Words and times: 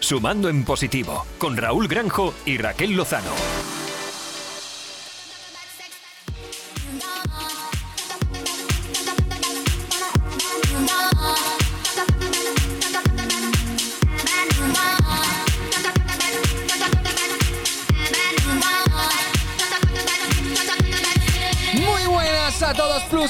Sumando 0.00 0.48
en 0.48 0.64
positivo, 0.64 1.26
con 1.38 1.56
Raúl 1.56 1.88
Granjo 1.88 2.34
y 2.46 2.58
Raquel 2.58 2.92
Lozano. 2.92 3.73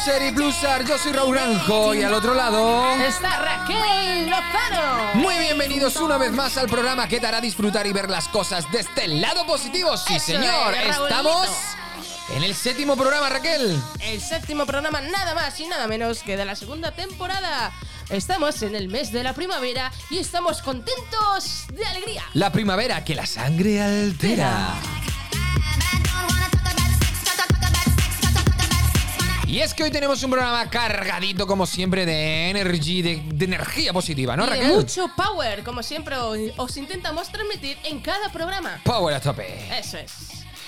Y. 0.06 0.84
Yo 0.86 0.98
soy 0.98 1.12
Raúl 1.12 1.34
Granjo 1.34 1.94
y 1.94 2.02
al 2.02 2.12
otro 2.12 2.34
lado. 2.34 2.90
Está 3.00 3.38
Raquel 3.38 4.28
Lozano. 4.28 5.14
Muy 5.14 5.34
bienvenidos 5.38 5.96
una 5.96 6.18
vez 6.18 6.30
más 6.30 6.58
al 6.58 6.68
programa 6.68 7.08
que 7.08 7.20
te 7.20 7.26
hará 7.26 7.40
disfrutar 7.40 7.86
y 7.86 7.92
ver 7.92 8.10
las 8.10 8.28
cosas 8.28 8.70
de 8.70 8.80
este 8.80 9.08
lado 9.08 9.46
positivo. 9.46 9.96
Sí, 9.96 10.16
Eso 10.16 10.26
señor. 10.26 10.74
es. 10.74 10.96
Estamos 10.98 11.48
en 12.36 12.42
el 12.42 12.54
séptimo 12.54 12.96
programa, 12.96 13.30
Raquel. 13.30 13.80
El 14.00 14.20
séptimo 14.20 14.66
programa, 14.66 15.00
nada 15.00 15.34
más 15.34 15.58
y 15.60 15.66
nada 15.68 15.86
menos 15.86 16.22
que 16.22 16.36
de 16.36 16.44
la 16.44 16.54
segunda 16.54 16.92
temporada. 16.92 17.72
Estamos 18.10 18.60
en 18.62 18.74
el 18.74 18.88
mes 18.88 19.10
de 19.10 19.22
la 19.22 19.32
primavera 19.32 19.90
y 20.10 20.18
estamos 20.18 20.60
contentos 20.60 21.64
de 21.72 21.84
alegría. 21.86 22.24
La 22.34 22.52
primavera 22.52 23.02
que 23.04 23.14
la 23.14 23.24
sangre 23.24 23.80
altera. 23.80 24.74
Y 29.54 29.60
es 29.60 29.72
que 29.72 29.84
hoy 29.84 29.90
tenemos 29.92 30.20
un 30.24 30.32
programa 30.32 30.68
cargadito, 30.68 31.46
como 31.46 31.64
siempre, 31.64 32.04
de 32.04 32.50
energy, 32.50 33.02
de, 33.02 33.22
de 33.24 33.44
energía 33.44 33.92
positiva, 33.92 34.36
¿no, 34.36 34.46
y 34.46 34.50
de 34.50 34.56
Raquel? 34.56 34.72
mucho 34.74 35.08
power, 35.16 35.62
como 35.62 35.80
siempre 35.84 36.16
os 36.16 36.76
intentamos 36.76 37.28
transmitir 37.28 37.78
en 37.84 38.00
cada 38.00 38.32
programa. 38.32 38.80
Power 38.82 39.14
a 39.14 39.20
tope. 39.20 39.46
Eso 39.78 39.98
es. 39.98 40.12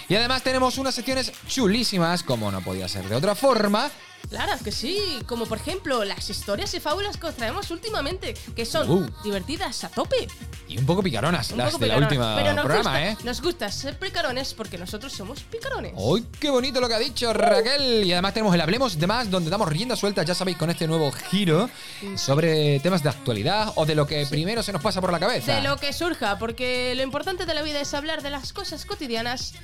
Y 0.09 0.15
además 0.15 0.45
tenemos 0.45 0.79
unas 0.79 0.95
secciones 0.95 1.33
chulísimas, 1.49 2.23
como 2.23 2.53
no 2.53 2.61
podía 2.61 2.87
ser 2.87 3.09
de 3.09 3.17
otra 3.17 3.35
forma. 3.35 3.91
Claro 4.29 4.53
que 4.63 4.73
sí, 4.73 5.19
como 5.27 5.47
por 5.47 5.59
ejemplo 5.59 6.05
las 6.05 6.29
historias 6.29 6.73
y 6.75 6.81
fábulas 6.81 7.17
que 7.17 7.27
os 7.27 7.35
traemos 7.35 7.71
últimamente, 7.71 8.35
que 8.55 8.65
son 8.67 8.91
Uh. 8.91 9.07
divertidas 9.23 9.85
a 9.85 9.89
tope. 9.89 10.27
Y 10.69 10.79
un 10.79 10.87
poco 10.87 11.03
picaronas, 11.03 11.51
Un 11.53 11.59
las 11.59 11.69
poco 11.73 11.79
de 11.85 11.87
la 11.89 11.95
picaronas. 11.95 12.13
última 12.13 12.37
Pero 12.37 12.53
nos 12.55 12.65
programa, 12.65 12.91
gusta, 12.91 13.11
¿eh? 13.11 13.17
Nos 13.25 13.41
gusta 13.43 13.71
ser 13.71 13.99
picarones 13.99 14.53
porque 14.55 14.79
nosotros 14.79 15.13
somos 15.13 15.41
picarones. 15.43 15.93
¡Uy, 15.97 16.25
qué 16.41 16.51
bonito 16.51 16.81
lo 16.81 16.89
que 16.89 16.95
ha 16.95 16.99
dicho 16.99 17.33
Raquel! 17.33 18.05
Y 18.05 18.13
además 18.13 18.35
tenemos 18.35 18.55
el 18.55 18.61
Hablemos 18.61 18.99
de 18.99 19.07
Más, 19.07 19.31
donde 19.31 19.49
damos 19.51 19.69
rienda 19.69 19.95
suelta, 19.97 20.23
ya 20.25 20.35
sabéis, 20.35 20.57
con 20.57 20.71
este 20.71 20.87
nuevo 20.89 21.11
giro 21.13 21.71
sobre 22.17 22.81
temas 22.81 23.03
de 23.03 23.09
actualidad 23.11 23.73
o 23.77 23.87
de 23.87 23.95
lo 23.95 24.07
que 24.07 24.27
primero 24.27 24.63
se 24.63 24.73
nos 24.73 24.83
pasa 24.83 25.01
por 25.01 25.13
la 25.13 25.21
cabeza. 25.21 25.55
De 25.55 25.63
lo 25.63 25.77
que 25.77 25.93
surja, 25.93 26.39
porque 26.39 26.95
lo 26.97 27.03
importante 27.03 27.47
de 27.47 27.55
la 27.55 27.63
vida 27.63 27.81
es 27.81 27.95
hablar 27.95 28.23
de 28.23 28.31
las 28.31 28.53
cosas 28.53 28.85
cotidianas 28.87 29.55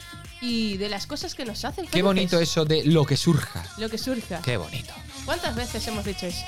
y 0.43 0.77
de 0.77 0.89
las 0.91 1.07
cosas 1.07 1.35
que 1.35 1.45
nos 1.45 1.59
hacen 1.65 1.85
felices. 1.87 1.93
Qué 1.95 2.03
bonito 2.03 2.39
eso 2.41 2.65
de 2.65 2.85
lo 2.85 3.07
que 3.07 3.17
surja. 3.17 3.65
Lo 3.79 3.89
que 3.89 3.97
surja. 3.97 4.43
Qué 4.43 4.57
bonito. 4.57 4.93
¿Cuántas 5.25 5.55
veces 5.55 5.87
hemos 5.87 6.05
dicho 6.05 6.27
eso? 6.27 6.45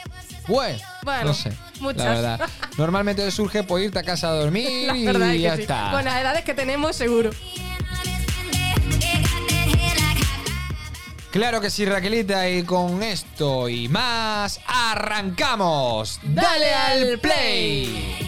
Bueno, 0.48 0.78
Bueno, 1.04 1.24
no 1.26 1.34
sé. 1.34 1.52
muchas. 1.80 2.04
La 2.04 2.14
verdad. 2.14 2.48
Normalmente 2.76 3.30
surge 3.30 3.62
por 3.62 3.80
irte 3.80 4.00
a 4.00 4.02
casa 4.02 4.28
a 4.28 4.32
dormir 4.32 4.88
La 4.88 4.96
y 4.96 5.06
es 5.06 5.16
que 5.16 5.40
ya 5.40 5.54
sí. 5.56 5.62
está. 5.62 5.90
Con 5.92 6.04
las 6.04 6.20
edades 6.20 6.44
que 6.44 6.54
tenemos, 6.54 6.96
seguro. 6.96 7.30
Claro 11.30 11.60
que 11.60 11.68
sí, 11.70 11.84
Raquelita, 11.84 12.48
y 12.48 12.62
con 12.62 13.02
esto 13.02 13.68
y 13.68 13.88
más, 13.88 14.60
arrancamos. 14.66 16.20
¡Dale 16.22 16.72
al 16.72 17.18
play! 17.18 18.23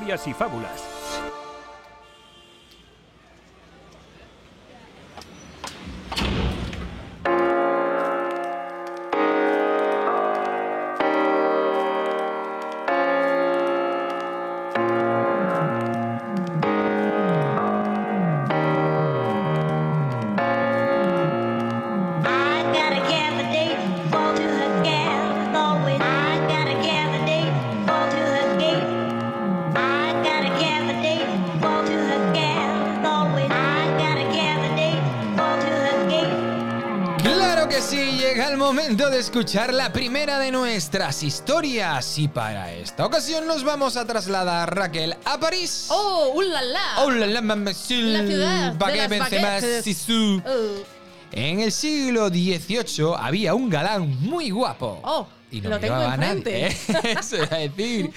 Historias 0.00 0.26
y 0.28 0.32
fábulas. 0.32 0.99
De 39.10 39.18
escuchar 39.18 39.74
la 39.74 39.92
primera 39.92 40.38
de 40.38 40.50
nuestras 40.52 41.22
historias. 41.22 42.18
Y 42.18 42.28
para 42.28 42.72
esta 42.72 43.04
ocasión 43.04 43.46
nos 43.46 43.64
vamos 43.64 43.96
a 43.96 44.06
trasladar, 44.06 44.74
Raquel, 44.74 45.16
a 45.24 45.38
París. 45.38 45.86
¡Oh, 45.90 46.32
ulala! 46.34 46.80
¡Oh, 46.98 47.10
la, 47.10 47.26
la! 47.26 47.40
La 47.40 47.74
ciudad 47.74 48.22
de 48.24 48.36
las 48.36 48.78
baguettes. 48.78 50.06
Oh, 50.46 50.84
En 51.32 51.60
el 51.60 51.72
siglo 51.72 52.28
XVIII 52.28 53.14
había 53.18 53.54
un 53.54 53.68
galán 53.68 54.20
muy 54.20 54.50
guapo. 54.50 55.00
Oh, 55.02 55.26
y 55.50 55.60
no 55.60 55.70
lo 55.70 55.80
tengo 55.80 56.00
enfrente. 56.00 56.68
nadie, 56.88 57.10
¿eh? 57.12 57.16
Eso 57.20 57.36
iba 57.36 57.48
a 57.50 57.58
decir. 57.58 58.10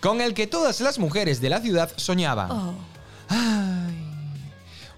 Con 0.00 0.20
el 0.20 0.34
que 0.34 0.46
todas 0.48 0.80
las 0.80 0.98
mujeres 0.98 1.40
de 1.40 1.48
la 1.50 1.60
ciudad 1.60 1.90
soñaban. 1.96 2.50
oh. 2.50 2.74
Ay. 3.28 3.98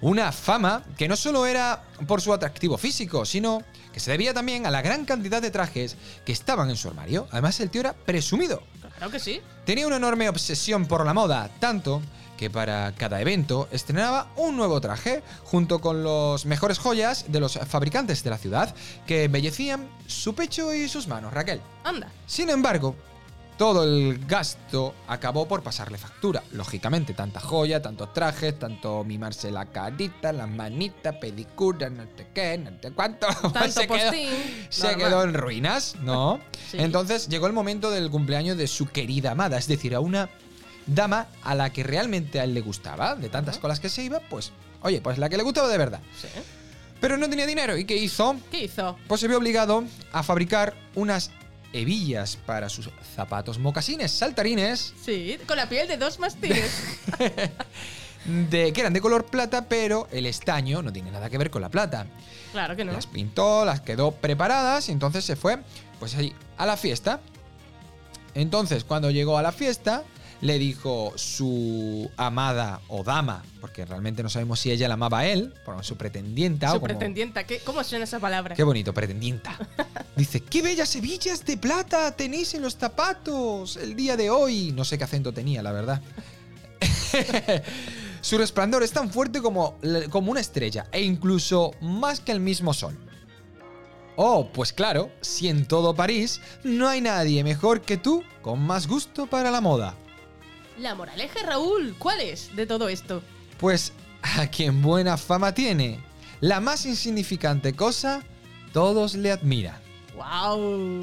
Una 0.00 0.32
fama 0.32 0.82
que 0.98 1.08
no 1.08 1.16
solo 1.16 1.46
era 1.46 1.82
por 2.06 2.20
su 2.20 2.32
atractivo 2.32 2.76
físico, 2.76 3.24
sino 3.24 3.62
que 3.94 4.00
se 4.00 4.10
debía 4.10 4.34
también 4.34 4.66
a 4.66 4.72
la 4.72 4.82
gran 4.82 5.04
cantidad 5.04 5.40
de 5.40 5.52
trajes 5.52 5.96
que 6.26 6.32
estaban 6.32 6.68
en 6.68 6.76
su 6.76 6.88
armario. 6.88 7.28
Además, 7.30 7.60
el 7.60 7.70
tío 7.70 7.80
era 7.80 7.92
presumido. 7.92 8.60
Claro 8.98 9.12
que 9.12 9.20
sí. 9.20 9.40
Tenía 9.64 9.86
una 9.86 9.96
enorme 9.96 10.28
obsesión 10.28 10.86
por 10.86 11.06
la 11.06 11.14
moda, 11.14 11.48
tanto 11.60 12.02
que 12.36 12.50
para 12.50 12.92
cada 12.96 13.20
evento 13.20 13.68
estrenaba 13.70 14.32
un 14.34 14.56
nuevo 14.56 14.80
traje 14.80 15.22
junto 15.44 15.80
con 15.80 16.02
los 16.02 16.44
mejores 16.44 16.80
joyas 16.80 17.26
de 17.28 17.38
los 17.38 17.56
fabricantes 17.68 18.24
de 18.24 18.30
la 18.30 18.38
ciudad 18.38 18.74
que 19.06 19.24
embellecían 19.24 19.88
su 20.08 20.34
pecho 20.34 20.74
y 20.74 20.88
sus 20.88 21.06
manos, 21.06 21.32
Raquel. 21.32 21.60
Anda. 21.84 22.10
Sin 22.26 22.50
embargo, 22.50 22.96
todo 23.56 23.84
el 23.84 24.24
gasto 24.26 24.94
acabó 25.06 25.46
por 25.46 25.62
pasarle 25.62 25.98
factura. 25.98 26.42
Lógicamente, 26.52 27.14
tanta 27.14 27.40
joya, 27.40 27.80
tantos 27.80 28.12
trajes, 28.12 28.58
tanto 28.58 29.04
mimarse 29.04 29.50
la 29.50 29.66
carita, 29.66 30.32
las 30.32 30.48
manitas, 30.48 31.16
pedicura, 31.16 31.88
no 31.88 32.04
sé 32.16 32.26
qué, 32.34 32.58
no 32.58 32.70
sé 32.82 32.90
cuánto. 32.92 33.26
Tanto 33.52 33.68
se 33.70 33.86
quedó, 33.86 34.12
se 34.68 34.96
quedó 34.96 35.22
en 35.24 35.34
ruinas, 35.34 35.96
¿no? 36.02 36.40
Sí. 36.70 36.78
Entonces 36.80 37.28
llegó 37.28 37.46
el 37.46 37.52
momento 37.52 37.90
del 37.90 38.10
cumpleaños 38.10 38.56
de 38.56 38.66
su 38.66 38.86
querida 38.86 39.32
amada, 39.32 39.58
es 39.58 39.68
decir, 39.68 39.94
a 39.94 40.00
una 40.00 40.30
dama 40.86 41.28
a 41.42 41.54
la 41.54 41.70
que 41.70 41.82
realmente 41.82 42.40
a 42.40 42.44
él 42.44 42.54
le 42.54 42.62
gustaba, 42.62 43.14
de 43.14 43.28
tantas 43.28 43.58
colas 43.58 43.80
que 43.80 43.88
se 43.88 44.02
iba, 44.02 44.18
pues, 44.18 44.50
oye, 44.82 45.00
pues 45.00 45.18
la 45.18 45.28
que 45.28 45.36
le 45.36 45.42
gustaba 45.42 45.68
de 45.68 45.78
verdad. 45.78 46.00
Sí. 46.20 46.28
Pero 47.00 47.18
no 47.18 47.28
tenía 47.28 47.46
dinero, 47.46 47.76
¿y 47.76 47.84
qué 47.84 47.96
hizo? 47.96 48.36
¿Qué 48.50 48.64
hizo? 48.64 48.96
Pues 49.06 49.20
se 49.20 49.28
vio 49.28 49.36
obligado 49.36 49.84
a 50.10 50.22
fabricar 50.22 50.74
unas 50.94 51.30
hebillas 51.74 52.36
para 52.36 52.68
sus 52.68 52.88
zapatos 53.14 53.58
mocasines 53.58 54.12
saltarines 54.12 54.94
Sí, 55.04 55.36
con 55.46 55.56
la 55.56 55.68
piel 55.68 55.88
de 55.88 55.96
dos 55.98 56.18
mastines. 56.18 56.70
de, 58.24 58.72
que 58.72 58.80
eran 58.80 58.92
de 58.92 59.00
color 59.00 59.26
plata, 59.26 59.68
pero 59.68 60.08
el 60.12 60.26
estaño 60.26 60.80
no 60.82 60.92
tiene 60.92 61.10
nada 61.10 61.28
que 61.28 61.36
ver 61.36 61.50
con 61.50 61.60
la 61.60 61.68
plata. 61.68 62.06
claro 62.52 62.76
que 62.76 62.84
no. 62.84 62.92
Las 62.92 63.06
pintó, 63.06 63.64
las 63.64 63.80
quedó 63.80 64.12
preparadas 64.12 64.88
y 64.88 64.92
entonces 64.92 65.24
se 65.24 65.36
fue 65.36 65.58
pues 65.98 66.14
ahí 66.14 66.32
a 66.56 66.64
la 66.64 66.76
fiesta. 66.76 67.20
Entonces, 68.34 68.84
cuando 68.84 69.10
llegó 69.10 69.38
a 69.38 69.42
la 69.42 69.52
fiesta, 69.52 70.02
le 70.44 70.58
dijo 70.58 71.14
su 71.16 72.10
amada 72.18 72.82
o 72.88 73.02
dama, 73.02 73.42
porque 73.62 73.86
realmente 73.86 74.22
no 74.22 74.28
sabemos 74.28 74.60
si 74.60 74.70
ella 74.70 74.88
la 74.88 74.94
amaba 74.94 75.20
a 75.20 75.26
él, 75.26 75.54
por 75.64 75.82
su 75.82 75.96
pretendienta 75.96 76.68
Su 76.68 76.76
o 76.76 76.80
como- 76.80 76.88
pretendienta. 76.88 77.44
¿qué- 77.44 77.60
¿Cómo 77.60 77.82
suena 77.82 78.04
esa 78.04 78.20
palabra? 78.20 78.54
Qué 78.54 78.62
bonito, 78.62 78.92
pretendienta. 78.92 79.56
Dice, 80.16 80.40
qué 80.40 80.60
bellas 80.60 80.94
hebillas 80.96 81.46
de 81.46 81.56
plata 81.56 82.14
tenéis 82.14 82.52
en 82.52 82.60
los 82.60 82.76
zapatos 82.76 83.78
el 83.78 83.96
día 83.96 84.18
de 84.18 84.28
hoy. 84.28 84.70
No 84.72 84.84
sé 84.84 84.98
qué 84.98 85.04
acento 85.04 85.32
tenía, 85.32 85.62
la 85.62 85.72
verdad. 85.72 86.02
Su 88.20 88.36
resplandor 88.36 88.82
es 88.82 88.92
tan 88.92 89.10
fuerte 89.10 89.40
como, 89.40 89.78
como 90.10 90.30
una 90.30 90.40
estrella 90.40 90.86
e 90.92 91.02
incluso 91.02 91.72
más 91.80 92.20
que 92.20 92.32
el 92.32 92.40
mismo 92.40 92.74
sol. 92.74 92.98
Oh, 94.16 94.50
pues 94.52 94.72
claro, 94.74 95.10
si 95.22 95.48
en 95.48 95.64
todo 95.66 95.94
París 95.94 96.40
no 96.64 96.86
hay 96.88 97.00
nadie 97.00 97.42
mejor 97.44 97.80
que 97.80 97.96
tú 97.96 98.22
con 98.42 98.60
más 98.60 98.86
gusto 98.86 99.26
para 99.26 99.50
la 99.50 99.60
moda. 99.62 99.94
La 100.78 100.96
moraleja, 100.96 101.40
Raúl, 101.46 101.94
¿cuál 101.98 102.20
es 102.20 102.54
de 102.56 102.66
todo 102.66 102.88
esto? 102.88 103.22
Pues 103.58 103.92
a 104.22 104.48
quien 104.48 104.82
buena 104.82 105.16
fama 105.16 105.54
tiene, 105.54 106.00
la 106.40 106.58
más 106.60 106.84
insignificante 106.84 107.74
cosa, 107.74 108.22
todos 108.72 109.14
le 109.14 109.30
admiran. 109.30 109.80
¡Wow! 110.16 111.00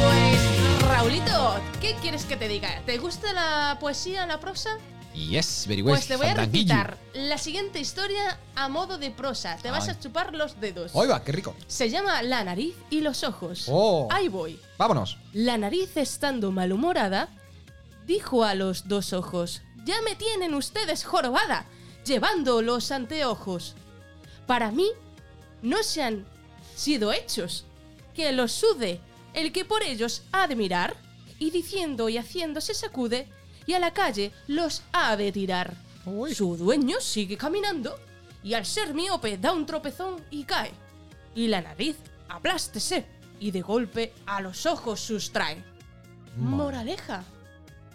Pues, 0.00 0.88
Raulito, 0.88 1.60
¿qué 1.80 1.96
quieres 2.00 2.24
que 2.24 2.36
te 2.36 2.46
diga? 2.46 2.82
¿Te 2.86 2.98
gusta 2.98 3.32
la 3.32 3.78
poesía, 3.80 4.26
la 4.26 4.38
prosa? 4.38 4.78
Yes, 5.14 5.66
very 5.68 5.82
Pues 5.82 6.06
te 6.06 6.16
voy 6.16 6.26
a 6.26 6.34
recitar 6.34 6.96
la 7.12 7.36
siguiente 7.36 7.80
historia 7.80 8.38
a 8.54 8.68
modo 8.68 8.96
de 8.96 9.10
prosa. 9.10 9.56
Te 9.60 9.70
vas 9.70 9.88
Ay. 9.88 9.94
a 9.94 10.00
chupar 10.00 10.34
los 10.34 10.58
dedos. 10.60 10.92
Oiga, 10.94 11.22
qué 11.22 11.32
rico. 11.32 11.54
Se 11.66 11.90
llama 11.90 12.22
La 12.22 12.44
nariz 12.44 12.74
y 12.88 13.00
los 13.00 13.22
ojos. 13.22 13.66
Oh. 13.68 14.08
Ahí 14.10 14.28
voy. 14.28 14.58
Vámonos. 14.78 15.18
La 15.32 15.58
nariz, 15.58 15.96
estando 15.96 16.50
malhumorada, 16.50 17.28
dijo 18.06 18.44
a 18.44 18.54
los 18.54 18.88
dos 18.88 19.12
ojos: 19.12 19.62
Ya 19.84 20.00
me 20.02 20.16
tienen 20.16 20.54
ustedes 20.54 21.04
jorobada, 21.04 21.66
llevando 22.06 22.62
los 22.62 22.90
anteojos. 22.90 23.74
Para 24.46 24.70
mí, 24.70 24.88
no 25.60 25.82
se 25.82 26.02
han 26.02 26.24
sido 26.74 27.12
hechos. 27.12 27.66
Que 28.14 28.32
los 28.32 28.52
sude 28.52 29.00
el 29.34 29.52
que 29.52 29.64
por 29.64 29.82
ellos 29.82 30.22
ha 30.32 30.46
de 30.46 30.56
mirar, 30.56 30.96
y 31.38 31.50
diciendo 31.50 32.08
y 32.08 32.18
haciendo 32.18 32.60
se 32.60 32.74
sacude, 32.74 33.28
y 33.66 33.74
a 33.74 33.78
la 33.78 33.92
calle 33.92 34.32
los 34.48 34.82
ha 34.92 35.16
de 35.16 35.32
tirar. 35.32 35.74
Uy. 36.04 36.34
Su 36.34 36.56
dueño 36.56 37.00
sigue 37.00 37.36
caminando, 37.36 37.98
y 38.42 38.54
al 38.54 38.66
ser 38.66 38.94
miope 38.94 39.38
da 39.38 39.52
un 39.52 39.66
tropezón 39.66 40.16
y 40.30 40.44
cae. 40.44 40.72
Y 41.34 41.48
la 41.48 41.60
nariz 41.60 41.96
aplástese, 42.28 43.06
y 43.38 43.50
de 43.50 43.60
golpe 43.60 44.12
a 44.26 44.40
los 44.40 44.66
ojos 44.66 45.00
sustrae. 45.00 45.62
Moraleja. 46.36 47.24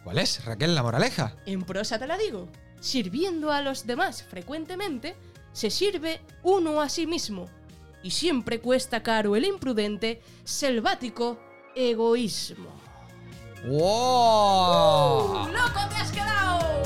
¿Cuál 0.03 0.19
es, 0.19 0.43
Raquel, 0.45 0.75
la 0.75 0.83
moraleja? 0.83 1.35
En 1.45 1.63
prosa 1.63 1.99
te 1.99 2.07
la 2.07 2.17
digo. 2.17 2.47
Sirviendo 2.79 3.51
a 3.51 3.61
los 3.61 3.85
demás 3.85 4.23
frecuentemente, 4.23 5.15
se 5.51 5.69
sirve 5.69 6.21
uno 6.43 6.81
a 6.81 6.89
sí 6.89 7.07
mismo. 7.07 7.49
Y 8.03 8.11
siempre 8.11 8.61
cuesta 8.61 9.03
caro 9.03 9.35
el 9.35 9.45
imprudente, 9.45 10.21
selvático 10.43 11.39
egoísmo. 11.75 12.69
¡Wow! 13.65 15.48
¡Loco 15.51 15.80
te 15.89 15.95
has 15.95 16.12
quedado! 16.12 16.83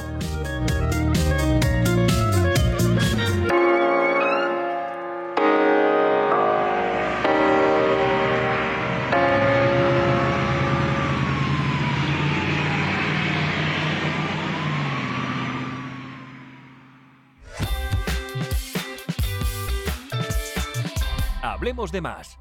Hablemos 21.43 21.91
de 21.91 22.01
más. 22.01 22.39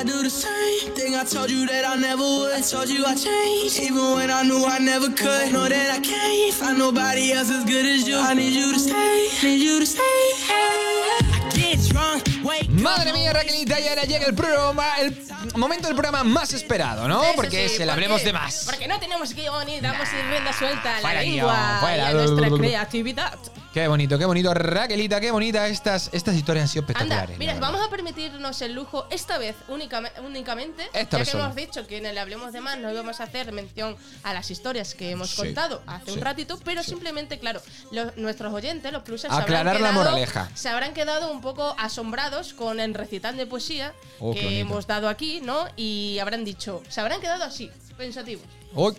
I 0.00 0.02
do 0.02 0.22
the 0.22 0.30
same 0.30 0.94
thing 0.94 1.14
I 1.14 1.24
told 1.24 1.50
you 1.50 1.66
that 1.66 1.84
I 1.84 1.94
never 1.96 2.22
would. 2.22 2.54
I 2.54 2.62
told 2.62 2.88
you 2.88 3.04
I 3.04 3.14
changed, 3.14 3.78
even 3.80 4.14
when 4.16 4.30
I 4.30 4.42
knew 4.42 4.64
I 4.64 4.78
never 4.78 5.08
could. 5.10 5.52
Know 5.52 5.68
that 5.68 5.90
I 5.90 6.00
can't 6.00 6.54
find 6.54 6.78
nobody 6.78 7.32
else 7.32 7.50
as 7.50 7.66
good 7.66 7.84
as 7.84 8.08
you. 8.08 8.16
I 8.16 8.32
need 8.32 8.54
you 8.54 8.72
to 8.72 8.78
stay, 8.78 9.28
need 9.42 9.60
you 9.60 9.78
to 9.78 9.84
stay. 9.84 10.00
I 10.48 11.50
get 11.52 11.78
drunk, 11.90 12.24
wake 12.42 12.70
Madre 12.70 13.12
mía, 13.12 13.34
Raquelita, 13.34 13.78
y 13.78 13.88
ahora 13.88 14.04
llega 14.04 14.24
el 14.24 14.34
programa, 14.34 14.86
el 15.00 15.14
momento 15.56 15.86
del 15.88 15.96
programa 15.96 16.24
más 16.24 16.54
esperado, 16.54 17.06
¿no? 17.06 17.22
Eso 17.22 17.32
porque 17.36 17.50
sí, 17.50 17.56
es 17.58 17.72
el 17.72 17.76
porque- 17.80 17.90
Hablemos 17.92 18.24
de 18.24 18.32
Más. 18.32 18.62
Porque 18.64 18.88
no 18.88 18.98
tenemos 18.98 19.34
guion 19.34 19.68
y 19.68 19.80
damos 19.82 20.08
rienda 20.30 20.52
suelta 20.54 20.92
a 20.92 20.94
la 20.94 21.00
fuera 21.02 21.20
lengua 21.20 21.52
guion, 21.52 21.80
fuera. 21.80 21.96
y 21.96 22.06
a 22.06 22.12
nuestra 22.14 22.48
creatividad. 22.56 23.38
Qué 23.72 23.86
bonito, 23.86 24.18
qué 24.18 24.24
bonito. 24.24 24.52
Raquelita, 24.52 25.20
qué 25.20 25.30
bonita. 25.30 25.68
Estas, 25.68 26.10
estas 26.12 26.34
historias 26.34 26.64
han 26.64 26.68
sido 26.68 26.82
Anda, 26.88 26.92
espectaculares. 26.92 27.38
mira, 27.38 27.54
vamos 27.60 27.80
a 27.80 27.88
permitirnos 27.88 28.60
el 28.62 28.72
lujo 28.74 29.06
esta 29.10 29.38
vez 29.38 29.54
únicame- 29.68 30.10
únicamente, 30.26 30.82
Esta 30.92 31.18
ya 31.18 31.18
vez 31.18 31.28
que 31.28 31.32
solo. 31.32 31.44
hemos 31.44 31.54
dicho 31.56 31.86
que 31.86 31.98
en 31.98 32.06
el 32.06 32.18
Hablemos 32.18 32.52
de 32.52 32.60
Más 32.60 32.78
no 32.78 32.90
íbamos 32.90 33.20
a 33.20 33.24
hacer 33.24 33.52
mención 33.52 33.96
a 34.24 34.34
las 34.34 34.50
historias 34.50 34.96
que 34.96 35.10
hemos 35.12 35.30
Sí, 35.30 35.36
contado 35.36 35.82
hace 35.86 36.06
sí, 36.06 36.18
un 36.18 36.20
ratito, 36.20 36.58
pero 36.64 36.82
simplemente, 36.82 37.38
claro, 37.38 37.62
los- 37.92 38.16
nuestros 38.16 38.52
oyentes, 38.52 38.92
los 38.92 39.02
Aclarar 39.02 39.30
se 39.30 39.54
habrán, 39.54 39.76
quedado, 39.76 39.92
moraleja. 39.94 40.50
se 40.54 40.68
habrán 40.68 40.92
quedado 40.92 41.30
un 41.30 41.40
poco 41.40 41.76
asombrados 41.78 42.54
con 42.54 42.80
el 42.80 42.92
recital 42.92 43.36
de 43.36 43.46
poesía 43.46 43.94
Oh, 44.18 44.34
que 44.34 44.58
hemos 44.58 44.88
dado 44.88 45.08
aquí, 45.08 45.40
¿no? 45.42 45.66
Y 45.76 46.18
habrán 46.20 46.44
dicho, 46.44 46.82
se 46.88 47.00
habrán 47.00 47.20
quedado 47.20 47.44
así, 47.44 47.70
pensativos. 47.96 48.44
Uy, 48.74 48.94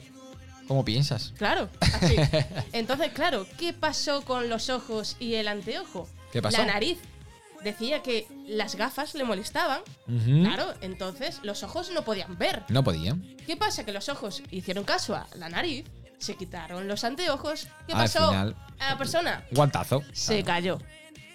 ¿Cómo 0.71 0.85
piensas? 0.85 1.33
Claro, 1.37 1.67
así. 1.81 2.15
Entonces, 2.71 3.11
claro, 3.11 3.45
¿qué 3.57 3.73
pasó 3.73 4.21
con 4.21 4.47
los 4.47 4.69
ojos 4.69 5.17
y 5.19 5.33
el 5.35 5.49
anteojo? 5.49 6.07
¿Qué 6.31 6.41
pasó? 6.41 6.59
La 6.59 6.65
nariz. 6.65 6.97
Decía 7.61 8.01
que 8.01 8.25
las 8.47 8.75
gafas 8.75 9.13
le 9.15 9.25
molestaban. 9.25 9.81
Claro, 10.07 10.73
entonces 10.79 11.41
los 11.43 11.61
ojos 11.63 11.91
no 11.91 12.03
podían 12.05 12.37
ver. 12.37 12.63
No 12.69 12.85
podía. 12.85 13.17
¿Qué 13.45 13.57
pasa? 13.57 13.83
Que 13.83 13.91
los 13.91 14.07
ojos 14.07 14.43
hicieron 14.49 14.85
caso 14.85 15.13
a 15.13 15.27
la 15.35 15.49
nariz, 15.49 15.83
se 16.19 16.35
quitaron 16.37 16.87
los 16.87 17.03
anteojos. 17.03 17.67
¿Qué 17.85 17.91
Al 17.91 17.99
pasó? 18.03 18.29
final- 18.29 18.55
A 18.79 18.91
la 18.91 18.97
persona 18.97 19.43
Guantazo. 19.51 20.01
se 20.13 20.41
cayó. 20.41 20.79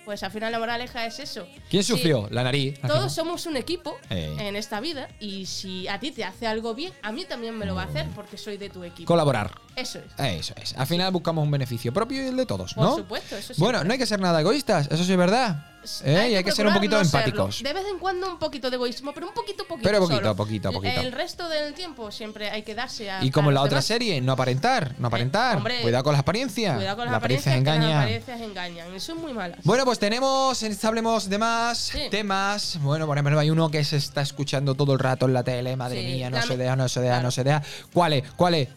Pues 0.06 0.22
al 0.22 0.30
final 0.30 0.52
la 0.52 0.60
moraleja 0.60 1.04
es 1.04 1.18
eso. 1.18 1.46
¿Quién 1.68 1.82
Si 1.82 1.90
sufrió? 1.92 2.28
La 2.30 2.44
nariz. 2.44 2.78
Todos 2.86 3.12
somos 3.12 3.44
un 3.46 3.56
equipo 3.56 3.98
en 4.08 4.54
esta 4.54 4.78
vida 4.80 5.08
y 5.18 5.46
si 5.46 5.88
a 5.88 5.98
ti 5.98 6.12
te 6.12 6.22
hace 6.24 6.46
algo 6.46 6.74
bien, 6.76 6.92
a 7.02 7.10
mí 7.10 7.24
también 7.24 7.58
me 7.58 7.66
lo 7.66 7.74
va 7.74 7.82
a 7.82 7.86
hacer 7.86 8.06
porque 8.14 8.38
soy 8.38 8.56
de 8.56 8.70
tu 8.70 8.84
equipo. 8.84 9.08
Colaborar. 9.08 9.50
Eso 9.74 9.98
es. 9.98 10.04
Eso 10.24 10.54
es. 10.62 10.74
Al 10.78 10.86
final 10.86 11.10
buscamos 11.12 11.42
un 11.44 11.50
beneficio 11.50 11.92
propio 11.92 12.22
y 12.24 12.28
el 12.28 12.36
de 12.36 12.46
todos, 12.46 12.72
Por 12.74 12.84
¿no? 12.84 12.96
supuesto, 12.96 13.36
eso 13.36 13.52
Bueno, 13.58 13.78
siempre. 13.80 13.88
no 13.88 13.92
hay 13.94 13.98
que 13.98 14.06
ser 14.06 14.20
nada 14.20 14.40
egoístas, 14.40 14.86
eso 14.90 15.02
sí 15.04 15.10
es 15.12 15.18
verdad. 15.18 15.66
¿Eh? 16.04 16.28
y 16.30 16.34
hay 16.36 16.44
que 16.44 16.52
ser 16.52 16.66
un 16.66 16.74
poquito 16.74 16.96
no 16.98 17.04
serlo. 17.04 17.18
empáticos. 17.18 17.62
De 17.62 17.72
vez 17.72 17.84
en 17.90 17.98
cuando 17.98 18.30
un 18.30 18.38
poquito 18.38 18.70
de 18.70 18.76
egoísmo, 18.76 19.12
pero 19.12 19.28
un 19.28 19.34
poquito, 19.34 19.64
poquito. 19.66 19.88
Pero 19.88 20.00
poquito, 20.00 20.20
solo. 20.20 20.36
poquito, 20.36 20.72
poquito. 20.72 21.00
El 21.00 21.12
resto 21.12 21.48
del 21.48 21.74
tiempo 21.74 22.10
siempre 22.10 22.50
hay 22.50 22.62
que 22.62 22.74
darse 22.74 23.10
a. 23.10 23.24
Y 23.24 23.30
como 23.30 23.50
en 23.50 23.54
la 23.54 23.60
otra 23.62 23.70
demás. 23.76 23.84
serie, 23.86 24.20
no 24.20 24.32
aparentar, 24.32 24.94
no 24.98 25.08
aparentar. 25.08 25.56
hombre, 25.56 25.80
Cuidado 25.82 26.04
con 26.04 26.12
las 26.12 26.20
apariencias. 26.20 26.76
Cuidado 26.76 26.96
con 26.96 27.04
las 27.06 27.12
la 27.12 27.18
apariencia 27.18 27.52
apariencias, 27.52 27.74
que 27.74 27.78
engaña. 27.84 27.94
las 27.96 28.04
apariencias 28.04 28.40
engañan. 28.40 28.96
Y 28.96 29.00
son 29.00 29.18
muy 29.20 29.32
malas. 29.32 29.58
Bueno, 29.64 29.84
pues 29.84 29.98
tenemos, 29.98 30.62
hablemos 30.84 31.28
de 31.28 31.38
más 31.38 31.78
Sí. 31.78 32.00
temas. 32.10 32.78
Bueno, 32.82 33.06
por 33.06 33.16
ejemplo, 33.16 33.38
hay 33.38 33.50
uno 33.50 33.70
que 33.70 33.84
se 33.84 33.96
está 33.96 34.22
escuchando 34.22 34.74
todo 34.74 34.92
el 34.92 34.98
rato 34.98 35.26
en 35.26 35.32
la 35.34 35.42
tele. 35.44 35.76
Madre 35.76 36.00
Sí, 36.00 36.06
mía, 36.06 36.30
no 36.30 36.42
se 36.42 36.56
deja, 36.56 36.76
no 36.76 36.88
se 36.88 37.00
deja, 37.00 37.12
claro. 37.14 37.22
no 37.24 37.30
se 37.30 37.44
deja. 37.44 37.62
¿Cuál 37.92 38.12
es? 38.14 38.22
¿Cuál 38.36 38.54
es? 38.54 38.68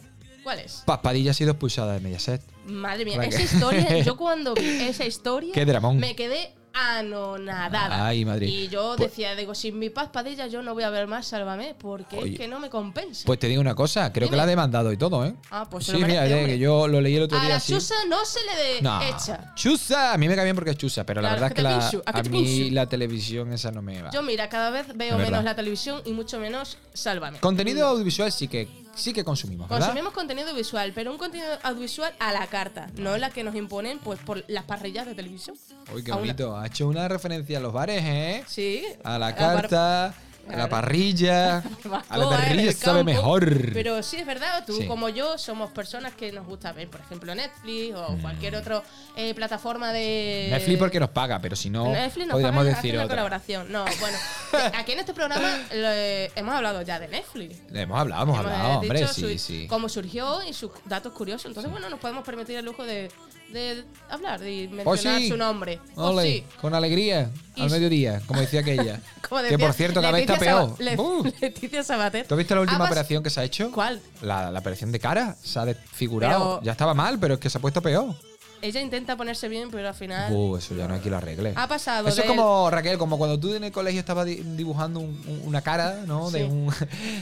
¿Cuál 0.44 0.60
es? 0.60 0.84
Paspadilla 0.86 1.32
ha 1.32 1.34
sido 1.34 1.52
expulsada 1.52 1.94
de 1.94 2.00
Mediaset. 2.00 2.42
Madre 2.66 3.04
mía, 3.06 3.22
esa 3.24 3.42
historia, 3.42 4.00
yo 4.04 4.16
cuando 4.18 4.54
vi 4.54 4.82
esa 4.84 5.06
historia, 5.06 5.54
Qué 5.54 5.66
dramón. 5.66 5.98
me 5.98 6.16
quedé 6.16 6.54
anonadada. 6.74 8.06
Ay, 8.08 8.26
madre. 8.26 8.46
Y 8.48 8.68
yo 8.68 8.94
Pues- 8.98 9.10
decía, 9.12 9.36
digo, 9.36 9.56
sin 9.56 9.78
mi 9.80 9.90
paz 9.90 10.10
padilla 10.12 10.48
yo 10.48 10.62
no 10.62 10.74
voy 10.74 10.84
a 10.84 10.90
ver 10.90 11.08
más 11.08 11.28
Sálvame, 11.28 11.76
porque 11.78 12.18
Oye. 12.18 12.34
es 12.34 12.38
que 12.40 12.48
no 12.48 12.60
me 12.60 12.70
compensa. 12.70 13.24
Pues 13.26 13.40
te 13.40 13.48
digo 13.48 13.62
una 13.62 13.76
cosa, 13.76 14.12
creo 14.12 14.26
Dime. 14.26 14.32
que 14.32 14.38
la 14.38 14.44
ha 14.44 14.48
demandado 14.48 14.92
y 14.92 14.98
todo, 14.98 15.26
¿eh? 15.26 15.34
Ah, 15.52 15.68
pues 15.70 15.86
se 15.86 15.92
sí, 15.94 16.00
lo 16.00 16.08
merece, 16.08 16.36
mira, 16.36 16.48
que 16.48 16.60
yo 16.60 16.88
lo 16.88 17.02
leí 17.02 17.16
el 17.16 17.24
otro 17.24 17.38
a 17.38 17.42
día 17.42 17.50
la 17.50 17.56
así. 17.58 17.74
chusa 17.74 17.96
no 18.08 18.24
se 18.26 18.40
le 18.46 18.64
de 18.76 18.82
No, 18.82 19.02
echa. 19.02 19.54
chusa, 19.56 20.14
a 20.14 20.18
mí 20.18 20.28
me 20.28 20.36
cae 20.36 20.44
bien 20.46 20.56
porque 20.56 20.72
es 20.72 20.78
chusa, 20.78 21.06
pero 21.06 21.22
la 21.22 21.32
verdad 21.32 21.50
es 21.50 21.54
que 21.56 21.62
la- 21.62 21.80
pincho, 21.80 22.04
¿a 22.06 22.20
a 22.20 22.24
mí 22.24 22.30
pincho? 22.30 22.74
la 22.76 22.86
televisión 22.88 23.54
esa 23.54 23.72
no 23.72 23.82
me 23.82 24.02
va. 24.02 24.10
Yo, 24.12 24.24
mira, 24.24 24.50
cada 24.50 24.70
vez 24.70 24.88
veo 24.96 25.18
menos 25.18 25.44
la 25.44 25.56
televisión 25.56 26.02
y 26.06 26.12
mucho 26.14 26.40
menos 26.40 26.78
Sálvame. 26.94 27.40
Contenido 27.40 27.88
audiovisual 27.88 28.32
sí 28.32 28.48
que 28.48 28.68
sí 29.00 29.14
que 29.14 29.24
consumimos, 29.24 29.68
¿verdad? 29.70 29.88
Consumimos 29.88 30.14
contenido 30.14 30.54
visual, 30.54 30.92
pero 30.94 31.12
un 31.12 31.18
contenido 31.18 31.50
audiovisual 31.64 32.14
a 32.20 32.32
la 32.34 32.46
carta, 32.48 32.88
no 32.98 33.18
la 33.18 33.30
que 33.32 33.44
nos 33.44 33.56
imponen 33.56 34.00
pues 34.00 34.20
por 34.20 34.44
las 34.48 34.66
parrillas 34.66 35.06
de 35.06 35.16
televisión. 35.16 35.56
Uy, 35.94 36.04
qué 36.04 36.12
A 36.12 36.16
una- 36.16 36.22
bonito. 36.22 36.58
Ha 36.58 36.68
hecho 36.68 36.88
una 36.88 37.08
referencia 37.08 37.58
a 37.58 37.62
los 37.62 37.74
bares, 37.74 38.02
¿eh? 38.04 38.44
Sí. 38.48 38.84
A 39.04 39.18
la 39.18 39.28
bar- 39.32 39.36
carta, 39.36 40.14
a 40.48 40.56
la 40.56 40.70
parrilla. 40.70 41.64
A 42.10 42.18
la 42.18 42.30
parrilla 42.30 42.72
sabe 42.72 43.04
mejor. 43.04 43.72
Pero 43.74 44.02
sí 44.04 44.18
es 44.18 44.26
verdad, 44.26 44.64
tú 44.66 44.74
Sí. 44.78 44.88
como 44.88 45.10
yo 45.10 45.38
somos 45.38 45.72
personas 45.72 46.14
que 46.14 46.32
nos 46.32 46.46
gusta 46.46 46.72
ver, 46.72 46.90
por 46.90 47.02
ejemplo, 47.02 47.34
Netflix 47.36 47.96
o 47.96 48.12
Mm. 48.14 48.22
cualquier 48.22 48.56
otra 48.56 48.82
eh, 49.16 49.34
plataforma 49.34 49.92
de. 49.94 50.48
Netflix 50.52 50.80
porque 50.80 51.00
nos 51.00 51.10
paga, 51.10 51.40
pero 51.40 51.56
si 51.56 51.70
no, 51.70 51.92
Netflix 51.92 52.28
nos 52.28 52.34
podríamos 52.36 52.66
hace 52.66 52.76
decir 52.76 52.96
otra. 52.98 53.08
colaboración. 53.10 53.72
No, 53.72 53.86
bueno, 54.00 54.18
eh, 54.54 54.72
aquí 54.78 54.92
en 54.94 55.00
este 55.00 55.14
programa 55.14 55.60
eh, 55.72 56.32
hemos 56.36 56.56
hablado 56.56 56.82
ya 56.82 57.00
de 57.00 57.08
Netflix. 57.08 57.58
Hemos 57.74 58.00
hablado, 58.00 58.24
hemos 58.24 58.40
Hemos 58.40 58.52
hablado, 58.52 58.80
hombre, 58.80 59.00
dicho 59.02 59.14
sí, 59.14 59.22
su- 59.22 59.38
sí. 59.38 59.68
Cómo 59.68 59.90
surgió 59.90 60.44
y 60.44 60.54
sus 60.54 60.72
datos 60.86 61.14
curiosos. 61.14 61.46
Entonces, 61.46 61.72
bueno, 61.72 61.90
nos 61.90 62.00
podemos 62.00 62.24
permitir 62.24 62.58
el 62.58 62.66
lujo 62.66 62.84
de, 62.86 63.12
de 63.52 63.84
hablar, 64.10 64.40
de 64.40 64.68
mencionar 64.72 65.20
sí. 65.20 65.30
su 65.30 65.38
nombre. 65.38 65.80
Ole, 65.96 66.24
sí. 66.24 66.44
con 66.62 66.74
alegría, 66.76 67.32
Y 67.56 67.62
al 67.64 67.70
mediodía, 67.70 68.22
como 68.26 68.40
decía 68.42 68.62
aquella. 68.62 69.00
Como 69.30 69.44
que 69.44 69.60
por 69.60 69.74
cierto, 69.74 70.02
cada 70.02 70.14
vez 70.14 70.22
está 70.22 70.38
peor. 70.40 70.76
Le- 70.80 70.96
Uh. 70.98 71.24
Leticia 71.42 71.84
Sabater. 71.84 72.26
¿Tú 72.28 72.34
has 72.34 72.38
visto 72.40 72.56
la 72.56 72.62
última 72.62 72.86
operación 72.86 73.22
que 73.22 73.30
se 73.30 73.40
ha 73.40 73.44
hecho? 73.44 73.72
¿Cuál? 73.72 74.02
La, 74.22 74.50
la 74.50 74.60
operación 74.60 74.92
de 74.92 75.00
cara. 75.00 75.36
Se 75.44 75.60
ha 75.60 75.66
desfigurado. 75.66 76.56
Pero- 76.60 76.64
Ya 76.64 76.72
estaba 76.72 76.94
mal, 76.96 77.20
pero 77.20 77.36
es 77.36 77.40
que 77.40 77.50
se 77.50 77.58
ha 77.60 77.62
puesto 77.62 77.82
peor. 77.82 78.16
Ella 78.62 78.82
intenta 78.82 79.16
ponerse 79.16 79.48
bien, 79.48 79.70
pero 79.72 79.88
al 79.88 79.94
final 79.94 80.34
Uh, 80.34 80.58
eso 80.58 80.76
ya 80.76 80.88
no 80.88 80.94
hay 80.96 81.00
quien 81.00 81.12
lo 81.12 81.18
arregle. 81.18 81.54
ha 81.56 81.68
pasado 81.68 82.08
Eso 82.10 82.22
es 82.22 82.28
como, 82.28 82.70
Raquel, 82.70 82.98
como 82.98 83.18
cuando 83.18 83.40
tú 83.40 83.54
en 83.54 83.64
el 83.64 83.72
colegio 83.72 84.00
estabas 84.00 84.26
di- 84.26 84.42
dibujando 84.56 85.00
un- 85.00 85.22
un- 85.28 85.42
una 85.46 85.62
cara, 85.62 86.04
¿no? 86.06 86.30
De, 86.30 86.40
Sí. 86.40 86.46
un, 86.46 86.70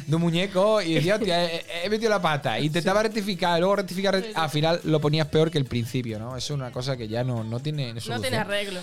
de 0.08 0.16
un 0.16 0.22
muñeco 0.22 0.82
y 0.82 0.96
decías, 0.96 1.20
hostia, 1.20 1.46
he, 1.46 1.64
he 1.86 1.90
metido 1.90 2.10
la 2.10 2.22
pata. 2.22 2.60
Intentaba 2.60 3.04
rectificar, 3.04 3.60
luego 3.60 3.76
rectificar, 3.76 4.16
Sí, 4.18 4.24
sí. 4.28 4.32
al 4.36 4.50
final 4.50 4.82
lo 4.84 5.00
ponías 5.00 5.28
peor 5.28 5.52
que 5.52 5.58
el 5.58 5.66
principio, 5.66 6.18
¿no? 6.20 6.36
Eso 6.36 6.54
es 6.54 6.58
una 6.60 6.72
cosa 6.72 6.98
que 6.98 7.08
ya 7.08 7.24
no, 7.24 7.44
no 7.44 7.60
tiene 7.60 7.94
no 7.94 8.20
tiene 8.22 8.38
arreglo. 8.38 8.80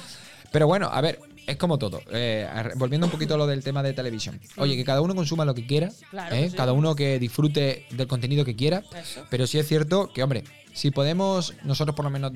Pero 0.52 0.68
bueno, 0.68 0.88
a 0.92 1.00
ver, 1.00 1.18
es 1.48 1.56
como 1.56 1.78
todo. 1.78 2.00
Eh, 2.12 2.48
volviendo 2.76 3.08
un 3.08 3.10
poquito 3.10 3.34
a 3.34 3.36
lo 3.36 3.46
del 3.48 3.64
tema 3.64 3.82
de 3.82 3.92
televisión. 3.92 4.40
Oye, 4.56 4.76
que 4.76 4.84
cada 4.84 5.00
uno 5.00 5.14
consuma 5.16 5.44
lo 5.44 5.54
que 5.54 5.66
quiera, 5.66 5.90
Claro 6.10 6.36
¿eh? 6.36 6.42
que 6.44 6.50
sí. 6.50 6.56
cada 6.56 6.72
uno 6.72 6.94
que 6.94 7.18
disfrute 7.18 7.86
del 7.90 8.06
contenido 8.06 8.44
que 8.44 8.54
quiera. 8.54 8.84
Eso. 8.96 9.24
Pero 9.28 9.48
sí 9.48 9.58
es 9.58 9.66
cierto 9.66 10.12
que, 10.12 10.22
hombre, 10.22 10.44
si 10.74 10.90
podemos, 10.90 11.54
nosotros 11.62 11.94
por 11.96 12.04
lo 12.04 12.10
menos, 12.10 12.32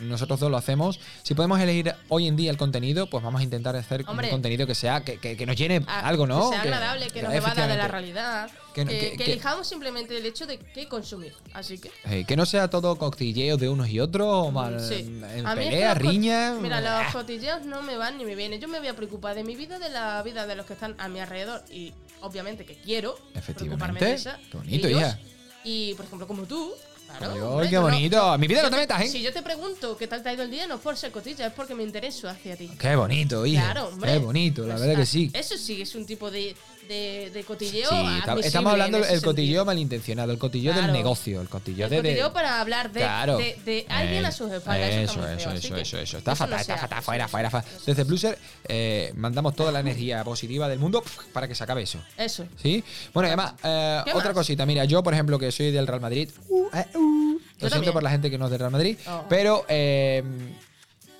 nosotros 0.00 0.40
dos 0.40 0.50
lo 0.50 0.56
hacemos, 0.56 0.98
si 1.22 1.34
podemos 1.34 1.60
elegir 1.60 1.94
hoy 2.08 2.26
en 2.26 2.34
día 2.34 2.50
el 2.50 2.56
contenido, 2.56 3.06
pues 3.10 3.22
vamos 3.22 3.42
a 3.42 3.44
intentar 3.44 3.76
hacer 3.76 4.02
Hombre. 4.06 4.28
un 4.28 4.30
contenido 4.32 4.66
que 4.66 4.74
sea, 4.74 5.02
que, 5.02 5.18
que- 5.18 5.36
que 5.36 5.44
nos 5.44 5.56
llene 5.56 5.82
Ah, 5.86 6.00
algo, 6.08 6.26
¿no? 6.26 6.48
Que 6.48 6.56
sea 6.56 6.62
agradable, 6.62 7.06
que, 7.10 7.22
nos 7.22 7.34
evada 7.34 7.66
de 7.66 7.76
la 7.76 7.86
realidad. 7.86 8.50
Que 8.72 8.82
elijamos 9.18 9.66
simplemente 9.68 10.16
el 10.16 10.24
hecho 10.24 10.46
de 10.46 10.58
qué 10.58 10.88
consumir. 10.88 11.34
Así 11.52 11.76
que. 11.78 11.90
eh, 12.06 12.24
que 12.26 12.34
no 12.34 12.46
sea 12.46 12.70
todo 12.70 12.96
cotilleos 12.96 13.60
de 13.60 13.68
unos 13.68 13.90
y 13.90 14.00
otros, 14.00 14.26
o 14.26 14.50
mal, 14.50 14.80
Sí. 14.80 15.20
en 15.34 15.46
A 15.46 15.54
pelea, 15.54 15.92
riña. 15.92 16.54
Mira, 16.54 16.80
los 16.80 16.90
ah, 16.90 17.08
cotilleos 17.12 17.66
no 17.66 17.82
me 17.82 17.98
van 17.98 18.16
ni 18.16 18.24
me 18.24 18.34
vienen. 18.34 18.58
Yo 18.58 18.68
me 18.68 18.78
voy 18.78 18.88
a 18.88 18.96
preocupar 18.96 19.34
de 19.34 19.44
mi 19.44 19.54
vida, 19.54 19.78
de 19.78 19.90
la 19.90 20.22
vida 20.22 20.46
de 20.46 20.54
los 20.56 20.64
que 20.64 20.72
están 20.72 20.94
a 20.98 21.08
mi 21.08 21.20
alrededor. 21.20 21.62
Y 21.70 21.92
obviamente 22.22 22.64
que 22.64 22.76
quiero 22.76 23.16
preocuparme 23.44 24.00
de 24.00 24.12
Efectivamente. 24.12 24.14
esa. 24.14 24.38
Qué 24.50 24.56
bonito, 24.56 24.88
ellos. 24.88 25.00
hija. 25.02 25.18
Y 25.62 25.92
por 25.94 26.06
ejemplo, 26.06 26.26
como 26.26 26.44
tú. 26.44 26.72
Claro, 27.18 27.34
Ay, 27.34 27.40
hombre, 27.40 27.68
qué 27.68 27.74
no- 27.76 27.82
bonito. 27.82 28.38
Mi 28.38 28.46
vida 28.46 28.62
no 28.62 28.70
te 28.70 28.76
metas, 28.76 29.02
¿eh? 29.02 29.08
Si 29.08 29.20
yo 29.22 29.32
te 29.32 29.42
pregunto 29.42 29.96
qué 29.96 30.06
tal 30.06 30.22
te 30.22 30.28
ha 30.28 30.32
ido 30.32 30.42
el 30.42 30.50
día, 30.50 30.66
no 30.66 30.76
es 30.76 30.80
por 30.80 30.96
ser 30.96 31.10
cotilla, 31.12 31.46
es 31.46 31.52
porque 31.52 31.74
me 31.74 31.82
intereso 31.82 32.28
hacia 32.28 32.56
ti. 32.56 32.70
Qué 32.78 32.96
bonito, 32.96 33.44
hija. 33.44 33.62
Claro, 33.72 33.88
hombre. 33.88 34.12
Qué 34.12 34.18
bonito, 34.18 34.62
la 34.66 34.74
Pues, 34.74 34.80
verdad 34.86 35.00
que 35.00 35.06
sí. 35.06 35.30
Eso 35.34 35.56
sí 35.58 35.82
es 35.82 35.94
un 35.94 36.06
tipo 36.06 36.30
de, 36.30 36.54
de, 36.90 37.30
de 37.30 37.44
cotilleo. 37.44 37.88
Sí, 37.88 37.94
está- 37.96 38.32
admisible 38.32 38.46
estamos 38.46 38.72
hablando 38.72 38.98
del 38.98 39.06
cotilleo 39.22 39.32
sentido. 39.34 39.64
malintencionado, 39.64 40.32
el 40.32 40.38
cotilleo 40.38 40.72
Claro. 40.72 40.86
del 40.88 40.96
negocio, 40.96 41.40
el 41.40 41.48
cotilleo 41.48 41.86
El 41.86 41.90
de. 41.90 41.96
de- 41.96 42.02
cotilleo 42.02 42.32
para 42.32 42.60
hablar 42.60 42.92
de, 42.92 43.00
Claro. 43.00 43.38
de, 43.38 43.56
de 43.64 43.86
alguien 43.88 44.24
Eh, 44.24 44.26
a 44.26 44.32
sus 44.32 44.50
espaldas. 44.52 44.90
Eso, 44.90 45.12
Eso, 45.24 45.28
eso, 45.28 45.50
eso, 45.52 45.76
eso, 45.76 45.98
eso. 45.98 46.18
Está 46.18 46.34
fatal, 46.34 46.56
no 46.56 46.60
está 46.60 46.76
fatal, 46.76 47.02
fuera, 47.02 47.28
fuera, 47.28 47.48
fuera. 47.50 47.64
Desde 47.86 48.04
Pluser 48.04 48.36
eh, 48.68 49.12
mandamos 49.16 49.54
toda 49.54 49.70
la 49.72 49.80
energía 49.80 50.24
positiva 50.24 50.68
del 50.68 50.78
mundo 50.78 51.02
para 51.32 51.46
que 51.48 51.54
se 51.54 51.62
acabe 51.64 51.82
eso. 51.82 52.00
Eso. 52.18 52.44
¿Sí? 52.60 52.82
Bueno, 53.14 53.28
y 53.28 53.30
además, 53.30 53.54
eh, 53.62 54.00
¿Qué 54.04 54.10
otra 54.12 54.30
más? 54.30 54.34
cosita. 54.34 54.66
Mira, 54.66 54.84
yo, 54.84 55.02
por 55.02 55.14
ejemplo, 55.14 55.38
que 55.38 55.50
soy 55.52 55.70
del 55.70 55.86
Real 55.86 56.00
Madrid. 56.00 56.28
uh, 56.48 56.66
eh, 56.74 56.86
uh, 56.96 57.32
lo 57.34 57.38
siento 57.68 57.68
también. 57.76 57.92
por 57.92 58.02
la 58.02 58.10
gente 58.10 58.30
que 58.30 58.38
no 58.38 58.46
es 58.46 58.50
del 58.50 58.58
Real 58.60 58.72
Madrid. 58.72 58.96
Oh. 59.06 59.24
Pero 59.28 59.64
eh, 59.68 60.22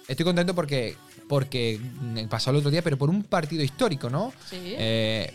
estoy 0.08 0.24
contento 0.24 0.54
porque, 0.54 0.96
porque 1.28 1.78
mm, 1.80 2.24
pasó 2.28 2.50
el 2.50 2.56
otro 2.56 2.70
día, 2.70 2.82
pero 2.82 2.96
por 2.98 3.08
un 3.10 3.22
partido 3.22 3.62
histórico, 3.62 4.10
¿no? 4.10 4.32
Sí. 4.48 4.56
Eh, 4.78 5.32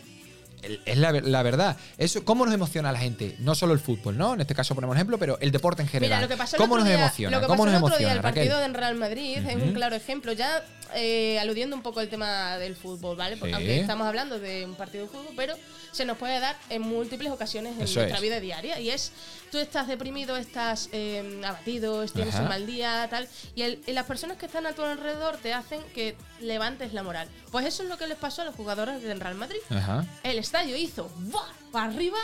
es 0.62 0.96
la, 0.98 1.12
ver- 1.12 1.26
la 1.26 1.42
verdad. 1.42 1.76
Eso, 1.98 2.24
¿Cómo 2.24 2.44
nos 2.44 2.54
emociona 2.54 2.88
a 2.88 2.92
la 2.92 2.98
gente? 2.98 3.36
No 3.38 3.54
solo 3.54 3.72
el 3.72 3.78
fútbol, 3.78 4.16
¿no? 4.18 4.34
En 4.34 4.40
este 4.40 4.54
caso 4.54 4.74
ponemos 4.74 4.96
ejemplo, 4.96 5.18
pero 5.18 5.38
el 5.40 5.50
deporte 5.52 5.82
en 5.82 5.88
general. 5.88 6.18
Mira, 6.18 6.20
lo 6.22 6.28
que 6.28 6.36
pasó 6.36 6.56
el 6.56 6.60
¿Cómo 6.62 6.74
otro 6.74 6.84
nos 6.84 6.88
día- 6.92 7.02
emociona? 7.04 7.36
Lo 7.36 7.40
que 7.40 7.46
¿Cómo 7.46 7.64
pasó 7.64 7.72
nos 7.72 7.78
el 7.78 7.84
otro 7.84 7.98
día, 7.98 8.06
emociona, 8.08 8.12
el 8.12 8.22
Raquel? 8.22 8.42
partido 8.48 8.60
del 8.60 8.74
Real 8.74 8.94
Madrid 8.96 9.36
es 9.46 9.54
un 9.62 9.72
claro 9.72 9.96
ejemplo. 9.96 10.32
Ya 10.32 10.64
eh, 10.94 11.38
aludiendo 11.40 11.74
un 11.76 11.82
poco 11.82 12.00
al 12.00 12.08
tema 12.08 12.56
del 12.58 12.76
fútbol, 12.76 13.16
¿vale? 13.16 13.36
Porque 13.36 13.52
Sí. 13.54 13.56
Aunque 13.56 13.80
estamos 13.80 14.06
hablando 14.06 14.38
de 14.38 14.64
un 14.64 14.74
partido 14.74 15.04
de 15.04 15.10
fútbol, 15.10 15.32
pero 15.36 15.54
se 15.92 16.04
nos 16.04 16.18
puede 16.18 16.38
dar 16.40 16.56
en 16.68 16.82
múltiples 16.82 17.32
ocasiones 17.32 17.74
en 17.76 17.82
Eso 17.82 18.00
nuestra 18.00 18.16
es. 18.18 18.22
vida 18.22 18.38
diaria. 18.40 18.78
Y 18.80 18.90
es, 18.90 19.12
tú 19.50 19.58
estás 19.58 19.88
deprimido, 19.88 20.36
estás 20.36 20.88
eh, 20.92 21.40
abatido, 21.44 22.04
tienes 22.06 22.34
Ajá. 22.34 22.42
un 22.44 22.48
mal 22.50 22.66
día, 22.66 23.06
tal. 23.10 23.28
Y, 23.54 23.62
el- 23.62 23.80
y 23.86 23.92
las 23.92 24.04
personas 24.06 24.36
que 24.36 24.46
están 24.46 24.66
a 24.66 24.72
tu 24.72 24.82
alrededor 24.82 25.38
te 25.38 25.52
hacen 25.54 25.80
que 25.94 26.14
levantes 26.40 26.92
la 26.92 27.02
moral. 27.02 27.28
Pues 27.50 27.64
eso 27.66 27.82
es 27.82 27.88
lo 27.88 27.96
que 27.96 28.06
les 28.06 28.18
pasó 28.18 28.42
a 28.42 28.44
los 28.44 28.54
jugadores 28.54 29.02
del 29.02 29.20
Real 29.20 29.36
Madrid. 29.36 29.60
Ajá. 29.70 30.04
El 30.22 30.38
estadio 30.38 30.76
hizo 30.76 31.10
¡buah! 31.16 31.42
para 31.72 31.86
arriba 31.86 32.18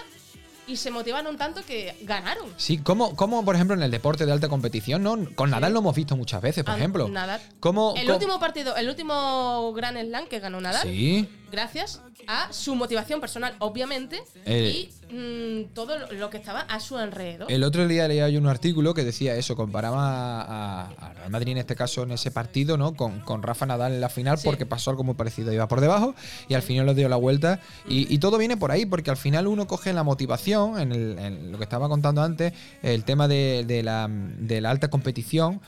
y 0.67 0.77
se 0.77 0.91
motivaron 0.91 1.37
tanto 1.37 1.63
que 1.65 1.97
ganaron. 2.03 2.49
Sí, 2.57 2.79
como, 2.79 3.17
como 3.17 3.45
por 3.45 3.55
ejemplo 3.57 3.75
en 3.77 3.83
el 3.83 3.91
deporte 3.91 4.27
de 4.27 4.33
alta 4.33 4.49
competición, 4.49 5.03
¿no? 5.03 5.19
Con 5.35 5.51
Nadal 5.51 5.73
lo 5.73 5.81
hemos 5.81 5.95
visto 5.97 6.17
muchas 6.17 6.41
veces, 6.41 6.65
por 6.65 6.77
ejemplo. 6.77 7.09
Nadal. 7.09 7.41
¿Cómo, 7.61 7.95
El 7.97 8.11
último 8.11 8.39
partido, 8.39 8.77
el 8.77 8.89
último 8.89 9.73
Grand 9.75 9.99
Slam 9.99 10.27
que 10.29 10.39
ganó 10.41 10.61
Nadal, 10.61 10.83
Sí. 10.83 11.29
gracias 11.51 12.01
a 12.27 12.53
su 12.53 12.75
motivación 12.75 13.21
personal, 13.21 13.55
obviamente, 13.59 14.23
Eh. 14.45 14.89
y 15.11 15.15
mm, 15.15 15.75
todo 15.75 15.99
lo- 16.11 16.31
que 16.31 16.37
estaba 16.39 16.61
a 16.61 16.81
su 16.81 16.97
alrededor. 16.97 17.51
El 17.51 17.65
otro 17.65 17.87
día 17.87 18.09
leía 18.09 18.29
yo 18.29 18.39
un 18.39 18.47
artículo 18.47 18.95
que 18.95 19.05
decía 19.05 19.35
eso, 19.37 19.57
comparaba 19.57 20.41
a, 20.43 20.89
a 20.89 21.13
Real 21.15 21.31
Madrid 21.31 21.53
en 21.53 21.59
este 21.59 21.75
caso 21.77 22.05
en 22.05 22.13
ese 22.13 22.31
partido, 22.31 22.77
¿no? 22.79 22.95
Con, 22.95 23.21
con 23.21 23.43
Rafa 23.43 23.67
Nadal 23.67 23.93
en 23.93 24.01
la 24.01 24.09
final, 24.09 24.39
Sí. 24.39 24.45
porque 24.47 24.65
pasó 24.67 24.91
algo 24.91 25.05
muy 25.05 25.15
parecido. 25.15 25.53
Iba 25.53 25.69
por 25.69 25.81
debajo 25.81 26.15
y 26.49 26.55
al 26.55 26.63
final 26.63 26.87
lo 26.87 26.95
dio 26.95 27.09
la 27.09 27.17
vuelta. 27.17 27.61
Y, 27.89 28.13
y 28.13 28.19
todo 28.19 28.39
viene 28.39 28.57
por 28.57 28.71
ahí, 28.71 28.87
porque 28.87 29.11
al 29.11 29.17
final 29.17 29.47
uno 29.47 29.67
coge 29.67 29.93
la 29.93 30.03
motivación, 30.03 30.81
en, 30.81 30.93
el- 30.93 31.19
en 31.19 31.53
lo 31.53 31.59
que 31.59 31.65
estaba 31.65 31.89
contando 31.89 32.23
antes, 32.23 32.53
el 32.83 33.05
tema 33.05 33.29
de, 33.29 33.65
de 33.67 33.83
la, 33.83 34.09
de 34.09 34.61
la 34.61 34.71
alta 34.71 34.89
competición. 34.89 35.61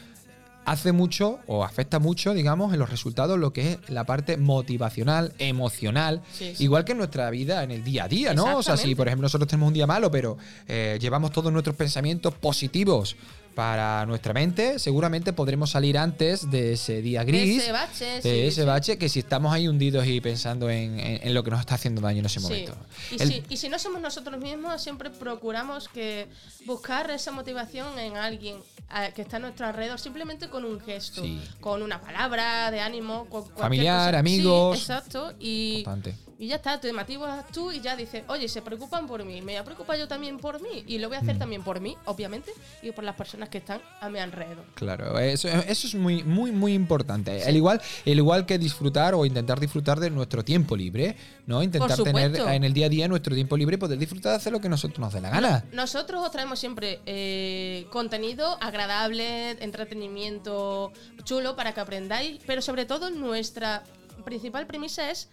Hace 0.67 0.93
mucho 0.93 1.41
o 1.47 1.63
afecta 1.65 1.99
mucho, 1.99 2.33
digamos, 2.33 2.73
en 2.73 2.79
los 2.79 2.89
resultados 2.89 3.39
lo 3.39 3.53
que 3.53 3.73
es 3.73 3.79
la 3.91 4.05
parte 4.05 4.37
motivacional, 4.37 5.33
emocional, 5.39 6.23
Sí, 6.33 6.55
sí. 6.57 6.65
igual 6.65 6.85
que 6.85 6.93
en 6.93 6.99
nuestra 6.99 7.29
vida 7.31 7.63
en 7.63 7.71
el 7.71 7.85
día 7.85 8.05
a 8.05 8.09
día, 8.09 8.35
¿no? 8.35 8.57
O 8.59 8.63
sea, 8.63 8.77
si 8.77 8.95
por 8.95 9.07
ejemplo 9.09 9.25
nosotros 9.27 9.49
tenemos 9.49 9.69
un 9.69 9.75
día 9.75 9.87
malo, 9.87 10.11
pero 10.11 10.39
eh, 10.67 10.99
llevamos 11.01 11.33
todos 11.33 11.53
nuestros 11.53 11.77
pensamientos 11.77 12.35
positivos 12.35 13.17
para 13.55 14.05
nuestra 14.07 14.33
mente, 14.33 14.81
seguramente 14.81 15.33
podremos 15.33 15.71
salir 15.71 15.97
antes 15.97 16.51
de 16.51 16.73
ese 16.73 17.01
día 17.03 17.23
gris, 17.23 17.63
ese 17.63 17.71
bache, 17.71 18.05
de 18.05 18.23
sí, 18.23 18.29
ese 18.41 18.63
sí. 18.63 18.67
bache, 18.67 18.99
que 18.99 19.09
si 19.09 19.21
estamos 19.21 19.53
ahí 19.53 19.69
hundidos 19.69 20.07
y 20.09 20.21
pensando 20.21 20.69
en, 20.71 20.99
en- 20.99 21.21
en 21.23 21.35
lo 21.35 21.45
que 21.45 21.53
nos 21.53 21.61
está 21.61 21.77
haciendo 21.77 22.01
daño 22.01 22.19
en 22.19 22.27
ese 22.27 22.41
Sí. 22.41 22.47
momento. 22.47 22.75
Y, 23.13 23.23
El- 23.23 23.29
si, 23.29 23.43
y 23.49 23.57
si 23.57 23.69
no 23.69 23.79
somos 23.79 24.01
nosotros 24.01 24.41
mismos, 24.41 24.83
siempre 24.83 25.09
procuramos 25.11 25.89
que 25.89 26.27
buscar 26.67 27.09
esa 27.13 27.31
motivación 27.31 27.97
en 28.01 28.17
alguien 28.17 28.57
a- 28.89 29.11
que 29.11 29.23
está 29.23 29.37
a 29.37 29.41
nuestro 29.41 29.67
alrededor, 29.67 29.99
simplemente 29.99 30.49
con 30.49 30.65
un 30.65 30.81
gesto, 30.81 31.23
Sí. 31.23 31.41
con 31.61 31.83
una 31.83 32.01
palabra 32.01 32.71
de 32.71 32.81
ánimo, 32.81 33.27
con 33.29 33.45
Familiar, 33.57 34.15
amigos. 34.15 34.77
Sí, 34.79 34.83
exacto. 34.83 35.33
Y, 35.39 35.79
Importante. 35.79 36.17
Y 36.39 36.49
ya 36.49 36.57
está, 36.57 36.81
te 36.81 36.93
motivas 36.93 37.47
tú 37.53 37.71
y 37.73 37.81
ya 37.81 37.97
dices, 37.97 38.25
oye, 38.29 38.49
se 38.49 38.61
preocupan 38.63 39.07
por 39.07 39.25
mí, 39.25 39.41
me 39.41 39.53
voy 39.53 39.57
a 39.57 39.65
preocupar 39.65 39.99
yo 39.99 40.09
también 40.09 40.39
por 40.39 40.61
mí. 40.61 40.85
Y 40.87 40.99
lo 40.99 41.09
voy 41.09 41.17
a 41.17 41.21
Mm. 41.21 41.25
hacer 41.25 41.39
también 41.39 41.63
por 41.63 41.81
mí, 41.81 41.97
obviamente, 42.07 42.53
y 42.83 42.91
por 42.93 43.05
las 43.05 43.15
personas 43.15 43.49
que 43.49 43.59
están 43.59 43.81
a 44.01 44.09
mi 44.09 44.19
alrededor. 44.19 44.65
Claro, 44.75 45.19
eso, 45.19 45.49
eso 45.49 45.87
es 45.87 45.95
muy, 45.95 46.23
muy, 46.25 46.51
muy 46.53 46.73
importante. 46.75 47.49
El 47.49 47.57
igual, 47.57 47.81
el 48.05 48.19
igual 48.19 48.47
que 48.47 48.59
disfrutar 48.59 49.15
o 49.15 49.25
intentar 49.25 49.61
disfrutar 49.61 50.01
de 50.01 50.11
nuestro 50.11 50.45
tiempo 50.45 50.77
libre, 50.77 51.17
¿no? 51.47 51.63
Intentar 51.63 51.97
tener 52.03 52.35
en 52.37 52.65
el 52.65 52.73
día 52.73 52.87
a 52.87 52.89
día 52.89 53.09
nuestro 53.09 53.35
tiempo 53.35 53.57
libre 53.57 53.75
y 53.77 53.79
poder 53.79 53.99
disfrutar 53.99 54.33
de 54.33 54.37
hacer 54.37 54.53
lo 54.53 54.61
que 54.61 54.69
nosotros 54.69 54.99
nos 54.99 55.13
dé 55.13 55.21
la 55.21 55.31
gana. 55.31 55.65
Nosotros 55.73 56.23
os 56.25 56.31
traemos 56.31 56.59
siempre 56.59 57.01
eh, 57.07 57.87
contenido 57.91 58.59
agradable, 58.61 59.51
entretenimiento 59.63 60.93
chulo 61.25 61.57
para 61.57 61.73
que 61.73 61.81
aprendáis, 61.81 62.41
pero 62.47 62.61
sobre 62.63 62.85
todo 62.85 63.11
nuestra 63.11 63.83
principal 64.25 64.67
premisa 64.67 65.11
es 65.11 65.29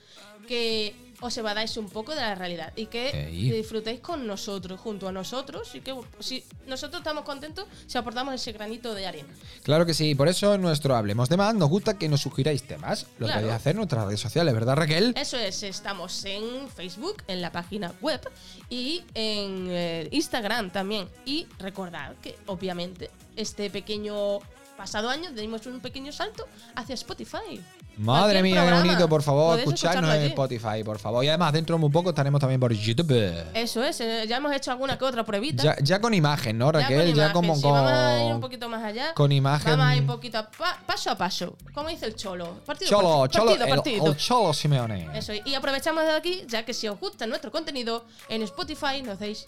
que 0.48 0.96
os 1.22 1.38
evadáis 1.38 1.78
un 1.78 1.88
poco 1.88 2.16
de 2.16 2.22
la 2.22 2.34
realidad 2.34 2.74
y 2.76 2.88
que 2.88 3.10
Ey. 3.28 3.52
disfrutéis 3.52 4.00
con 4.00 4.26
nosotros, 4.26 4.80
junto 4.80 5.08
a 5.08 5.12
nosotros, 5.12 5.70
y 5.76 5.82
que 5.82 5.94
si 6.20 6.44
nosotros 6.66 7.02
estamos 7.02 7.24
contentos 7.26 7.68
si 7.86 7.98
aportamos 7.98 8.34
ese 8.34 8.52
granito 8.54 8.96
de 8.96 9.06
arena. 9.06 9.30
Claro 9.62 9.86
que 9.86 9.94
sí, 9.94 10.16
por 10.16 10.28
eso 10.28 10.56
en 10.56 10.62
nuestro 10.62 10.96
Hablemos 10.96 11.30
de 11.30 11.38
Más 11.38 11.54
nos 11.54 11.70
gusta 11.70 11.98
que 11.98 12.10
nos 12.10 12.22
sugiráis 12.22 12.64
temas. 12.64 13.06
Lo 13.20 13.28
Claro. 13.28 13.42
podéis 13.42 13.56
hacer 13.56 13.72
en 13.72 13.78
nuestras 13.78 14.06
redes 14.06 14.20
sociales, 14.20 14.52
¿verdad, 14.54 14.76
Raquel? 14.76 15.14
Eso 15.16 15.38
es, 15.38 15.62
estamos 15.62 16.26
en 16.26 16.68
Facebook, 16.70 17.22
en 17.28 17.42
la 17.42 17.52
página 17.52 17.94
web 18.02 18.22
y 18.70 19.04
en 19.14 19.68
eh, 19.70 20.08
Instagram 20.12 20.72
también. 20.72 21.08
Y 21.26 21.46
recordad 21.60 22.16
que 22.22 22.36
obviamente 22.48 23.12
este 23.36 23.70
pequeño 23.70 24.40
pasado 24.82 25.12
año 25.12 25.30
dimos 25.32 25.64
un 25.68 25.80
pequeño 25.80 26.12
salto 26.12 26.48
hacia 26.76 26.96
Spotify. 26.96 27.62
Madre 27.98 28.42
mía, 28.42 28.66
qué 28.66 28.72
bonito, 28.74 29.08
por 29.08 29.22
favor, 29.22 29.60
escucharnos 29.60 30.16
en. 30.16 30.24
Spotify, 30.24 30.84
por 30.84 30.98
favor. 30.98 31.24
Y 31.24 31.28
además, 31.28 31.54
dentro 31.54 31.76
de 31.76 31.80
muy 31.82 31.92
poco 31.92 32.10
estaremos 32.10 32.40
también 32.42 32.60
por 32.60 32.74
YouTube. 32.74 33.12
Eso 33.54 33.84
es, 33.84 34.02
eh, 34.02 34.26
ya 34.28 34.38
hemos 34.38 34.52
hecho 34.54 34.72
alguna 34.72 34.98
que 34.98 35.06
otra 35.06 35.24
pruebita. 35.24 35.62
Ya, 35.62 35.76
ya 35.84 36.02
con 36.02 36.16
imagen, 36.16 36.58
¿no, 36.58 36.72
Ya 36.72 36.80
Raquel? 36.80 36.98
con 36.98 37.06
Ya, 37.10 37.14
imagen, 37.14 37.34
como 37.34 37.56
sí, 37.56 37.62
con. 37.62 37.72
vamos 37.74 37.92
a 37.92 38.24
ir 38.24 38.34
un 38.34 38.42
poquito 38.42 38.70
más 38.70 38.84
allá. 38.84 39.14
con 39.14 39.32
imagen- 39.32 39.70
Vamos 39.78 39.86
a 39.86 39.96
ir 39.96 40.02
un 40.02 40.08
poquito 40.08 40.40
a 40.40 40.50
pa- 40.50 40.80
paso 40.84 41.12
a 41.12 41.16
paso. 41.16 41.56
Como 41.76 41.90
dice 41.90 42.08
el 42.08 42.16
Cholo. 42.16 42.56
Partido, 42.66 42.90
Cholo, 42.90 43.28
Cholo, 43.28 43.46
partido, 43.52 43.66
el- 43.66 43.76
partido. 43.76 44.08
el 44.08 44.18
Cholo 44.18 44.52
Simeone. 44.54 45.10
Eso, 45.14 45.34
y 45.46 45.54
aprovechamos 45.54 46.04
de 46.04 46.12
aquí, 46.12 46.44
ya 46.48 46.66
que 46.66 46.74
si 46.74 46.88
os 46.88 47.00
gusta 47.00 47.28
nuestro 47.28 47.52
contenido 47.52 48.06
en 48.30 48.42
Spotify, 48.42 49.04
nos 49.04 49.20
deis 49.20 49.46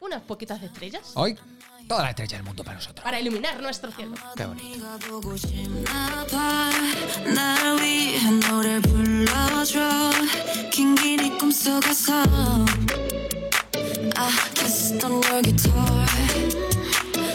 unas 0.00 0.22
poquitas 0.22 0.60
estrellas 0.60 1.12
Hoy, 1.14 1.38
Toda 1.92 2.04
la 2.04 2.08
estrella 2.08 2.38
del 2.38 2.46
mundo 2.46 2.64
para 2.64 2.76
nosotros. 2.76 3.04
Para 3.04 3.20
iluminar 3.20 3.60
nuestro 3.60 3.92
cielo. 3.92 4.14
Qué 4.34 4.46
bonito. 4.46 4.86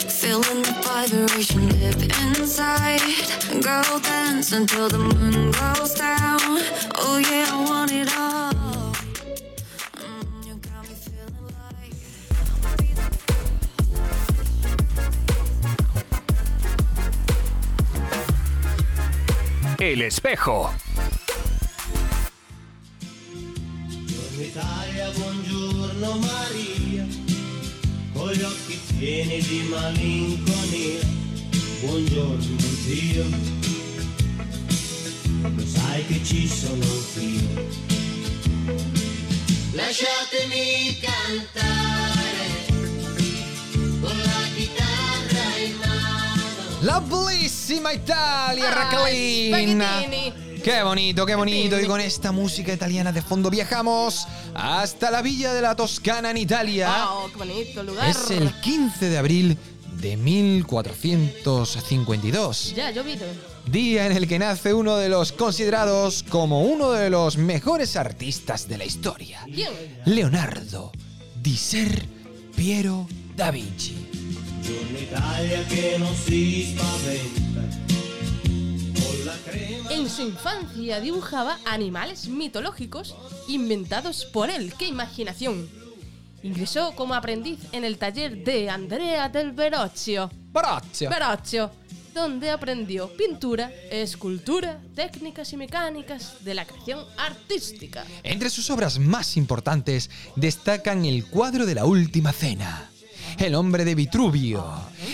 Feeling 0.10 0.64
the 0.64 0.74
vibration 0.82 1.68
dip 1.70 2.02
inside. 2.26 3.00
Girl, 3.62 4.00
dance 4.00 4.54
until 4.54 4.90
the 4.90 4.98
moon 4.98 5.52
goes 5.52 5.94
down. 5.94 6.40
Oh, 6.96 7.20
yeah, 7.20 7.46
I 7.52 7.70
want 7.70 7.92
it 7.92 8.10
all. 8.18 8.27
El 19.88 20.02
espejo. 20.02 20.70
Buongiorno 23.88 24.42
Italia, 24.42 25.10
buongiorno 25.12 26.18
Maria, 26.18 27.08
con 28.12 28.30
gli 28.34 28.42
occhi 28.42 28.78
pieni 28.98 29.40
di 29.40 29.62
malinconia. 29.70 31.00
Buongiorno 31.80 32.60
zio, 32.84 33.26
lo 35.56 35.66
sai 35.66 36.06
che 36.08 36.22
ci 36.22 36.50
sono 36.50 36.84
anch'io. 36.84 37.66
Lasciatemi 39.72 41.00
cantare 41.00 41.77
bellísima 47.00 47.94
Italia, 47.94 48.72
Raquelina. 48.72 50.02
spaghettini. 50.02 50.62
Qué 50.62 50.84
bonito, 50.84 51.26
qué 51.26 51.36
bonito. 51.36 51.80
Y 51.80 51.86
con 51.86 52.02
esta 52.02 52.32
música 52.32 52.74
italiana 52.74 53.12
de 53.12 53.22
fondo 53.22 53.50
viajamos 53.50 54.28
hasta 54.54 55.12
la 55.12 55.22
villa 55.22 55.54
de 55.54 55.62
la 55.62 55.76
Toscana 55.76 56.32
en 56.32 56.38
Italia. 56.38 57.06
¡Wow! 57.06 57.32
¡Qué 57.32 57.38
bonito 57.38 57.84
lugar! 57.84 58.10
Es 58.10 58.32
el 58.32 58.52
15 58.62 59.10
de 59.10 59.18
abril 59.18 59.58
de 60.02 60.18
1452. 60.18 62.74
Ya, 62.76 62.88
ha 62.88 62.92
llovido. 62.92 63.26
Día 63.66 64.06
en 64.06 64.12
el 64.14 64.28
que 64.28 64.40
nace 64.40 64.74
uno 64.74 64.98
de 64.98 65.10
los 65.10 65.32
considerados 65.32 66.24
como 66.24 66.64
uno 66.64 66.92
de 66.92 67.10
los 67.10 67.38
mejores 67.38 67.96
artistas 67.96 68.68
de 68.68 68.78
la 68.78 68.86
historia. 68.86 69.42
¿Quién? 69.46 69.70
Leonardo 70.06 70.92
di 71.42 71.56
Ser 71.56 72.06
Piero 72.56 73.08
da 73.36 73.52
Vinci. 73.52 74.07
En 79.90 80.10
su 80.10 80.22
infancia 80.22 81.00
dibujaba 81.00 81.58
animales 81.66 82.28
mitológicos 82.28 83.16
inventados 83.48 84.26
por 84.26 84.50
él. 84.50 84.74
¡Qué 84.78 84.88
imaginación! 84.88 85.70
Ingresó 86.44 86.94
como 86.96 87.14
aprendiz 87.14 87.60
en 87.72 87.84
el 87.84 87.98
taller 87.98 88.44
de 88.44 88.70
Andrea 88.70 89.30
del 89.30 89.52
Verocchio. 89.54 90.30
Donde 92.14 92.50
aprendió 92.50 93.16
pintura, 93.16 93.72
escultura, 93.92 94.82
técnicas 94.96 95.54
y 95.54 95.58
mecánicas 95.58 96.44
de 96.44 96.56
la 96.56 96.66
creación 96.66 97.06
artística. 97.18 98.06
Entre 98.24 98.50
sus 98.50 98.70
obras 98.70 98.98
más 98.98 99.38
importantes 99.38 100.10
destacan 100.36 101.06
el 101.06 101.26
cuadro 101.26 101.66
de 101.66 101.76
la 101.76 101.86
Última 101.86 102.34
Cena, 102.34 102.90
El 103.38 103.56
hombre 103.56 103.86
de 103.86 103.96
Vitruvio 103.96 104.66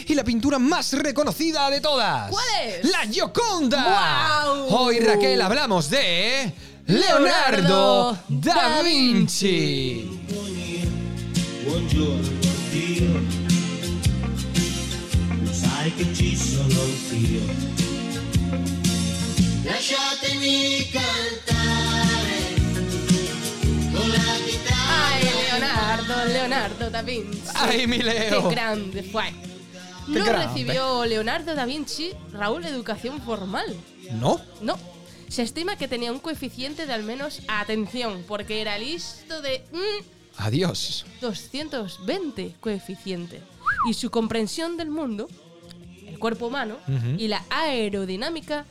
y 0.07 0.13
la 0.15 0.23
pintura 0.23 0.59
más 0.59 0.93
reconocida 0.93 1.69
de 1.69 1.81
todas. 1.81 2.29
¿Cuál 2.29 2.45
es? 2.65 2.89
La 2.89 2.99
Gioconda. 2.99 3.83
¡Guau! 3.83 4.67
Hoy 4.69 4.99
Raquel 4.99 5.41
hablamos 5.41 5.89
de 5.89 6.53
Leonardo 6.85 8.17
da 8.27 8.81
Vinci. 8.81 10.09
Buongiorno 11.65 12.51
Dio, 12.71 13.05
lo 15.41 15.53
sai 15.53 15.93
che 15.95 16.13
ci 16.13 16.35
sono 16.35 16.81
anch'io. 16.81 17.41
Lasciatemi 19.63 20.89
cantare 20.91 21.62
Leonardo 26.83 26.89
da 26.89 27.01
Vinci! 27.01 27.41
Ay, 27.55 27.87
mi 27.87 27.97
Leo. 27.99 28.49
¡Qué 28.49 28.55
grande 28.55 29.03
fue! 29.03 29.31
No 30.07 30.25
grande. 30.25 30.47
recibió 30.47 31.05
Leonardo 31.05 31.55
da 31.55 31.65
Vinci, 31.65 32.11
Raúl, 32.33 32.65
educación 32.65 33.21
formal. 33.21 33.73
¿No? 34.19 34.41
No. 34.61 34.77
Se 35.29 35.43
estima 35.43 35.77
que 35.77 35.87
tenía 35.87 36.11
un 36.11 36.19
coeficiente 36.19 36.85
de 36.85 36.93
al 36.93 37.03
menos 37.03 37.41
atención, 37.47 38.23
porque 38.27 38.59
era 38.59 38.77
listo 38.77 39.41
de 39.41 39.63
mm, 39.71 40.41
Adiós. 40.41 41.05
220 41.21 42.55
coeficiente. 42.59 43.41
Y 43.89 43.93
su 43.93 44.11
comprensión 44.11 44.75
del 44.75 44.89
mundo, 44.89 45.29
el 46.05 46.19
cuerpo 46.19 46.47
humano 46.47 46.77
y 47.17 47.27
la 47.29 47.43
aerodinámica 47.49 48.65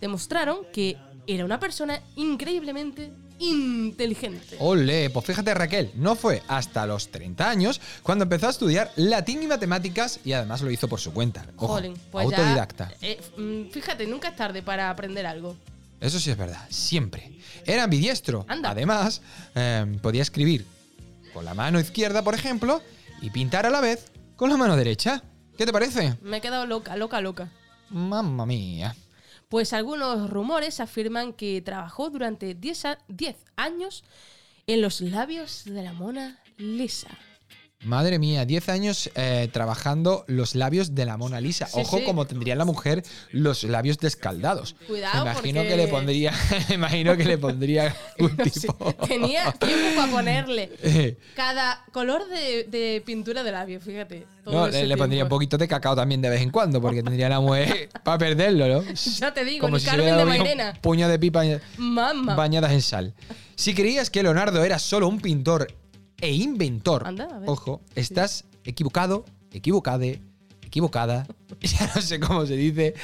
demostraron 0.00 0.58
que 0.72 0.96
era 1.26 1.44
una 1.44 1.58
persona 1.58 2.00
increíblemente 2.14 3.10
inteligente. 3.38 4.56
Ole, 4.60 5.10
pues 5.10 5.26
fíjate 5.26 5.54
Raquel, 5.54 5.90
no 5.94 6.14
fue 6.16 6.42
hasta 6.48 6.86
los 6.86 7.08
30 7.10 7.48
años 7.48 7.80
cuando 8.02 8.24
empezó 8.24 8.46
a 8.46 8.50
estudiar 8.50 8.90
latín 8.96 9.42
y 9.42 9.46
matemáticas 9.46 10.20
y 10.24 10.32
además 10.32 10.62
lo 10.62 10.70
hizo 10.70 10.88
por 10.88 11.00
su 11.00 11.12
cuenta. 11.12 11.46
Ojo, 11.56 11.74
Jolín, 11.74 11.94
pues 12.10 12.28
ya, 12.30 12.36
autodidacta. 12.38 12.92
eh, 13.00 13.20
mm, 13.36 13.70
fíjate, 13.70 14.06
nunca 14.06 14.28
es 14.28 14.36
tarde 14.36 14.62
para 14.62 14.90
aprender 14.90 15.26
algo. 15.26 15.56
Eso 16.00 16.20
sí 16.20 16.30
es 16.30 16.36
verdad, 16.36 16.66
siempre. 16.68 17.38
Era 17.64 17.84
ambidiestro. 17.84 18.44
Anda. 18.48 18.70
Además, 18.70 19.22
eh, 19.54 19.98
podía 20.02 20.22
escribir 20.22 20.66
con 21.32 21.44
la 21.44 21.54
mano 21.54 21.80
izquierda, 21.80 22.22
por 22.22 22.34
ejemplo, 22.34 22.82
y 23.22 23.30
pintar 23.30 23.64
a 23.66 23.70
la 23.70 23.80
vez 23.80 24.10
con 24.36 24.50
la 24.50 24.56
mano 24.56 24.76
derecha. 24.76 25.22
¿Qué 25.56 25.64
te 25.64 25.72
parece? 25.72 26.14
Me 26.20 26.36
he 26.36 26.40
quedado 26.42 26.66
loca, 26.66 26.96
loca, 26.96 27.20
loca. 27.22 27.50
Mamma 27.88 28.44
mía. 28.44 28.94
Pues 29.48 29.72
algunos 29.72 30.28
rumores 30.30 30.80
afirman 30.80 31.32
que 31.32 31.62
trabajó 31.62 32.10
durante 32.10 32.54
10 32.54 32.84
a- 32.84 32.98
10 33.08 33.36
años 33.56 34.02
en 34.66 34.80
los 34.82 35.00
labios 35.00 35.64
de 35.64 35.82
la 35.82 35.92
Mona 35.92 36.40
Lisa. 36.56 37.08
Madre 37.84 38.18
mía, 38.18 38.44
10 38.46 38.68
años 38.70 39.10
eh, 39.14 39.48
trabajando 39.52 40.24
los 40.28 40.54
labios 40.54 40.94
de 40.94 41.04
la 41.04 41.16
Mona 41.18 41.40
Lisa. 41.40 41.66
Sí, 41.66 41.80
Ojo 41.80 41.98
sí. 41.98 42.04
como 42.04 42.26
tendría 42.26 42.56
la 42.56 42.64
mujer 42.64 43.04
los 43.32 43.62
labios 43.64 43.98
descaldados. 43.98 44.74
Cuidado, 44.88 45.24
Me 45.24 45.30
imagino 45.30 45.60
porque- 45.60 45.68
que 45.68 45.76
le 45.76 45.88
pondría, 45.88 46.32
me 46.70 46.74
imagino 46.76 47.16
que 47.16 47.24
le 47.24 47.38
pondría 47.38 47.94
un 48.18 48.34
tipo. 48.38 48.92
Tenía 49.06 49.52
tiempo 49.60 49.94
para 49.94 50.10
ponerle 50.10 51.16
cada 51.36 51.84
color 51.92 52.26
de, 52.28 52.64
de 52.64 53.02
pintura 53.04 53.44
de 53.44 53.52
labio, 53.52 53.78
fíjate. 53.80 54.26
no, 54.46 54.66
le, 54.68 54.86
le 54.86 54.96
pondría 54.96 55.22
un 55.24 55.28
poquito 55.28 55.58
de 55.58 55.68
cacao 55.68 55.94
también 55.94 56.22
de 56.22 56.30
vez 56.30 56.40
en 56.40 56.50
cuando, 56.50 56.80
porque 56.80 57.02
tendría 57.02 57.28
la 57.28 57.40
mujer 57.40 57.90
para 58.02 58.16
perderlo, 58.18 58.66
¿no? 58.68 58.84
Ya 58.94 59.32
te 59.34 59.44
digo, 59.44 59.66
Como 59.66 59.76
ni 59.76 59.80
si 59.80 59.86
Carmen 59.86 60.16
de 60.16 60.24
Mairena. 60.24 60.72
un 60.74 60.80
puño 60.80 61.08
de 61.08 61.18
pipa 61.18 61.42
Mamá. 61.76 62.34
bañadas 62.34 62.72
en 62.72 62.82
sal. 62.82 63.14
Si 63.54 63.74
creías 63.74 64.10
que 64.10 64.22
Leonardo 64.22 64.64
era 64.64 64.78
solo 64.78 65.08
un 65.08 65.20
pintor 65.20 65.68
e 66.20 66.32
inventor, 66.34 67.06
Anda, 67.06 67.24
a 67.24 67.38
ver. 67.38 67.48
ojo, 67.48 67.80
estás 67.94 68.44
equivocado, 68.64 69.24
equivocade, 69.52 70.22
equivocada. 70.62 71.26
Ya 71.60 71.90
no 71.94 72.02
sé 72.02 72.20
cómo 72.20 72.44
se 72.44 72.54
dice. 72.56 72.94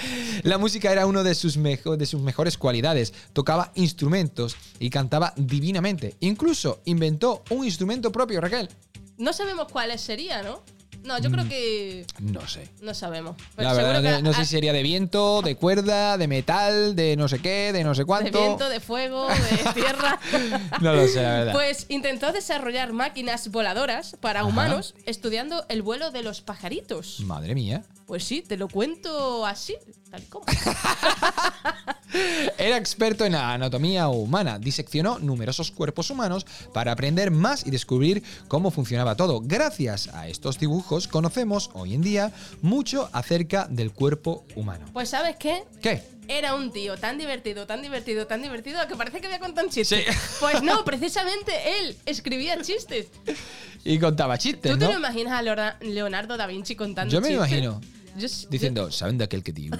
La 0.42 0.58
música 0.58 0.92
era 0.92 1.06
una 1.06 1.22
de 1.22 1.34
sus, 1.34 1.56
mejo- 1.56 1.96
de 1.96 2.06
sus 2.06 2.20
mejores 2.20 2.58
cualidades. 2.58 3.14
Tocaba 3.32 3.72
instrumentos 3.76 4.56
y 4.78 4.90
cantaba 4.90 5.32
divinamente. 5.36 6.16
Incluso 6.20 6.80
inventó 6.84 7.42
un 7.50 7.64
instrumento 7.64 8.12
propio, 8.12 8.40
Raquel. 8.40 8.68
No 9.16 9.32
sabemos 9.32 9.68
cuáles 9.72 10.00
serían, 10.00 10.44
¿no? 10.44 10.62
No, 11.04 11.18
yo 11.18 11.30
creo 11.30 11.48
que 11.48 12.06
No 12.20 12.46
sé. 12.48 12.68
no 12.80 12.94
sabemos. 12.94 13.36
Pero 13.56 13.68
La 13.68 13.74
verdad, 13.74 14.02
no, 14.02 14.16
que 14.18 14.22
no 14.22 14.32
sé 14.32 14.44
si 14.44 14.52
sería 14.52 14.72
de 14.72 14.82
viento, 14.82 15.42
de 15.42 15.56
cuerda, 15.56 16.16
de 16.16 16.28
metal, 16.28 16.94
de 16.96 17.16
no 17.16 17.28
sé 17.28 17.40
qué, 17.40 17.72
de 17.72 17.84
no 17.84 17.94
sé 17.94 18.02
de 18.02 18.06
cuánto. 18.06 18.38
viento, 18.38 18.68
de 18.68 18.80
fuego, 18.80 19.28
de 19.28 19.72
tierra. 19.74 20.18
No 20.80 20.94
lo 20.94 21.06
sé, 21.08 21.22
la 21.22 21.30
verdad. 21.32 21.52
Pues 21.52 21.86
intentó 21.88 22.32
desarrollar 22.32 22.92
máquinas 22.92 23.48
voladoras 23.50 24.16
para 24.20 24.40
Ajá. 24.40 24.48
humanos 24.48 24.94
estudiando 25.06 25.64
el 25.68 25.82
vuelo 25.82 26.10
de 26.10 26.22
los 26.22 26.40
pajaritos. 26.40 27.20
Madre 27.20 27.54
mía. 27.54 27.82
Pues 28.06 28.24
sí, 28.24 28.42
te 28.42 28.56
lo 28.56 28.68
cuento 28.68 29.46
así, 29.46 29.76
tal 30.10 30.22
como. 30.28 30.44
Era 32.58 32.76
experto 32.76 33.24
en 33.24 33.34
anatomía 33.34 34.08
humana, 34.08 34.58
diseccionó 34.58 35.18
numerosos 35.18 35.70
cuerpos 35.70 36.10
humanos 36.10 36.46
para 36.74 36.92
aprender 36.92 37.30
más 37.30 37.66
y 37.66 37.70
descubrir 37.70 38.22
cómo 38.48 38.70
funcionaba 38.70 39.16
todo. 39.16 39.40
Gracias 39.42 40.08
a 40.08 40.28
estos 40.28 40.58
dibujos 40.58 41.08
conocemos 41.08 41.70
hoy 41.72 41.94
en 41.94 42.02
día 42.02 42.32
mucho 42.60 43.08
acerca 43.12 43.66
del 43.70 43.92
cuerpo 43.92 44.44
humano. 44.56 44.86
Pues 44.92 45.08
¿sabes 45.08 45.36
qué? 45.36 45.64
¿Qué? 45.80 46.11
Era 46.38 46.54
un 46.54 46.72
tío 46.72 46.96
tan 46.96 47.18
divertido, 47.18 47.66
tan 47.66 47.82
divertido, 47.82 48.26
tan 48.26 48.42
divertido 48.42 48.80
que 48.88 48.96
parece 48.96 49.20
que 49.20 49.26
había 49.26 49.38
contado 49.38 49.66
un 49.66 49.72
chiste. 49.72 50.04
Sí. 50.04 50.18
Pues 50.40 50.62
no, 50.62 50.84
precisamente 50.86 51.52
él 51.80 51.96
escribía 52.06 52.60
chistes. 52.62 53.06
Y 53.84 53.98
contaba 53.98 54.38
chistes, 54.38 54.72
¿Tú 54.72 54.78
te 54.78 54.84
¿no? 54.84 54.92
lo 54.92 54.98
imaginas 54.98 55.32
a 55.32 55.76
Leonardo 55.80 56.36
da 56.36 56.46
Vinci 56.46 56.76
contando 56.76 57.12
Yo 57.12 57.20
me 57.20 57.28
chistes? 57.28 57.36
imagino. 57.48 57.80
Yo 58.16 58.28
Diciendo, 58.50 58.90
¿saben 58.92 59.16
de 59.16 59.24
aquel 59.24 59.42
que 59.42 59.52
tío? 59.54 59.72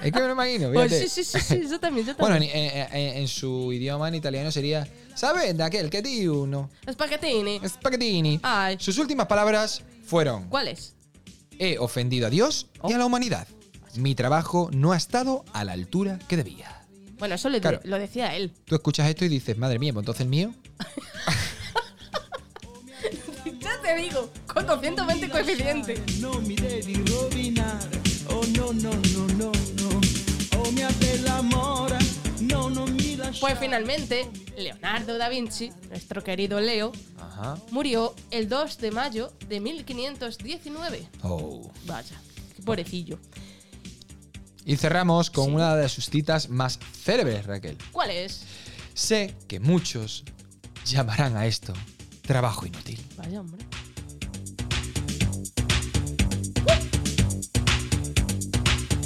es 0.00 0.12
que 0.12 0.20
me 0.20 0.26
lo 0.26 0.32
imagino, 0.32 0.72
Pues 0.72 0.92
sí, 0.92 1.08
sí, 1.08 1.24
sí, 1.24 1.40
sí, 1.40 1.60
yo 1.68 1.80
también, 1.80 2.06
yo 2.06 2.14
Bueno, 2.18 2.36
en, 2.40 3.26
su 3.26 3.72
idioma 3.72 4.06
en 4.08 4.14
italiano 4.14 4.52
sería, 4.52 4.86
¿saben 5.16 5.56
de 5.56 5.64
aquel 5.64 5.90
que 5.90 6.00
tío? 6.00 6.46
No. 6.46 6.70
Spaghettini. 6.90 7.60
Spaghettini. 7.68 8.38
Ay. 8.44 8.76
Sus 8.78 8.96
últimas 8.98 9.26
palabras 9.26 9.82
fueron, 10.04 10.48
¿Cuál 10.48 10.68
es? 10.68 10.94
he 11.58 11.76
ofendido 11.78 12.28
a 12.28 12.30
Dios 12.30 12.68
y 12.88 12.92
a 12.92 12.98
la 12.98 13.06
humanidad. 13.06 13.48
Mi 13.96 14.14
trabajo 14.14 14.70
no 14.72 14.92
ha 14.92 14.96
estado 14.96 15.44
a 15.52 15.64
la 15.64 15.72
altura 15.72 16.18
que 16.28 16.36
debía. 16.36 16.80
Bueno, 17.18 17.36
eso 17.36 17.48
le- 17.48 17.60
Claro. 17.60 17.80
lo 17.84 17.98
decía 17.98 18.34
él. 18.36 18.52
Tú 18.64 18.74
escuchas 18.74 19.08
esto 19.08 19.24
y 19.24 19.28
dices, 19.28 19.56
madre 19.56 19.78
mía, 19.78 19.92
pues 19.92 20.02
entonces 20.02 20.22
el 20.22 20.28
mío. 20.28 20.54
Ya 23.60 23.80
te 23.82 23.96
digo, 23.96 24.30
con 24.46 24.66
220 24.66 25.28
coeficiente. 25.30 26.02
Non 26.20 26.46
mi 26.46 26.54
devi 26.56 26.94
rovinare, 27.04 28.00
oh 28.28 28.42
no 28.56 28.72
no 28.72 28.92
no 28.92 29.26
no 29.40 29.50
no, 29.52 29.88
oh 30.60 30.70
mia 30.72 30.88
bella 31.00 31.40
mora, 31.42 31.98
no 32.40 32.68
non 32.70 32.92
mi 32.92 33.16
lasciare. 33.16 33.40
Pues 33.40 33.58
finalmente, 33.58 34.28
Leonardo 34.56 35.16
da 35.18 35.28
Vinci, 35.28 35.70
nuestro 35.88 36.22
querido 36.22 36.60
Leo, 36.60 36.92
Ajá. 37.18 37.56
murió 37.70 38.14
el 38.30 38.48
2 38.48 38.78
de 38.78 38.90
mayo 38.90 39.32
de 39.48 39.60
1519. 39.60 41.08
Oh. 41.22 41.70
Vaya, 41.86 42.20
qué 42.56 42.62
pobrecillo. 42.62 43.18
Y 44.64 44.76
cerramos 44.76 45.30
con 45.30 45.46
Sí. 45.46 45.50
una 45.52 45.76
de 45.76 45.88
sus 45.88 46.06
citas 46.10 46.48
más 46.48 46.78
célebres, 47.04 47.46
Raquel. 47.46 47.76
¿Cuál 47.92 48.10
es? 48.10 48.44
Sé 48.94 49.34
que 49.48 49.60
muchos 49.60 50.24
llamarán 50.86 51.36
a 51.36 51.46
esto 51.46 51.72
trabajo 52.22 52.64
inútil. 52.66 53.04
Vaya, 53.16 53.40
hombre. 53.40 53.64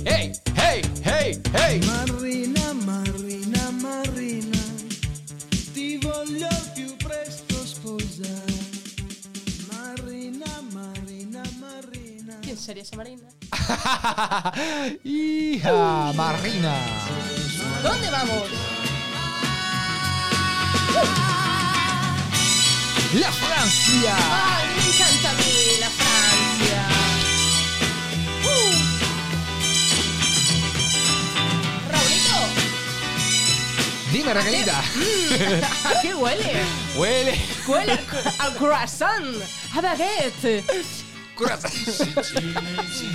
¡Hey! 0.04 0.32
¡Hey! 0.56 0.82
¡Hey! 1.04 1.42
¡Hey! 1.52 1.80
Marina, 1.86 2.72
Marina, 2.74 3.70
Marina, 3.72 4.62
ti 5.74 5.98
voglio 5.98 6.48
più 6.74 6.96
presto 6.98 7.66
sposare. 7.66 8.54
Marina, 9.72 10.62
Marina, 10.72 11.42
Marina. 11.60 12.38
¿Quién 12.42 12.56
sería 12.56 12.82
esa 12.82 12.96
marina? 12.96 13.28
¡Hija! 15.04 16.12
¡Marina! 16.14 16.74
¿Dónde 17.82 18.10
vamos? 18.10 18.48
¡La 23.14 23.32
Francia! 23.32 24.16
¡Ay, 24.16 24.68
me 24.76 24.82
encanta 24.88 25.30
a 25.30 25.34
mí 25.34 25.76
la 25.80 25.90
Francia! 25.90 26.88
¡Uh! 28.44 28.74
¡Raulito! 31.92 32.38
Dime, 34.12 34.34
Raquelita. 34.34 34.78
¿A 34.78 36.00
qué 36.00 36.14
huele? 36.14 36.64
Huele. 36.96 37.38
Huele 37.66 37.92
a, 37.92 38.46
a 38.46 38.54
croissant, 38.54 39.42
a 39.74 39.80
baguette, 39.82 40.64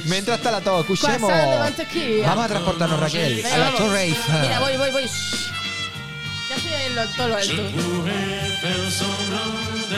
Mientras 0.06 0.38
está 0.38 0.52
la 0.52 0.62
todo, 0.62 0.82
escuchemos. 0.82 1.32
mantequilla. 1.32 2.28
Vamos 2.28 2.46
a 2.46 2.48
transportarnos, 2.50 3.00
Raquel, 3.00 3.36
Venga, 3.36 3.54
a 3.56 3.58
la 3.58 3.66
vamos. 3.66 3.80
Torre 3.80 4.04
Eiffel. 4.04 4.42
Mira, 4.42 4.60
voy, 4.60 4.78
voy, 4.78 4.92
voy. 4.92 5.04
Shh. 5.06 5.50
Ya 6.50 6.56
estoy 6.56 6.74
en 6.88 6.96
lo, 6.96 7.06
todo 7.18 7.28
lo 7.30 7.36
alto. 7.38 7.54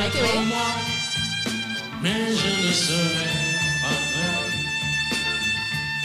Hay 0.02 0.10
que 0.12 0.22
ver. 0.22 0.36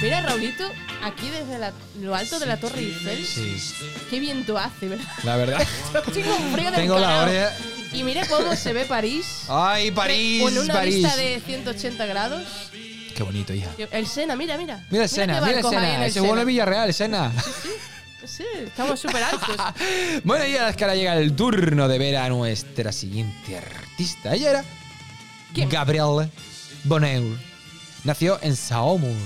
Mira, 0.03 0.23
Raulito, 0.23 0.65
aquí 1.03 1.29
desde 1.29 1.59
la- 1.59 1.73
lo 2.01 2.15
alto 2.15 2.39
de 2.39 2.47
la 2.47 2.57
Torre 2.59 2.81
Eiffel, 2.81 3.27
Sí, 3.27 3.61
qué 4.09 4.19
viento 4.19 4.57
hace, 4.57 4.89
¿verdad? 4.89 5.05
la 5.25 5.37
verdad. 5.37 5.67
Tengo 6.15 6.37
un 6.37 6.53
frío 6.53 6.71
del 6.71 6.81
Tengo 6.81 6.99
la 6.99 7.23
oreja. 7.23 7.53
Y 7.93 8.05
mira 8.05 8.27
cómo 8.27 8.55
se 8.55 8.73
ve 8.73 8.85
París. 8.85 9.43
¡Ay, 9.49 9.91
París! 9.91 10.43
Con 10.43 10.57
una 10.59 10.75
París. 10.75 10.97
vista 10.97 11.17
de 11.17 11.41
180 11.45 12.07
grados. 12.07 12.43
Qué 13.15 13.23
bonito, 13.23 13.53
hija. 13.53 13.71
El 13.91 14.07
Sena, 14.07 14.37
mira, 14.37 14.57
mira. 14.57 14.85
Mira 14.91 15.05
el 15.05 15.11
Sena, 15.11 15.41
mira 15.41 15.59
el 15.59 15.65
Sena. 15.65 16.11
Sena. 16.11 16.41
es 16.41 16.47
Villarreal, 16.47 16.95
Sena. 16.95 17.33
Sí, 18.25 18.45
estamos 18.65 19.01
súper 19.01 19.23
altos. 19.25 19.57
Bueno, 20.25 20.47
y 20.47 20.55
ahora 20.57 20.71
es 20.71 20.77
que 20.77 20.85
ahora 20.85 20.95
llega 20.95 21.17
el 21.17 21.35
turno 21.35 21.89
de 21.89 21.99
ver 21.99 22.17
a 22.17 22.29
nuestra 22.29 22.93
siguiente 22.93 23.57
artista. 23.57 24.35
Ella 24.35 24.51
era 24.51 24.65
¿Quién? 25.55 25.69
Gabrielle 25.69 26.31
Bonneur. 26.85 27.37
Nació 28.05 28.39
en 28.43 28.57
Saumur. 28.57 29.17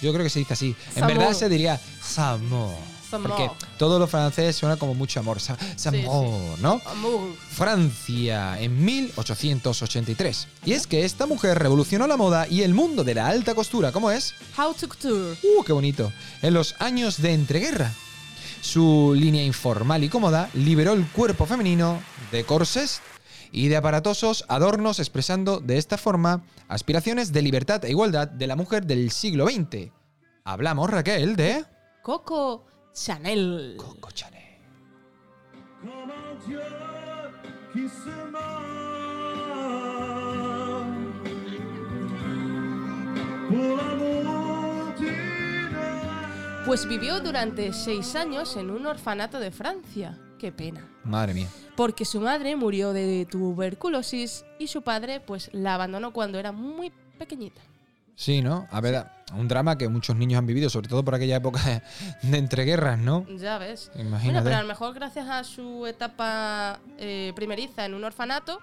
Yo 0.00 0.12
creo 0.12 0.22
que 0.22 0.30
se 0.30 0.38
dice 0.38 0.52
así. 0.52 0.76
En 0.94 1.06
verdad 1.06 1.32
se 1.32 1.48
diría 1.48 1.80
Saumur. 2.02 2.74
Porque 3.22 3.50
todo 3.78 3.98
lo 3.98 4.06
francés 4.06 4.56
suena 4.56 4.76
como 4.76 4.94
mucho 4.94 5.20
amor. 5.20 5.40
Sa- 5.40 5.56
¿no? 6.60 6.80
Amor. 6.86 7.34
Francia 7.50 8.60
en 8.60 8.84
1883. 8.84 10.48
Y 10.64 10.72
es 10.72 10.86
que 10.86 11.04
esta 11.04 11.26
mujer 11.26 11.58
revolucionó 11.58 12.06
la 12.06 12.16
moda 12.16 12.46
y 12.48 12.62
el 12.62 12.74
mundo 12.74 13.04
de 13.04 13.14
la 13.14 13.28
alta 13.28 13.54
costura. 13.54 13.92
¿Cómo 13.92 14.10
es? 14.10 14.34
How 14.58 14.74
to 14.74 14.88
couture. 14.88 15.36
¡Uh, 15.42 15.62
qué 15.64 15.72
bonito! 15.72 16.12
En 16.42 16.54
los 16.54 16.74
años 16.80 17.20
de 17.20 17.32
entreguerra. 17.32 17.92
Su 18.60 19.14
línea 19.16 19.44
informal 19.44 20.02
y 20.02 20.08
cómoda 20.08 20.50
liberó 20.54 20.92
el 20.94 21.06
cuerpo 21.08 21.46
femenino 21.46 22.00
de 22.32 22.44
corsés 22.44 23.00
y 23.52 23.68
de 23.68 23.76
aparatosos 23.76 24.44
adornos 24.48 24.98
expresando 24.98 25.60
de 25.60 25.78
esta 25.78 25.96
forma 25.98 26.42
aspiraciones 26.68 27.32
de 27.32 27.42
libertad 27.42 27.84
e 27.84 27.90
igualdad 27.90 28.26
de 28.26 28.46
la 28.46 28.56
mujer 28.56 28.84
del 28.86 29.10
siglo 29.12 29.46
XX. 29.46 29.90
Hablamos, 30.44 30.90
Raquel, 30.90 31.36
de... 31.36 31.64
Coco 32.02 32.64
Chanel. 32.96 33.76
Coco 33.76 34.10
Chanel. 34.10 34.42
Dieu 36.46 36.60
qui 37.72 37.88
se 37.88 38.10
meurt 38.32 38.86
Pues 46.64 46.88
vivió 46.88 47.20
durante 47.20 47.72
seis 47.72 48.16
años 48.16 48.56
en 48.56 48.70
un 48.70 48.86
orfanato 48.86 49.38
de 49.38 49.50
Francia. 49.50 50.18
Qué 50.38 50.50
pena. 50.50 50.90
Madre 51.04 51.34
mía. 51.34 51.48
Porque 51.76 52.04
su 52.04 52.20
madre 52.20 52.56
murió 52.56 52.92
de 52.92 53.26
tuberculosis 53.30 54.44
y 54.58 54.66
su 54.68 54.82
padre 54.82 55.20
pues 55.20 55.50
la 55.52 55.74
abandonó 55.74 56.12
cuando 56.12 56.38
era 56.38 56.50
muy 56.50 56.90
pequeñita. 57.18 57.60
Sí, 58.16 58.40
¿no? 58.40 58.66
A 58.70 58.80
ver, 58.80 59.06
un 59.34 59.46
drama 59.46 59.76
que 59.76 59.88
muchos 59.88 60.16
niños 60.16 60.38
han 60.38 60.46
vivido, 60.46 60.70
sobre 60.70 60.88
todo 60.88 61.04
por 61.04 61.14
aquella 61.14 61.36
época 61.36 61.60
de, 62.22 62.38
entreguerras, 62.38 62.98
¿no? 62.98 63.26
Ya 63.36 63.58
ves. 63.58 63.90
Imagínate. 63.94 64.24
Bueno, 64.24 64.42
pero 64.42 64.56
a 64.56 64.62
lo 64.62 64.68
mejor 64.68 64.94
gracias 64.94 65.28
a 65.28 65.44
su 65.44 65.86
etapa 65.86 66.80
eh, 66.98 67.32
primeriza 67.36 67.84
en 67.84 67.92
un 67.92 68.04
orfanato, 68.04 68.58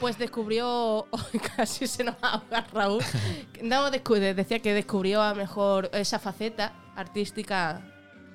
pues 0.00 0.18
descubrió. 0.18 1.06
casi 1.56 1.86
se 1.86 2.02
nos 2.02 2.16
ahoga 2.20 2.66
Raúl. 2.72 3.02
No, 3.62 3.88
decía 3.92 4.58
que 4.58 4.74
descubrió 4.74 5.22
a 5.22 5.30
lo 5.30 5.36
mejor 5.36 5.88
esa 5.92 6.18
faceta 6.18 6.72
artística. 6.96 7.80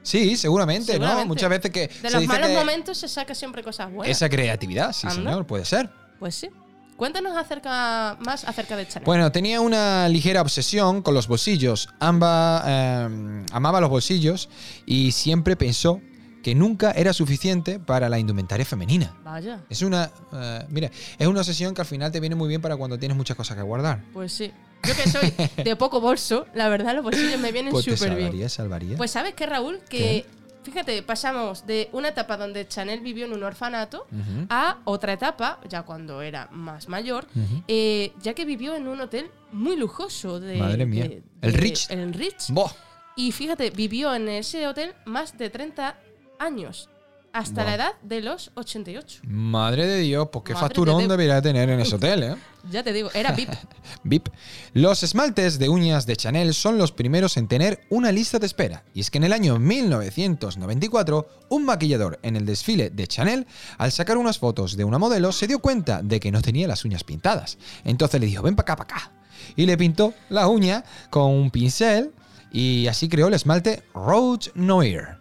Sí, 0.02 0.38
seguramente, 0.38 0.98
¿no? 0.98 1.26
Muchas 1.26 1.50
veces 1.50 1.70
que... 1.70 1.90
De 1.90 1.94
se 1.94 2.12
los 2.12 2.22
dice 2.22 2.28
malos 2.28 2.48
que 2.48 2.56
momentos 2.56 2.98
se 2.98 3.10
saca 3.10 3.36
siempre 3.36 3.62
cosas 3.62 3.92
buenas. 3.92 4.16
Esa 4.16 4.30
creatividad, 4.30 4.94
sí, 4.94 5.06
Anda. 5.06 5.32
señor, 5.32 5.46
puede 5.46 5.66
ser. 5.66 5.90
Pues 6.18 6.36
sí. 6.36 6.50
Cuéntanos 6.98 7.38
acerca, 7.38 8.18
más 8.26 8.44
acerca 8.44 8.76
de 8.76 8.88
Chanel. 8.88 9.06
Bueno, 9.06 9.32
tenía 9.32 9.62
una 9.62 10.10
ligera 10.10 10.42
obsesión 10.42 11.02
con 11.02 11.14
los 11.14 11.28
bolsillos. 11.28 11.90
Amba, 12.00 12.64
eh, 12.66 13.46
amaba 13.52 13.80
los 13.80 13.90
bolsillos 13.90 14.50
y 14.86 15.12
siempre 15.12 15.56
pensó 15.56 16.02
que 16.44 16.56
nunca 16.56 16.92
era 16.92 17.14
suficiente 17.14 17.80
para 17.80 18.10
la 18.10 18.18
indumentaria 18.20 18.66
femenina. 18.66 19.16
Vaya, 19.24 19.62
Es 19.70 19.82
una, 19.82 20.10
eh, 20.34 20.66
mira, 20.70 20.90
es 21.20 21.28
una 21.28 21.40
obsesión 21.42 21.74
que 21.76 21.82
al 21.82 21.88
final 21.88 22.12
te 22.12 22.20
viene 22.20 22.36
muy 22.36 22.48
bien 22.50 22.62
para 22.62 22.76
cuando 22.78 22.98
tienes 22.98 23.16
muchas 23.18 23.38
cosas 23.38 23.58
que 23.58 23.64
guardar. 23.64 24.04
pues 24.14 24.32
sí. 24.34 24.52
Yo 24.84 24.96
que 24.96 25.10
soy 25.10 25.34
de 25.64 25.76
poco 25.76 26.00
bolso, 26.00 26.46
la 26.54 26.70
verdad 26.70 26.94
los 26.96 27.04
bolsillos 27.04 27.40
me 27.40 27.52
vienen 27.52 27.72
Pues 27.74 27.84
súper 27.86 28.10
bien. 28.12 28.22
salvaría, 28.28 28.50
salvaría. 28.50 28.98
Pues 28.98 29.12
sabes 29.12 29.34
qué, 29.34 29.46
Raúl, 29.46 29.80
que 29.90 30.26
fíjate, 30.72 31.02
pasamos 31.04 31.66
de 31.66 31.90
una 31.94 32.10
etapa 32.10 32.38
donde 32.38 32.68
Chanel 32.68 33.00
vivió 33.00 33.26
en 33.26 33.34
un 33.34 33.44
orfanato 33.44 34.06
a 34.50 34.78
otra 34.84 35.14
etapa, 35.14 35.60
ya 35.68 35.84
cuando 35.84 36.22
era 36.22 36.48
más 36.52 36.88
mayor, 36.90 37.26
eh, 37.68 38.12
ya 38.22 38.34
que 38.34 38.46
vivió 38.46 38.76
en 38.76 38.88
un 38.88 39.00
hotel 39.02 39.32
muy 39.52 39.76
lujoso 39.78 40.40
de... 40.40 40.58
Madre 40.58 40.86
mía. 40.86 41.08
de- 41.08 41.24
El 41.42 41.54
Ritz. 41.54 41.90
El. 41.90 42.54
Buah. 42.54 42.72
Y 43.16 43.32
fíjate, 43.32 43.70
vivió 43.72 44.14
en 44.14 44.28
ese 44.30 44.68
hotel 44.68 44.94
más 45.06 45.38
de 45.38 45.50
30 45.50 45.98
años. 46.40 46.90
Hasta 47.34 47.62
Wow. 47.62 47.66
la 47.70 47.76
edad 47.76 47.92
de 48.02 48.22
los 48.22 48.52
88. 48.56 49.22
Madre 49.28 49.86
de 49.86 50.00
Dios, 50.00 50.30
pues 50.32 50.44
qué 50.46 50.54
Madre 50.54 50.68
facturón 50.68 51.00
de 51.04 51.08
debería 51.08 51.42
tener 51.42 51.70
en 51.70 51.80
ese 51.80 51.96
hotel, 51.96 52.24
¿eh? 52.24 52.36
Ya 52.72 52.84
te 52.84 52.92
digo, 52.92 53.10
era 53.14 53.32
VIP. 53.32 53.50
VIP. 54.04 54.28
Los 54.74 55.02
esmaltes 55.04 55.58
de 55.58 55.70
uñas 55.70 56.06
de 56.06 56.18
Chanel 56.18 56.54
son 56.54 56.78
los 56.78 56.92
primeros 56.92 57.38
en 57.38 57.48
tener 57.48 57.80
una 57.90 58.12
lista 58.12 58.40
de 58.40 58.46
espera. 58.46 58.84
Y 58.94 59.00
es 59.00 59.10
que 59.10 59.20
en 59.20 59.24
el 59.24 59.32
año 59.34 59.58
1994, 59.58 61.30
un 61.50 61.64
maquillador 61.66 62.20
en 62.24 62.36
el 62.36 62.46
desfile 62.46 62.90
de 62.90 63.08
Chanel, 63.08 63.48
al 63.78 63.92
sacar 63.92 64.18
unas 64.18 64.38
fotos 64.40 64.76
de 64.76 64.84
una 64.84 64.98
modelo, 64.98 65.32
se 65.32 65.48
dio 65.48 65.60
cuenta 65.60 66.02
de 66.02 66.20
que 66.20 66.32
no 66.32 66.42
tenía 66.42 66.68
las 66.68 66.84
uñas 66.84 67.04
pintadas. 67.04 67.58
Entonces 67.86 68.20
le 68.20 68.28
dijo, 68.28 68.44
ven 68.44 68.56
para 68.56 68.74
acá, 68.74 68.84
para 68.86 68.96
acá. 68.98 69.12
Y 69.56 69.66
le 69.66 69.78
pintó 69.78 70.14
la 70.30 70.48
uña 70.48 70.84
con 71.10 71.32
un 71.32 71.52
pincel 71.52 72.12
y 72.52 72.88
así 72.88 73.08
creó 73.08 73.28
el 73.28 73.34
esmalte 73.34 73.84
Rouge 73.94 74.52
Noir. 74.56 75.18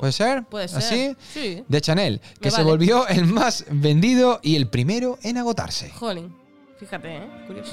¿Puede 0.00 0.12
ser? 0.12 0.44
Puede 0.44 0.66
ser. 0.66 0.78
¿Así? 0.78 1.16
Sí. 1.30 1.62
De 1.68 1.80
Chanel, 1.82 2.22
que 2.40 2.46
Me 2.46 2.50
se 2.50 2.56
vale. 2.62 2.70
volvió 2.70 3.06
el 3.08 3.26
más 3.26 3.66
vendido 3.68 4.40
y 4.42 4.56
el 4.56 4.66
primero 4.66 5.18
en 5.22 5.36
agotarse. 5.36 5.90
Jolín. 5.90 6.34
Fíjate, 6.78 7.18
¿eh? 7.18 7.28
Curioso. 7.46 7.72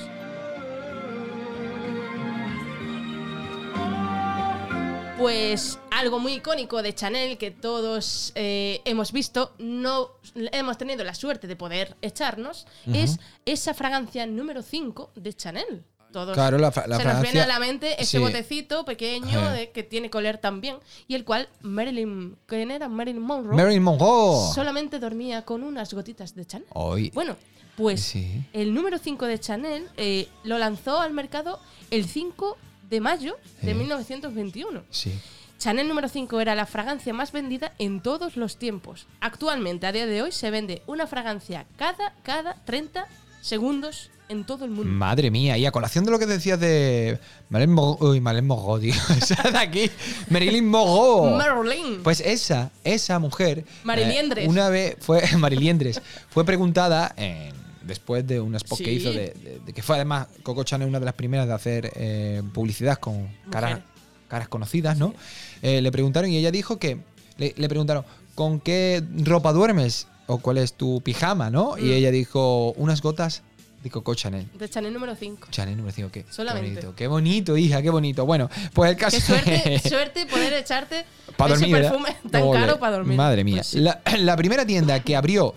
Pues 5.17 5.79
algo 5.89 6.19
muy 6.19 6.33
icónico 6.33 6.83
de 6.83 6.93
Chanel 6.93 7.37
que 7.37 7.49
todos 7.49 8.33
eh, 8.35 8.81
hemos 8.85 9.11
visto, 9.13 9.53
no 9.57 10.11
hemos 10.35 10.77
tenido 10.77 11.03
la 11.03 11.15
suerte 11.15 11.47
de 11.47 11.55
poder 11.55 11.95
echarnos, 12.03 12.67
es 12.93 13.19
esa 13.45 13.73
fragancia 13.73 14.27
número 14.27 14.61
5 14.61 15.11
de 15.15 15.33
Chanel. 15.33 15.85
Todos 16.11 16.33
Claro, 16.33 16.57
la 16.57 16.71
la 16.87 16.97
se 16.97 17.03
nos 17.05 17.21
viene 17.21 17.41
a 17.41 17.47
la 17.47 17.59
mente 17.59 17.93
ese 18.01 18.11
sí. 18.11 18.17
botecito 18.17 18.85
pequeño 18.85 19.51
de- 19.51 19.71
que 19.71 19.83
tiene 19.83 20.09
coler 20.09 20.37
también 20.37 20.77
y 21.07 21.15
el 21.15 21.23
cual 21.25 21.49
Marilyn, 21.61 22.37
¿quién 22.45 22.71
era? 22.71 22.87
Marilyn 22.87 23.21
Monroe 23.21 23.55
Marilyn 23.55 23.83
Monroe. 23.83 24.53
solamente 24.53 24.99
dormía 24.99 25.43
con 25.45 25.63
unas 25.63 25.93
gotitas 25.93 26.33
de 26.35 26.45
Chanel. 26.45 26.67
Hoy. 26.73 27.11
Bueno, 27.13 27.35
pues 27.75 28.01
Sí. 28.01 28.43
el 28.53 28.73
número 28.73 28.97
5 28.97 29.25
de 29.25 29.39
Chanel 29.39 29.87
eh, 29.97 30.27
lo 30.43 30.57
lanzó 30.57 30.99
al 31.01 31.13
mercado 31.13 31.59
el 31.91 32.05
5 32.07 32.57
de 32.89 33.01
mayo 33.01 33.37
de 33.61 33.73
Sí. 33.73 33.77
1921. 33.77 34.83
Sí. 34.89 35.11
Chanel 35.59 35.87
número 35.87 36.07
5 36.07 36.39
era 36.39 36.53
la 36.55 36.65
fragancia 36.67 37.13
más 37.13 37.31
vendida 37.31 37.73
en 37.79 38.01
todos 38.01 38.37
los 38.37 38.57
tiempos. 38.57 39.07
Actualmente, 39.21 39.87
a 39.87 39.91
día 39.91 40.05
de 40.05 40.21
hoy, 40.21 40.31
se 40.31 40.51
vende 40.51 40.83
una 40.87 41.07
fragancia 41.07 41.65
cada, 41.77 42.13
cada 42.23 42.53
30 42.65 43.07
segundos 43.41 44.09
en 44.29 44.43
todo 44.45 44.65
el 44.65 44.71
mundo. 44.71 44.91
Madre 44.91 45.31
mía, 45.31 45.57
y 45.57 45.65
a 45.65 45.71
colación 45.71 46.03
de 46.05 46.11
lo 46.11 46.19
que 46.19 46.25
decías 46.25 46.59
de 46.59 47.19
Marilyn 47.49 47.73
Monroe, 47.75 48.09
uy, 48.11 48.19
Marilyn 48.21 48.47
Monroe, 48.47 48.81
tío, 48.81 48.93
esa 49.21 49.49
de 49.49 49.57
aquí, 49.57 49.89
Marilyn 50.29 50.67
Monroe. 50.67 51.31
Marilyn. 51.37 52.03
Pues 52.03 52.19
esa, 52.21 52.71
esa 52.83 53.19
mujer, 53.19 53.63
Mariliendres. 53.83 54.45
eh, 54.45 54.49
una 54.49 54.69
vez 54.69 54.97
fue 54.99 55.21
Mariliendres, 55.37 56.01
fue 56.29 56.43
preguntada 56.45 57.13
en- 57.17 57.53
después 57.83 58.27
de 58.27 58.41
un 58.41 58.53
spot 58.55 58.79
que 58.79 58.91
hizo 58.91 59.11
de, 59.11 59.33
de- 59.33 59.61
de 59.65 59.73
que 59.73 59.81
fue 59.81 59.95
además 59.95 60.27
Coco 60.43 60.63
Chanel 60.63 60.89
una 60.89 60.99
de 60.99 61.05
las 61.05 61.13
primeras 61.15 61.47
de 61.47 61.53
hacer 61.53 61.91
eh, 61.95 62.41
publicidad 62.53 62.97
con 62.99 63.29
caras, 63.49 63.79
caras 64.27 64.49
conocidas, 64.49 64.97
¿no? 64.97 65.13
Eh, 65.61 65.81
le 65.81 65.89
preguntaron 65.89 66.29
y 66.29 66.35
ella 66.37 66.51
dijo 66.51 66.77
que 66.79 66.97
le, 67.37 67.53
le 67.55 67.69
preguntaron 67.69 68.03
¿con 68.35 68.59
qué 68.59 69.01
ropa 69.23 69.53
duermes? 69.53 70.07
o 70.29 70.39
cuál 70.39 70.57
es 70.57 70.73
tu 70.73 70.99
pijama, 70.99 71.49
¿no? 71.49 71.77
Y 71.77 71.83
Mm. 71.83 71.91
ella 71.93 72.11
dijo 72.11 72.73
unas 72.73 73.01
gotas 73.01 73.43
de 73.87 73.91
Coco 73.91 74.15
Chanel. 74.15 74.47
De 74.53 74.69
Chanel 74.69 74.93
número 74.93 75.15
5. 75.15 75.47
Chanel 75.51 75.75
número 75.77 75.93
5, 75.93 76.09
qué, 76.11 76.23
qué 76.23 76.31
Solamente. 76.31 76.69
bonito. 76.81 76.95
Qué 76.95 77.07
bonito, 77.07 77.57
hija, 77.57 77.81
qué 77.81 77.89
bonito. 77.89 78.25
Bueno, 78.25 78.49
pues 78.73 78.91
el 78.91 78.97
caso 78.97 79.17
Qué 79.17 79.21
suerte, 79.21 79.89
suerte 79.89 80.25
poder 80.25 80.53
echarte 80.53 81.05
para 81.35 81.53
ese 81.53 81.61
dormir, 81.61 81.75
¿verdad? 81.81 81.91
perfume 81.91 82.15
tan 82.31 82.51
caro 82.51 82.79
para 82.79 82.97
dormir. 82.97 83.17
Madre 83.17 83.43
mía. 83.43 83.57
Pues 83.57 83.67
sí. 83.67 83.79
la, 83.79 84.01
la 84.19 84.37
primera 84.37 84.65
tienda 84.65 84.99
que 85.01 85.15
abrió 85.15 85.55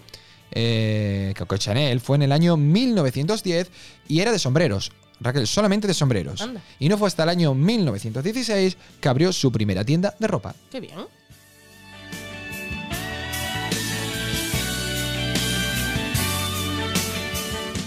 eh, 0.52 1.34
Coco 1.38 1.56
Chanel 1.56 2.00
fue 2.00 2.16
en 2.16 2.22
el 2.22 2.32
año 2.32 2.56
1910 2.56 3.70
y 4.08 4.20
era 4.20 4.32
de 4.32 4.38
sombreros. 4.38 4.92
Raquel, 5.20 5.46
solamente 5.46 5.86
de 5.86 5.92
sombreros. 5.94 6.40
Anda. 6.40 6.62
Y 6.78 6.88
no 6.88 6.96
fue 6.96 7.06
hasta 7.08 7.24
el 7.24 7.28
año 7.28 7.54
1916 7.54 8.76
que 9.00 9.08
abrió 9.08 9.32
su 9.32 9.52
primera 9.52 9.84
tienda 9.84 10.14
de 10.18 10.26
ropa. 10.26 10.54
Qué 10.70 10.80
bien. 10.80 10.94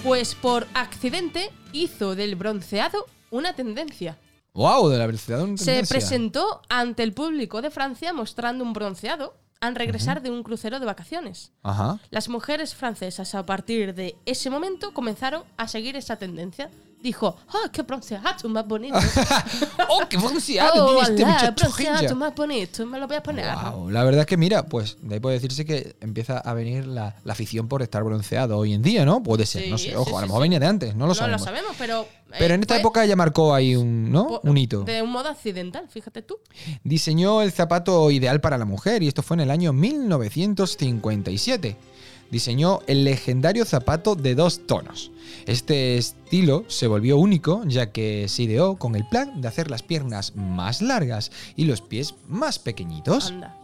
Pues 0.04 0.36
por 0.36 0.68
accidente 0.74 1.50
hizo 1.72 2.13
del 2.13 2.36
bronceado 2.36 3.06
una 3.32 3.54
tendencia. 3.54 4.18
¡Wow! 4.54 4.89
De 4.89 4.98
la 4.98 5.06
una 5.06 5.58
Se 5.58 5.86
presentó 5.88 6.62
ante 6.68 7.04
el 7.04 7.13
público 7.13 7.62
de 7.62 7.72
Francia 7.72 8.12
mostrando 8.12 8.66
un 8.66 8.74
bronceado 8.74 9.38
al 9.62 9.76
regresar 9.76 10.22
de 10.22 10.30
un 10.30 10.44
crucero 10.44 10.82
de 10.82 10.86
vacaciones. 10.86 11.54
Ajá. 11.63 12.00
Las 12.10 12.28
mujeres 12.28 12.76
francesas 12.76 13.34
a 13.34 13.46
partir 13.46 13.96
de 13.96 14.18
ese 14.26 14.50
momento 14.50 14.94
comenzaron 14.94 15.44
a 15.56 15.70
seguir 15.70 15.96
esa 15.96 16.18
tendencia. 16.18 16.70
Dijo, 17.04 17.36
¡ah, 17.50 17.70
qué 17.72 17.82
bronceado 17.82 18.48
más 18.50 18.66
bonito! 18.66 18.98
¡Oh, 19.89 20.04
qué 20.10 20.16
bronceado 20.16 20.86
¡Oh, 20.86 21.04
tiene 21.06 21.12
este 21.12 21.26
muchacho! 21.26 21.66
bronceado 21.70 22.16
más 22.16 22.34
bonito! 22.34 22.86
Me 22.86 22.98
lo 22.98 23.08
voy 23.08 23.18
a 23.18 23.24
poner. 23.24 23.46
Wow, 23.74 23.89
la 23.89 24.06
verdad 24.06 24.22
es 24.22 24.28
que 24.28 24.38
mira, 24.38 24.63
pues 24.68 24.96
de 25.02 25.16
ahí 25.16 25.20
puede 25.20 25.36
decirse 25.36 25.66
que 25.66 25.98
empieza 26.00 26.38
a 26.38 26.54
venir 26.54 26.88
la, 26.88 27.18
la 27.26 27.34
afición 27.34 27.68
por 27.68 27.82
estar 27.82 28.06
bronceado 28.06 28.58
hoy 28.58 28.74
en 28.74 28.82
día, 28.82 29.04
¿no? 29.06 29.22
Puede 29.22 29.46
ser, 29.46 29.63
Sí, 29.66 29.70
no 29.70 29.78
sé, 29.78 29.89
sí, 29.89 29.96
ojo, 29.96 30.12
a 30.18 30.22
sí, 30.22 30.22
lo 30.22 30.28
mejor 30.28 30.39
sí. 30.39 30.44
venía 30.44 30.60
de 30.62 30.66
antes, 30.66 30.96
no 30.96 31.02
lo 31.06 31.10
no 31.10 31.16
sabemos. 31.16 31.42
lo 31.42 31.46
sabemos, 31.46 31.76
pero... 31.78 32.04
eh, 32.04 32.36
Pero 32.39 32.54
en 32.56 32.62
esta 32.62 32.78
época 32.78 33.06
ya 33.06 33.18
marcó 33.18 33.54
ahí 33.54 33.76
un, 33.76 34.10
¿no? 34.10 34.39
un 34.42 34.58
hito. 34.58 34.84
De 34.84 35.02
un 35.02 35.12
modo 35.12 35.28
accidental, 35.28 35.89
fíjate 35.89 36.22
tú. 36.22 36.38
Diseñó 36.86 37.42
el 37.42 37.52
zapato 37.52 38.12
ideal 38.12 38.39
para 38.39 38.58
la 38.58 38.63
mujer 38.66 39.04
y 39.04 39.10
esto 39.10 39.22
fue 39.24 39.36
en 39.36 39.42
el 39.42 39.52
año 39.52 39.74
1957. 39.74 41.76
Diseñó 42.34 42.80
el 42.88 43.04
legendario 43.04 43.63
zapato 43.63 44.15
de 44.15 44.34
dos 44.34 44.65
tonos. 44.65 45.12
Este 45.46 45.98
estilo 45.98 46.65
se 46.67 46.88
volvió 46.88 47.15
único 47.19 47.62
ya 47.67 47.91
que 47.91 48.28
se 48.28 48.41
ideó 48.41 48.76
con 48.76 48.96
el 48.96 49.08
plan 49.08 49.39
de 49.39 49.48
hacer 49.48 49.69
las 49.69 49.84
piernas 49.84 50.36
más 50.36 50.82
largas 50.82 51.32
y 51.56 51.65
los 51.65 51.82
pies 51.82 52.15
más 52.28 52.58
pequeñitos. 52.58 53.28
Anda. 53.28 53.56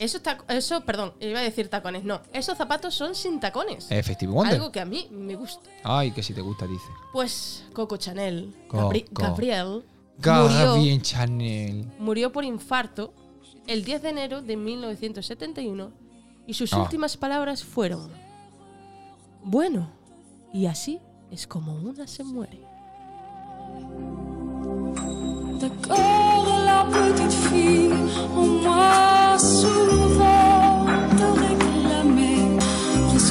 Eso, 0.00 0.18
eso, 0.48 0.80
perdón, 0.80 1.12
iba 1.20 1.38
a 1.38 1.42
decir 1.42 1.68
tacones. 1.68 2.02
No, 2.02 2.20
esos 2.32 2.58
zapatos 2.58 2.96
son 2.96 3.14
sin 3.14 3.38
tacones. 3.38 3.86
Effective 3.92 4.32
Wonder. 4.32 4.54
Algo 4.56 4.72
que 4.72 4.80
a 4.80 4.84
mí 4.84 5.06
me 5.12 5.36
gusta. 5.36 5.70
Ay, 5.84 6.10
que 6.10 6.24
si 6.24 6.34
te 6.34 6.40
gusta, 6.40 6.66
dice. 6.66 6.86
Pues 7.12 7.62
Coco 7.72 7.96
Chanel, 7.96 8.52
Coco. 8.66 8.88
Gabri- 8.90 9.06
Gabriel, 9.12 9.66
murió, 9.68 9.84
Gabriel 10.18 11.02
Chanel. 11.02 11.84
murió 12.00 12.32
por 12.32 12.42
infarto 12.44 13.14
el 13.68 13.84
10 13.84 14.02
de 14.02 14.08
enero 14.08 14.42
de 14.42 14.56
1971 14.56 15.92
y 16.46 16.54
sus 16.54 16.72
Ah. 16.72 16.82
últimas 16.82 17.16
palabras 17.16 17.64
fueron, 17.64 18.10
bueno, 19.42 19.88
y 20.52 20.66
así 20.66 21.00
es 21.30 21.46
como 21.46 21.74
una 21.74 22.06
se 22.06 22.24
muere. 22.24 22.60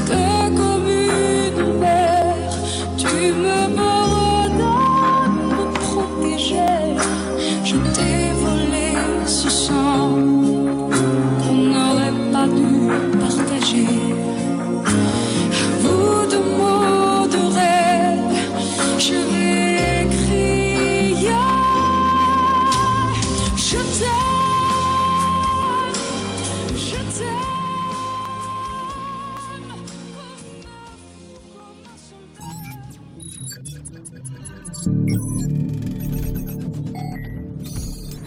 Comme 0.09 0.87
une. 1.57 2.49
Tu 2.97 3.07
me 3.41 3.88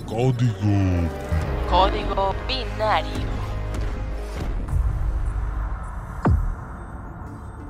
Código 0.06 0.52
Código 1.70 2.34
binario. 2.46 3.26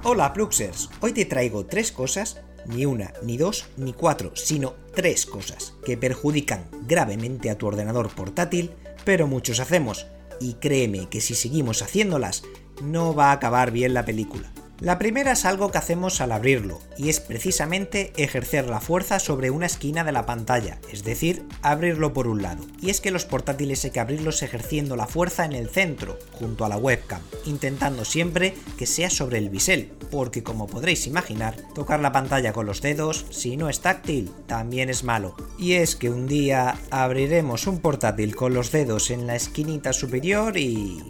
Hola 0.02 0.32
Pluxers, 0.32 0.90
hoy 1.00 1.12
te 1.12 1.24
traigo 1.26 1.64
tres 1.64 1.92
cosas, 1.92 2.40
ni 2.66 2.84
una, 2.84 3.12
ni 3.22 3.36
dos, 3.36 3.68
ni 3.76 3.92
cuatro, 3.92 4.32
sino 4.34 4.74
tres 4.96 5.26
cosas 5.26 5.74
que 5.84 5.96
perjudican 5.96 6.66
gravemente 6.88 7.50
a 7.50 7.58
tu 7.58 7.68
ordenador 7.68 8.08
portátil, 8.08 8.72
pero 9.04 9.28
muchos 9.28 9.60
hacemos, 9.60 10.08
y 10.40 10.54
créeme 10.54 11.08
que 11.08 11.20
si 11.20 11.36
seguimos 11.36 11.82
haciéndolas, 11.82 12.42
no 12.82 13.14
va 13.14 13.26
a 13.26 13.32
acabar 13.32 13.70
bien 13.70 13.94
la 13.94 14.04
película. 14.04 14.50
La 14.82 14.98
primera 14.98 15.30
es 15.30 15.44
algo 15.44 15.70
que 15.70 15.78
hacemos 15.78 16.20
al 16.20 16.32
abrirlo, 16.32 16.80
y 16.98 17.08
es 17.08 17.20
precisamente 17.20 18.12
ejercer 18.16 18.68
la 18.68 18.80
fuerza 18.80 19.20
sobre 19.20 19.52
una 19.52 19.66
esquina 19.66 20.02
de 20.02 20.10
la 20.10 20.26
pantalla, 20.26 20.80
es 20.90 21.04
decir, 21.04 21.44
abrirlo 21.62 22.12
por 22.12 22.26
un 22.26 22.42
lado. 22.42 22.64
Y 22.80 22.90
es 22.90 23.00
que 23.00 23.12
los 23.12 23.24
portátiles 23.24 23.84
hay 23.84 23.92
que 23.92 24.00
abrirlos 24.00 24.42
ejerciendo 24.42 24.96
la 24.96 25.06
fuerza 25.06 25.44
en 25.44 25.52
el 25.52 25.68
centro, 25.68 26.18
junto 26.32 26.64
a 26.64 26.68
la 26.68 26.78
webcam, 26.78 27.20
intentando 27.46 28.04
siempre 28.04 28.54
que 28.76 28.86
sea 28.86 29.08
sobre 29.08 29.38
el 29.38 29.50
bisel, 29.50 29.92
porque 30.10 30.42
como 30.42 30.66
podréis 30.66 31.06
imaginar, 31.06 31.54
tocar 31.76 32.00
la 32.00 32.10
pantalla 32.10 32.52
con 32.52 32.66
los 32.66 32.82
dedos, 32.82 33.24
si 33.30 33.56
no 33.56 33.68
es 33.68 33.82
táctil, 33.82 34.32
también 34.48 34.90
es 34.90 35.04
malo. 35.04 35.36
Y 35.60 35.74
es 35.74 35.94
que 35.94 36.10
un 36.10 36.26
día 36.26 36.76
abriremos 36.90 37.68
un 37.68 37.78
portátil 37.78 38.34
con 38.34 38.52
los 38.52 38.72
dedos 38.72 39.12
en 39.12 39.28
la 39.28 39.36
esquinita 39.36 39.92
superior 39.92 40.56
y... 40.56 41.04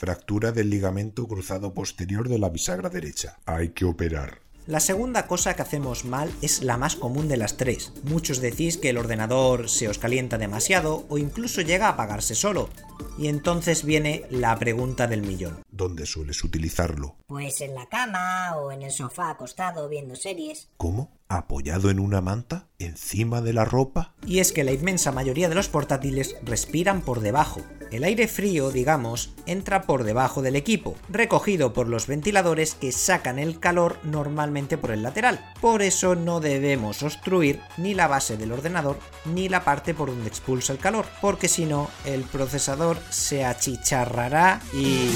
Fractura 0.00 0.50
del 0.50 0.70
ligamento 0.70 1.28
cruzado 1.28 1.74
posterior 1.74 2.30
de 2.30 2.38
la 2.38 2.48
bisagra 2.48 2.88
derecha. 2.88 3.38
Hay 3.44 3.72
que 3.72 3.84
operar. 3.84 4.40
La 4.66 4.80
segunda 4.80 5.26
cosa 5.26 5.54
que 5.54 5.60
hacemos 5.60 6.06
mal 6.06 6.32
es 6.40 6.62
la 6.62 6.78
más 6.78 6.96
común 6.96 7.28
de 7.28 7.36
las 7.36 7.58
tres. 7.58 7.92
Muchos 8.04 8.40
decís 8.40 8.78
que 8.78 8.88
el 8.88 8.96
ordenador 8.96 9.68
se 9.68 9.90
os 9.90 9.98
calienta 9.98 10.38
demasiado 10.38 11.04
o 11.10 11.18
incluso 11.18 11.60
llega 11.60 11.88
a 11.88 11.90
apagarse 11.90 12.34
solo. 12.34 12.70
Y 13.18 13.28
entonces 13.28 13.84
viene 13.84 14.24
la 14.30 14.58
pregunta 14.58 15.06
del 15.06 15.20
millón. 15.20 15.60
¿Dónde 15.70 16.06
sueles 16.06 16.42
utilizarlo? 16.44 17.16
Pues 17.26 17.60
en 17.60 17.74
la 17.74 17.86
cama 17.90 18.56
o 18.56 18.72
en 18.72 18.80
el 18.80 18.92
sofá 18.92 19.28
acostado 19.28 19.86
viendo 19.90 20.16
series. 20.16 20.70
¿Cómo? 20.78 21.10
¿Apoyado 21.32 21.90
en 21.90 22.00
una 22.00 22.20
manta? 22.20 22.66
¿Encima 22.80 23.40
de 23.40 23.52
la 23.52 23.64
ropa? 23.64 24.16
Y 24.26 24.40
es 24.40 24.50
que 24.50 24.64
la 24.64 24.72
inmensa 24.72 25.12
mayoría 25.12 25.48
de 25.48 25.54
los 25.54 25.68
portátiles 25.68 26.34
respiran 26.42 27.02
por 27.02 27.20
debajo. 27.20 27.60
El 27.92 28.02
aire 28.02 28.26
frío, 28.26 28.72
digamos, 28.72 29.32
entra 29.46 29.82
por 29.82 30.02
debajo 30.02 30.42
del 30.42 30.56
equipo, 30.56 30.96
recogido 31.08 31.72
por 31.72 31.86
los 31.86 32.08
ventiladores 32.08 32.74
que 32.74 32.90
sacan 32.90 33.38
el 33.38 33.60
calor 33.60 34.00
normalmente 34.02 34.76
por 34.76 34.90
el 34.90 35.04
lateral. 35.04 35.52
Por 35.60 35.82
eso 35.82 36.16
no 36.16 36.40
debemos 36.40 37.04
obstruir 37.04 37.60
ni 37.76 37.94
la 37.94 38.08
base 38.08 38.36
del 38.36 38.50
ordenador 38.50 38.98
ni 39.24 39.48
la 39.48 39.62
parte 39.62 39.94
por 39.94 40.08
donde 40.08 40.26
expulsa 40.26 40.72
el 40.72 40.80
calor, 40.80 41.06
porque 41.20 41.46
si 41.46 41.64
no, 41.64 41.90
el 42.06 42.24
procesador 42.24 42.98
se 43.10 43.44
achicharrará 43.44 44.60
y... 44.74 45.10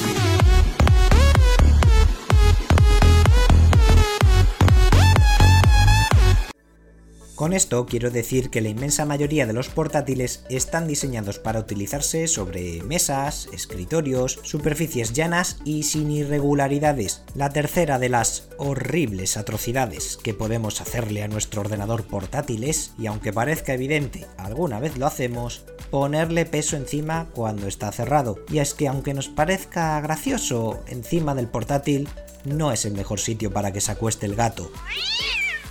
Con 7.34 7.52
esto 7.52 7.84
quiero 7.84 8.12
decir 8.12 8.48
que 8.48 8.60
la 8.60 8.68
inmensa 8.68 9.04
mayoría 9.04 9.44
de 9.44 9.52
los 9.52 9.68
portátiles 9.68 10.44
están 10.50 10.86
diseñados 10.86 11.40
para 11.40 11.58
utilizarse 11.58 12.28
sobre 12.28 12.80
mesas, 12.84 13.48
escritorios, 13.52 14.38
superficies 14.44 15.12
llanas 15.12 15.58
y 15.64 15.82
sin 15.82 16.12
irregularidades. 16.12 17.24
La 17.34 17.50
tercera 17.50 17.98
de 17.98 18.08
las 18.08 18.50
horribles 18.56 19.36
atrocidades 19.36 20.16
que 20.22 20.32
podemos 20.32 20.80
hacerle 20.80 21.24
a 21.24 21.28
nuestro 21.28 21.62
ordenador 21.62 22.04
portátil 22.04 22.62
es, 22.62 22.92
y 22.98 23.06
aunque 23.06 23.32
parezca 23.32 23.74
evidente, 23.74 24.26
alguna 24.36 24.78
vez 24.78 24.96
lo 24.96 25.06
hacemos, 25.06 25.64
ponerle 25.90 26.46
peso 26.46 26.76
encima 26.76 27.30
cuando 27.34 27.66
está 27.66 27.90
cerrado. 27.90 28.38
Y 28.48 28.58
es 28.58 28.74
que 28.74 28.86
aunque 28.86 29.12
nos 29.12 29.28
parezca 29.28 30.00
gracioso, 30.00 30.84
encima 30.86 31.34
del 31.34 31.48
portátil 31.48 32.08
no 32.44 32.70
es 32.70 32.84
el 32.84 32.92
mejor 32.92 33.18
sitio 33.18 33.52
para 33.52 33.72
que 33.72 33.80
se 33.80 33.90
acueste 33.90 34.24
el 34.26 34.36
gato 34.36 34.70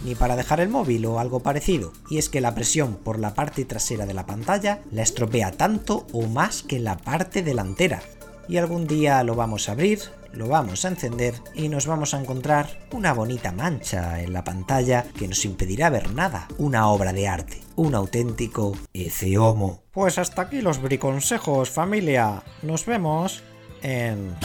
ni 0.04 0.16
para 0.16 0.36
dejar 0.36 0.60
el 0.60 0.70
móvil 0.70 1.06
o 1.06 1.20
algo 1.20 1.42
parecido, 1.42 1.94
y 2.10 2.18
es 2.18 2.30
que 2.30 2.42
la 2.42 2.56
presión 2.56 2.96
por 2.96 3.20
la 3.20 3.34
parte 3.34 3.66
trasera 3.66 4.06
de 4.06 4.14
la 4.14 4.26
pantalla 4.26 4.82
la 4.92 5.02
estropea 5.02 5.52
tanto 5.52 6.06
o 6.12 6.28
más 6.28 6.64
que 6.64 6.80
la 6.80 6.98
parte 6.98 7.44
delantera. 7.44 8.02
Y 8.48 8.58
algún 8.58 8.88
día 8.88 9.24
lo 9.24 9.36
vamos 9.36 9.70
a 9.70 9.72
abrir, 9.72 10.00
lo 10.34 10.48
vamos 10.48 10.84
a 10.84 10.90
encender 10.90 11.36
y 11.54 11.70
nos 11.70 11.88
vamos 11.88 12.14
a 12.14 12.20
encontrar 12.20 12.80
una 12.92 13.14
bonita 13.14 13.52
mancha 13.52 14.22
en 14.22 14.34
la 14.34 14.44
pantalla 14.44 15.06
que 15.18 15.28
nos 15.28 15.46
impedirá 15.46 15.90
ver 15.90 16.12
nada, 16.14 16.48
una 16.58 16.90
obra 16.90 17.14
de 17.14 17.28
arte, 17.28 17.62
un 17.76 17.96
auténtico 17.96 18.76
eceomo. 18.94 19.84
Pues 19.92 20.18
hasta 20.18 20.44
aquí 20.44 20.62
los 20.62 20.82
briconsejos 20.82 21.70
familia, 21.70 22.44
nos 22.64 22.86
vemos 22.86 23.44
en 23.82 24.36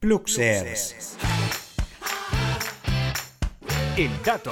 Pluxers. 0.00 1.16
El 3.94 4.10
dato. 4.22 4.50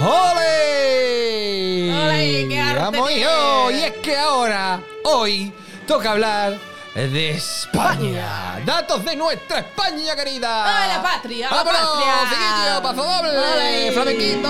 ¡Ole! 0.00 1.92
¡Ole, 1.94 2.46
qué 2.48 2.60
arte 2.60 2.80
¡Vamos, 2.80 3.10
hijo! 3.12 3.70
Y 3.70 3.74
es 3.84 3.92
que 3.98 4.16
ahora, 4.16 4.80
hoy, 5.04 5.52
toca 5.86 6.10
hablar 6.10 6.58
de 7.06 7.30
España. 7.30 8.60
Datos 8.64 9.04
de 9.04 9.14
nuestra 9.14 9.60
España 9.60 10.16
querida. 10.16 10.84
¡A 10.84 10.88
la 10.88 11.02
patria, 11.02 11.48
a 11.48 11.54
la 11.54 11.62
¡Vámonos, 11.62 11.80
patria! 11.80 12.82
¡Paso 12.82 13.04
doble! 13.04 13.38
¡Ole! 13.38 13.92
¡Flamenquito! 13.92 14.48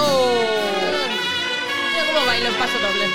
Cómo 2.07 2.27
bailo 2.27 2.49
en 2.49 2.55
paso 2.55 2.73
doble. 2.79 3.07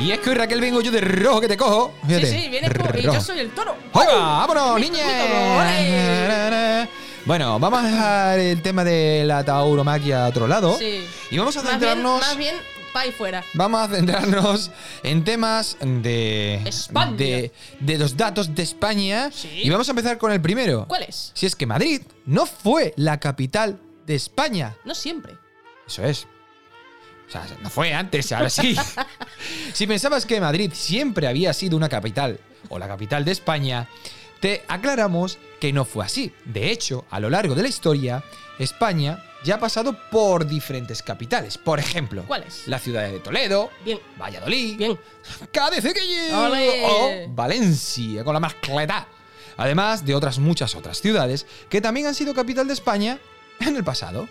Y 0.00 0.12
es 0.12 0.20
que 0.20 0.30
hoy, 0.30 0.36
Raquel 0.36 0.60
vengo 0.60 0.80
yo 0.80 0.92
de 0.92 1.00
rojo 1.00 1.40
que 1.40 1.48
te 1.48 1.56
cojo. 1.56 1.94
Sí, 2.02 2.06
Fíjate, 2.06 2.26
sí, 2.30 2.48
vienes. 2.48 2.70
Y 2.94 3.02
yo 3.02 3.20
soy 3.20 3.40
el 3.40 3.50
toro. 3.50 3.76
¡Ahí 3.92 4.06
va! 4.06 4.46
¡Vámonos, 4.46 4.78
niña! 4.78 5.04
Bueno, 7.28 7.58
vamos 7.58 7.84
a 7.84 7.86
dejar 7.86 8.38
el 8.38 8.62
tema 8.62 8.84
de 8.84 9.22
la 9.22 9.44
tauromaquia 9.44 10.24
a 10.24 10.28
otro 10.28 10.46
lado. 10.48 10.78
Sí. 10.78 11.04
Y 11.30 11.36
vamos 11.36 11.54
a 11.58 11.62
Más 11.62 11.72
bien, 11.72 11.80
centrarnos. 11.80 12.20
más 12.22 12.36
bien, 12.38 12.54
pa' 12.90 13.00
ahí 13.00 13.12
fuera. 13.12 13.44
Vamos 13.52 13.82
a 13.82 13.94
centrarnos 13.94 14.70
en 15.02 15.24
temas 15.24 15.76
de. 15.82 16.62
España. 16.64 17.12
De, 17.18 17.52
de 17.80 17.98
los 17.98 18.16
datos 18.16 18.54
de 18.54 18.62
España. 18.62 19.30
Sí. 19.30 19.60
Y 19.62 19.68
vamos 19.68 19.86
a 19.86 19.90
empezar 19.92 20.16
con 20.16 20.32
el 20.32 20.40
primero. 20.40 20.86
¿Cuál 20.88 21.02
es? 21.02 21.32
Si 21.34 21.44
es 21.44 21.54
que 21.54 21.66
Madrid 21.66 22.00
no 22.24 22.46
fue 22.46 22.94
la 22.96 23.20
capital 23.20 23.78
de 24.06 24.14
España. 24.14 24.74
No 24.86 24.94
siempre. 24.94 25.36
Eso 25.86 26.04
es. 26.04 26.26
O 27.28 27.30
sea, 27.30 27.46
no 27.60 27.68
fue 27.68 27.92
antes, 27.92 28.32
ahora 28.32 28.48
sí. 28.48 28.74
si 29.74 29.86
pensabas 29.86 30.24
que 30.24 30.40
Madrid 30.40 30.72
siempre 30.74 31.26
había 31.26 31.52
sido 31.52 31.76
una 31.76 31.90
capital 31.90 32.40
o 32.70 32.78
la 32.78 32.88
capital 32.88 33.22
de 33.26 33.32
España, 33.32 33.86
te 34.40 34.64
aclaramos 34.68 35.38
que 35.60 35.72
no 35.72 35.84
fue 35.84 36.04
así. 36.04 36.32
De 36.44 36.70
hecho, 36.70 37.04
a 37.10 37.20
lo 37.20 37.30
largo 37.30 37.54
de 37.54 37.62
la 37.62 37.68
historia, 37.68 38.22
España 38.58 39.24
ya 39.44 39.56
ha 39.56 39.60
pasado 39.60 39.96
por 40.10 40.46
diferentes 40.46 41.02
capitales. 41.02 41.58
Por 41.58 41.78
ejemplo, 41.78 42.24
¿Cuáles? 42.26 42.66
la 42.66 42.78
ciudad 42.78 43.08
de 43.08 43.20
Toledo, 43.20 43.70
Bien. 43.84 43.98
Valladolid, 44.20 44.76
Bien. 44.76 44.98
Cádiz 45.52 45.84
o 46.32 47.28
Valencia, 47.28 48.24
con 48.24 48.34
la 48.34 48.40
mascleta. 48.40 49.06
Además 49.56 50.04
de 50.04 50.14
otras 50.14 50.38
muchas 50.38 50.74
otras 50.76 51.00
ciudades 51.00 51.46
que 51.68 51.80
también 51.80 52.06
han 52.06 52.14
sido 52.14 52.32
capital 52.32 52.66
de 52.66 52.74
España 52.74 53.18
en 53.60 53.76
el 53.76 53.84
pasado. 53.84 54.28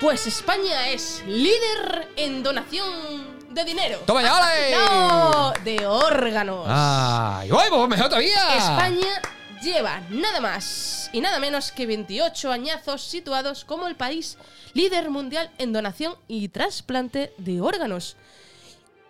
Pues 0.00 0.26
España 0.26 0.88
es 0.90 1.22
líder 1.26 2.08
en 2.16 2.42
donación 2.42 3.27
de 3.48 3.64
dinero. 3.64 3.98
¡Toma 4.06 4.22
ya, 4.22 4.36
ole! 4.36 4.74
No, 4.74 5.52
de 5.64 5.86
órganos. 5.86 6.66
¡Ay! 6.68 7.50
¡Ay, 7.50 7.68
pues 7.70 7.88
mejor 7.88 8.08
todavía! 8.08 8.56
España 8.56 9.22
lleva 9.62 10.00
nada 10.10 10.40
más 10.40 11.10
y 11.12 11.20
nada 11.20 11.38
menos 11.40 11.72
que 11.72 11.86
28 11.86 12.52
añazos 12.52 13.02
situados 13.02 13.64
como 13.64 13.88
el 13.88 13.96
país 13.96 14.38
líder 14.74 15.10
mundial 15.10 15.50
en 15.58 15.72
donación 15.72 16.14
y 16.28 16.48
trasplante 16.48 17.32
de 17.38 17.60
órganos, 17.60 18.16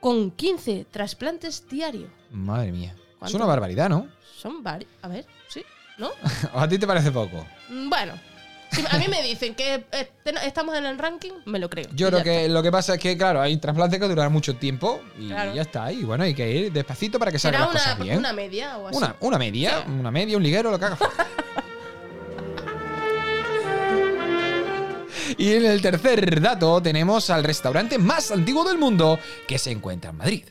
con 0.01 0.31
15 0.31 0.87
trasplantes 0.91 1.69
diarios. 1.69 2.11
Madre 2.31 2.73
mía. 2.73 2.95
Es 3.23 3.35
una 3.35 3.47
barbaridad, 3.47 3.89
¿no? 3.89 4.09
Son 4.41 4.63
varios. 4.63 4.91
A 5.03 5.09
ver, 5.09 5.27
¿sí? 5.49 5.65
¿No? 5.99 6.11
¿O 6.55 6.61
a 6.61 6.69
ti 6.69 6.79
te 6.79 6.87
parece 6.87 7.11
poco? 7.11 7.45
Bueno, 7.69 8.15
si 8.73 8.85
a 8.89 8.99
mí 8.99 9.07
me 9.09 9.23
dicen 9.23 9.55
que 9.55 9.85
eh, 9.93 10.11
estamos 10.45 10.77
en 10.77 10.85
el 10.87 10.99
ranking, 10.99 11.33
me 11.47 11.59
lo 11.59 11.69
creo. 11.71 11.87
Yo 11.95 12.11
ya 12.11 12.23
que 12.23 12.43
está. 12.45 12.53
lo 12.53 12.63
que 12.63 12.71
pasa 12.71 12.95
es 12.95 13.01
que, 13.01 13.17
claro, 13.17 13.41
hay 13.41 13.57
trasplantes 13.57 13.99
que 14.01 14.07
duran 14.09 14.33
mucho 14.33 14.57
tiempo 14.57 15.01
y 15.19 15.29
Claro. 15.29 15.55
ya 15.55 15.63
está. 15.63 15.91
Y 15.93 16.05
bueno, 16.05 16.25
hay 16.25 16.35
que 16.35 16.51
ir 16.51 16.73
despacito 16.73 17.19
para 17.19 17.31
que 17.33 17.39
salgan 17.39 17.63
las 17.63 17.71
una, 17.71 17.81
cosas 17.81 17.99
bien. 17.99 18.19
una 18.19 18.33
media 18.33 18.79
o 18.79 18.89
así. 18.89 18.97
Una, 18.99 19.17
una 19.21 19.39
media, 19.39 19.83
Sí. 19.87 19.91
una 19.93 20.11
media, 20.11 20.37
un 20.37 20.43
liguero, 20.43 20.71
lo 20.71 20.79
que 20.79 20.85
haga. 20.87 20.99
Y 25.37 25.53
en 25.53 25.67
el 25.67 25.83
tercer 25.83 26.41
dato 26.41 26.81
tenemos 26.83 27.29
al 27.31 27.45
restaurante 27.45 27.99
más 27.99 28.31
antiguo 28.31 28.65
del 28.65 28.79
mundo 28.79 29.19
que 29.47 29.59
se 29.59 29.71
encuentra 29.71 30.11
en 30.11 30.17
Madrid. 30.17 30.45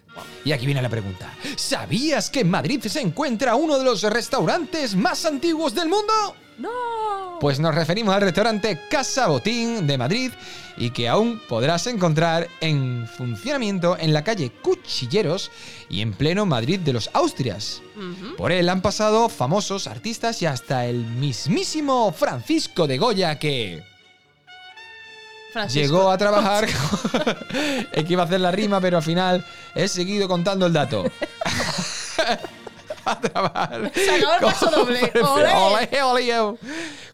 Y 0.46 0.52
aquí 0.52 0.66
viene 0.66 0.82
la 0.82 0.90
pregunta. 0.90 1.34
¿Sabías 1.56 2.30
que 2.30 2.42
en 2.42 2.50
Madrid 2.50 2.82
se 2.88 3.02
encuentra 3.02 3.56
uno 3.56 3.78
de 3.80 3.84
los 3.84 4.04
restaurantes 4.04 4.96
más 4.96 5.26
antiguos 5.26 5.74
del 5.74 5.90
mundo? 5.90 6.14
¡No! 6.58 7.38
Pues 7.40 7.60
nos 7.60 7.76
referimos 7.76 8.16
al 8.16 8.22
restaurante 8.22 8.80
Casa 8.90 9.28
Botín 9.28 9.86
de 9.86 9.98
Madrid 9.98 10.32
y 10.76 10.90
que 10.90 11.08
aún 11.08 11.40
podrás 11.48 11.86
encontrar 11.86 12.48
en 12.62 13.08
funcionamiento 13.08 13.96
en 14.00 14.12
la 14.12 14.24
calle 14.24 14.52
Cuchilleros 14.62 15.52
y 15.90 16.02
en 16.02 16.14
pleno 16.14 16.46
Madrid 16.48 16.80
de 16.80 16.94
los 16.94 17.10
Austrias. 17.14 17.82
Por 18.38 18.52
él 18.52 18.70
han 18.70 18.82
pasado 18.82 19.30
famosos 19.30 19.86
artistas 19.88 20.42
y 20.42 20.48
hasta 20.48 20.86
el 20.86 21.06
mismísimo 21.06 22.12
Francisco 22.12 22.88
de 22.88 22.98
Goya 22.98 23.38
que 23.38 23.84
Francisco. 25.54 25.80
llegó 25.80 26.12
a 26.12 26.18
trabajar. 26.18 26.68
es 27.92 28.04
que 28.04 28.14
iba 28.14 28.24
a 28.24 28.26
hacer 28.26 28.42
la 28.42 28.52
rima, 28.52 28.82
pero 28.82 28.98
al 28.98 29.04
final 29.04 29.46
he 29.76 29.88
seguido 29.88 30.28
contando 30.28 30.66
el 30.66 30.74
dato. 30.74 31.04
a 33.12 33.22
trabajar. 33.22 33.92
Se 33.94 34.12
acabó 34.12 34.34
el 34.34 34.40
paso 34.42 34.70
doble. 34.70 35.12
¡Olé! 36.04 36.58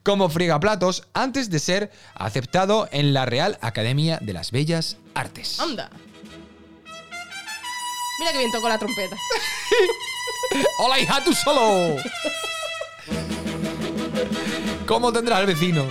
Como 0.03 0.29
frigaplatos 0.29 1.07
antes 1.13 1.49
de 1.49 1.59
ser 1.59 1.91
aceptado 2.15 2.87
en 2.91 3.13
la 3.13 3.25
Real 3.25 3.57
Academia 3.61 4.19
de 4.21 4.33
las 4.33 4.51
Bellas 4.51 4.97
Artes. 5.15 5.59
Anda. 5.59 5.89
Mira 8.19 8.31
que 8.31 8.37
bien 8.37 8.51
tocó 8.51 8.69
la 8.69 8.77
trompeta. 8.77 9.15
¡Hola, 10.79 10.99
hija, 10.99 11.23
tú 11.23 11.33
solo! 11.33 11.95
¿Cómo 14.85 15.11
tendrá 15.11 15.39
el 15.39 15.47
vecino? 15.47 15.85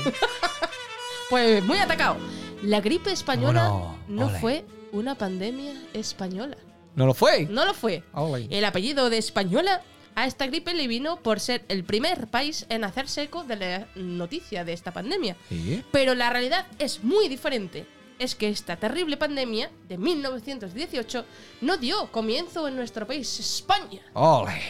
Pues 1.31 1.65
muy 1.65 1.79
atacado. 1.79 2.17
La 2.63 2.81
gripe 2.81 3.11
española 3.11 3.69
Bueno, 3.69 3.99
no 4.07 4.29
fue 4.39 4.65
una 4.93 5.15
pandemia 5.17 5.73
española. 5.95 6.57
¿No 6.95 7.07
lo 7.07 7.15
fue? 7.15 7.47
No 7.47 7.65
lo 7.65 7.75
fue. 7.75 8.05
El 8.51 8.65
apellido 8.65 9.11
de 9.11 9.19
española 9.19 9.83
a 10.15 10.27
esta 10.27 10.47
gripe 10.47 10.75
le 10.75 10.87
vino 10.89 11.17
por 11.21 11.41
ser 11.41 11.65
el 11.69 11.85
primer 11.85 12.29
país 12.29 12.67
en 12.69 12.85
hacerse 12.85 13.23
eco 13.23 13.45
de 13.45 13.57
la 13.57 13.89
noticia 13.95 14.65
de 14.65 14.73
esta 14.73 14.93
pandemia. 14.93 15.37
¿Sí? 15.49 15.83
Pero 15.91 16.15
la 16.15 16.31
realidad 16.31 16.67
es 16.79 17.03
muy 17.03 17.29
diferente. 17.29 17.87
Es 18.19 18.35
que 18.35 18.49
esta 18.49 18.77
terrible 18.77 19.17
pandemia 19.17 19.71
de 19.89 19.99
1918 19.99 21.25
no 21.63 21.77
dio 21.77 22.11
comienzo 22.13 22.69
en 22.69 22.77
nuestro 22.77 23.07
país, 23.07 23.41
España. 23.41 24.03
¡Ole! 24.13 24.61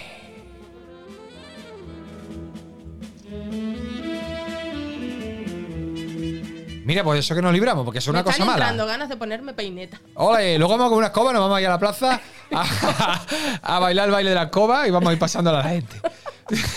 Mira, 6.85 7.05
pues 7.05 7.20
eso 7.20 7.35
que 7.35 7.43
nos 7.43 7.53
libramos, 7.53 7.85
porque 7.85 7.99
es 7.99 8.07
una 8.09 8.18
Me 8.20 8.24
cosa 8.24 8.35
están 8.37 8.47
mala. 8.49 8.64
entrando 8.64 8.87
ganas 8.87 9.09
de 9.09 9.16
ponerme 9.16 9.53
peineta. 9.55 10.01
Ole, 10.14 10.59
luego 10.59 10.72
vamos 10.76 10.89
con 10.91 10.99
una 10.99 11.07
escoba, 11.09 11.33
nos 11.33 11.41
vamos 11.43 11.57
a 11.57 11.61
ir 11.61 11.66
a 11.66 11.70
la 11.70 11.78
plaza 11.78 12.20
a, 12.53 13.20
a 13.62 13.78
bailar 13.78 14.07
el 14.07 14.12
baile 14.12 14.30
de 14.30 14.37
la 14.37 14.45
escoba 14.45 14.87
y 14.89 14.91
vamos 14.91 15.09
a 15.11 15.12
ir 15.12 15.18
pasando 15.18 15.51
a 15.51 15.55
la 15.55 15.62
gente. 15.64 15.97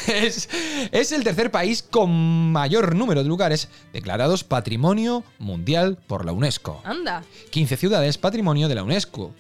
Es, 0.08 0.48
es 0.92 1.12
el 1.12 1.24
tercer 1.24 1.52
país 1.52 1.84
con 1.84 2.52
mayor 2.52 2.96
número 2.96 3.24
de 3.24 3.28
lugares 3.28 3.68
declarados 3.92 4.44
Patrimonio 4.44 5.24
Mundial 5.40 5.98
por 6.08 6.24
la 6.24 6.32
UNESCO. 6.32 6.82
Anda. 6.86 7.24
15 7.50 7.76
ciudades 7.76 8.18
patrimonio 8.18 8.68
de 8.70 8.76
la 8.76 8.84
UNESCO. 8.84 9.32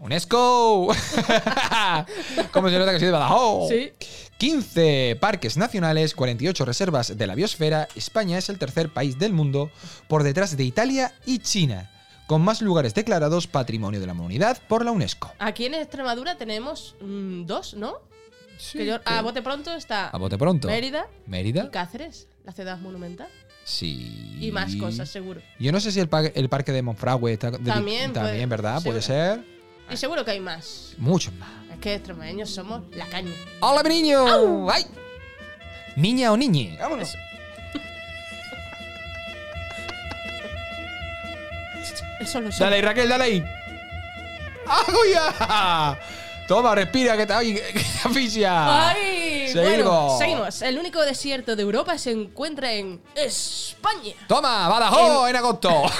¡UNESCO! 0.00 0.88
¿Cómo 2.52 2.68
se 2.68 2.78
nota 2.78 2.92
que 2.92 2.98
soy 2.98 3.06
de 3.06 3.12
Badajoz? 3.12 3.68
Sí. 3.70 3.92
15 4.38 5.16
parques 5.20 5.56
nacionales, 5.56 6.14
48 6.14 6.64
reservas 6.64 7.16
de 7.16 7.26
la 7.26 7.34
biosfera. 7.34 7.88
España 7.94 8.36
es 8.38 8.48
el 8.48 8.58
tercer 8.58 8.90
país 8.92 9.18
del 9.18 9.32
mundo 9.32 9.70
por 10.08 10.22
detrás 10.22 10.56
de 10.56 10.64
Italia 10.64 11.14
y 11.24 11.38
China, 11.38 11.90
con 12.26 12.42
más 12.42 12.60
lugares 12.60 12.94
declarados 12.94 13.46
Patrimonio 13.46 14.00
de 14.00 14.06
la 14.06 14.12
Humanidad 14.12 14.60
por 14.68 14.84
la 14.84 14.90
UNESCO. 14.90 15.32
Aquí 15.38 15.66
en 15.66 15.74
Extremadura 15.74 16.36
tenemos 16.36 16.96
mm, 17.00 17.44
dos, 17.46 17.74
¿no? 17.74 17.98
Sí, 18.58 18.78
Que 18.78 18.86
yo- 18.86 19.00
que- 19.02 19.12
a 19.12 19.22
bote 19.22 19.42
pronto 19.42 19.72
está 19.74 20.08
A 20.08 20.18
bote 20.18 20.36
pronto. 20.38 20.68
Mérida 20.68 21.06
Mérida. 21.26 21.64
y 21.64 21.70
Cáceres, 21.70 22.28
la 22.44 22.52
ciudad 22.52 22.78
monumental. 22.78 23.28
Sí. 23.64 24.36
Y 24.40 24.50
más 24.52 24.76
cosas, 24.76 25.08
seguro. 25.08 25.40
Yo 25.58 25.72
no 25.72 25.80
sé 25.80 25.90
si 25.90 25.98
el, 26.00 26.08
pa- 26.08 26.26
el 26.26 26.48
parque 26.48 26.70
de 26.72 26.82
Monfragüe 26.82 27.32
está 27.32 27.50
de- 27.50 27.58
También 27.60 28.12
puede- 28.12 28.26
también 28.26 28.48
¿verdad? 28.48 28.82
Puede 28.82 29.00
ser. 29.00 29.42
Y 29.90 29.96
seguro 29.96 30.24
que 30.24 30.32
hay 30.32 30.40
más. 30.40 30.92
Muchos 30.98 31.32
más. 31.34 31.50
Que 31.84 31.96
extremeños 31.96 32.48
somos 32.48 32.80
la 32.92 33.04
caña. 33.08 33.30
¡Hola, 33.60 33.82
mi 33.82 33.90
niño! 33.90 34.70
¡Ay! 34.70 34.86
Niña 35.96 36.32
o 36.32 36.36
niñe. 36.38 36.78
Vámonos. 36.80 37.14
El 42.20 42.26
solo 42.26 42.50
sol. 42.50 42.60
Dale 42.60 42.76
ahí, 42.76 42.80
Raquel, 42.80 43.06
dale 43.06 43.24
ahí. 43.24 43.44
¡Ah, 44.66 45.98
Toma, 46.46 46.74
respira, 46.74 47.16
que 47.16 47.26
te, 47.26 47.32
ay, 47.32 47.54
que 47.72 47.80
te 47.80 47.80
asfixia. 48.04 48.88
¡Ay! 48.90 49.48
Seguimos. 49.48 49.84
Bueno, 49.84 50.18
seguimos. 50.18 50.62
El 50.62 50.78
único 50.78 51.00
desierto 51.02 51.56
de 51.56 51.62
Europa 51.62 51.96
se 51.96 52.10
encuentra 52.10 52.72
en 52.72 53.00
España. 53.14 54.14
Toma, 54.28 54.68
Badajoz 54.68 55.30
en 55.30 55.36
agosto. 55.36 55.82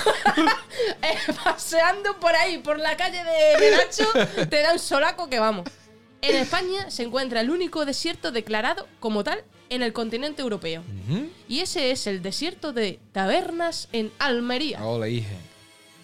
Eh, 1.03 1.17
paseando 1.45 2.19
por 2.19 2.35
ahí, 2.35 2.59
por 2.59 2.79
la 2.79 2.97
calle 2.97 3.23
de 3.23 3.59
Menacho, 3.61 4.47
te 4.49 4.61
da 4.61 4.73
un 4.73 4.79
solaco 4.79 5.31
que 5.31 5.39
vamos. 5.39 5.69
En 6.21 6.37
España 6.37 6.91
se 6.91 7.05
encuentra 7.05 7.41
el 7.41 7.51
único 7.51 7.85
desierto 7.85 8.33
declarado 8.33 8.89
como 8.99 9.23
tal 9.23 9.45
en 9.71 9.83
el 9.83 9.93
continente 9.93 10.43
europeo. 10.43 10.83
Ujú. 11.09 11.29
Y 11.49 11.61
ese 11.61 11.91
es 11.91 12.07
el 12.07 12.23
desierto 12.23 12.73
de 12.73 12.99
Tabernas 13.13 13.89
en 13.93 14.11
Almería. 14.19 14.85
Hola, 14.85 15.09
hije. 15.09 15.37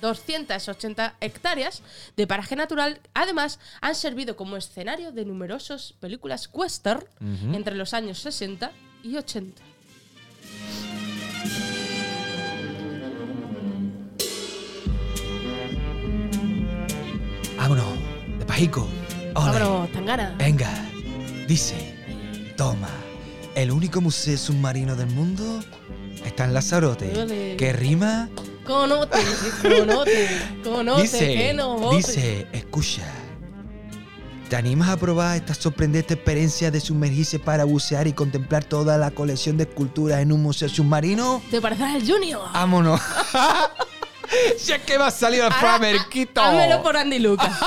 280 0.00 1.14
hectáreas 1.20 1.82
de 2.16 2.26
paraje 2.26 2.56
natural, 2.56 3.00
además, 3.14 3.58
han 3.80 3.94
servido 3.94 4.36
como 4.36 4.56
escenario 4.56 5.12
de 5.12 5.24
numerosas 5.24 5.94
películas 6.00 6.48
western 6.52 7.04
entre 7.52 7.74
los 7.74 7.94
años 7.94 8.18
60 8.20 8.72
y 9.02 9.16
80. 9.16 9.62
Vámonos, 17.56 17.84
de 18.38 18.46
pajico. 18.46 18.88
Ole. 19.34 19.58
Vámonos, 19.60 19.92
Tangana. 19.92 20.34
Venga, 20.38 20.70
dice, 21.46 21.94
toma, 22.56 22.88
el 23.54 23.70
único 23.70 24.00
museo 24.00 24.36
submarino 24.36 24.96
del 24.96 25.08
mundo 25.08 25.60
está 26.24 26.46
en 26.46 26.54
Lanzarote, 26.54 27.16
Ole. 27.18 27.56
que 27.56 27.72
rima, 27.72 28.28
Conote, 28.66 29.18
conote, 29.62 30.28
conote, 30.62 31.02
dice, 31.02 31.34
que 31.34 31.54
no 31.54 31.90
dice, 31.96 32.46
escucha, 32.52 33.02
¿te 34.48 34.56
animas 34.56 34.90
a 34.90 34.96
probar 34.96 35.36
esta 35.36 35.54
sorprendente 35.54 36.14
experiencia 36.14 36.70
de 36.70 36.78
sumergirse 36.80 37.38
para 37.38 37.64
bucear 37.64 38.06
y 38.06 38.12
contemplar 38.12 38.62
toda 38.64 38.96
la 38.98 39.10
colección 39.10 39.56
de 39.56 39.64
esculturas 39.64 40.20
en 40.20 40.30
un 40.32 40.42
museo 40.42 40.68
submarino? 40.68 41.42
¿Te 41.50 41.60
pareces 41.60 41.86
al 41.86 42.06
Junior? 42.06 42.42
¡Vámonos! 42.52 43.00
si 44.58 44.72
es 44.72 44.80
que 44.82 44.98
me 44.98 45.04
ha 45.04 45.10
salido 45.10 45.46
el 45.46 45.52
framerquito. 45.54 46.40
Hámelo 46.40 46.82
por 46.82 46.96
Andy 46.96 47.18
Lucas. 47.18 47.50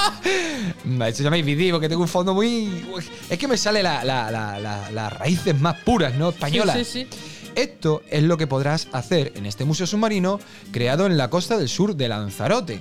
Eso 0.86 1.18
se 1.18 1.24
llama 1.24 1.38
IBD 1.38 1.72
porque 1.72 1.90
tengo 1.90 2.04
un 2.04 2.08
fondo 2.08 2.34
muy. 2.34 2.86
Es 3.30 3.38
que 3.38 3.48
me 3.48 3.58
sale 3.58 3.84
la- 3.84 4.04
la- 4.06 4.32
la- 4.32 4.60
la- 4.60 4.92
las 4.92 5.12
raíces 5.14 5.60
más 5.60 5.76
puras, 5.82 6.14
¿no? 6.16 6.30
Españolas. 6.30 6.78
Sí, 6.78 6.86
sí, 6.86 7.08
sí. 7.12 7.20
Esto 7.56 8.02
es 8.10 8.24
lo 8.24 8.38
que 8.38 8.48
podrás 8.48 8.88
hacer 8.94 9.32
en 9.36 9.46
este 9.46 9.64
museo 9.64 9.86
submarino 9.86 10.40
creado 10.72 11.06
en 11.06 11.18
la 11.18 11.30
costa 11.30 11.58
del 11.58 11.70
sur 11.70 11.96
de 11.96 12.08
Lanzarote. 12.08 12.80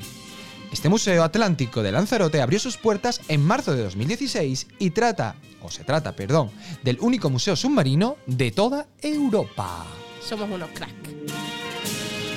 Este 0.73 0.89
Museo 0.89 1.23
Atlántico 1.23 1.83
de 1.83 1.93
Lanzarote 1.93 2.41
abrió 2.41 2.59
sus 2.59 2.79
puertas 2.79 3.20
en 3.29 3.45
marzo 3.45 3.75
de 3.75 3.83
2016 3.83 4.68
y 4.79 4.91
trata, 4.91 5.35
o 5.61 5.70
se 5.70 5.85
trata, 5.85 6.12
perdón, 6.12 6.51
del 6.83 6.99
único 7.01 7.29
museo 7.29 7.55
submarino 7.55 8.16
de 8.27 8.51
toda 8.51 8.87
Europa. 9.03 9.85
Somos 10.27 10.51
unos 10.51 10.70
crack. 10.70 10.91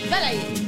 Dale 0.10 0.26
ahí. 0.26 0.66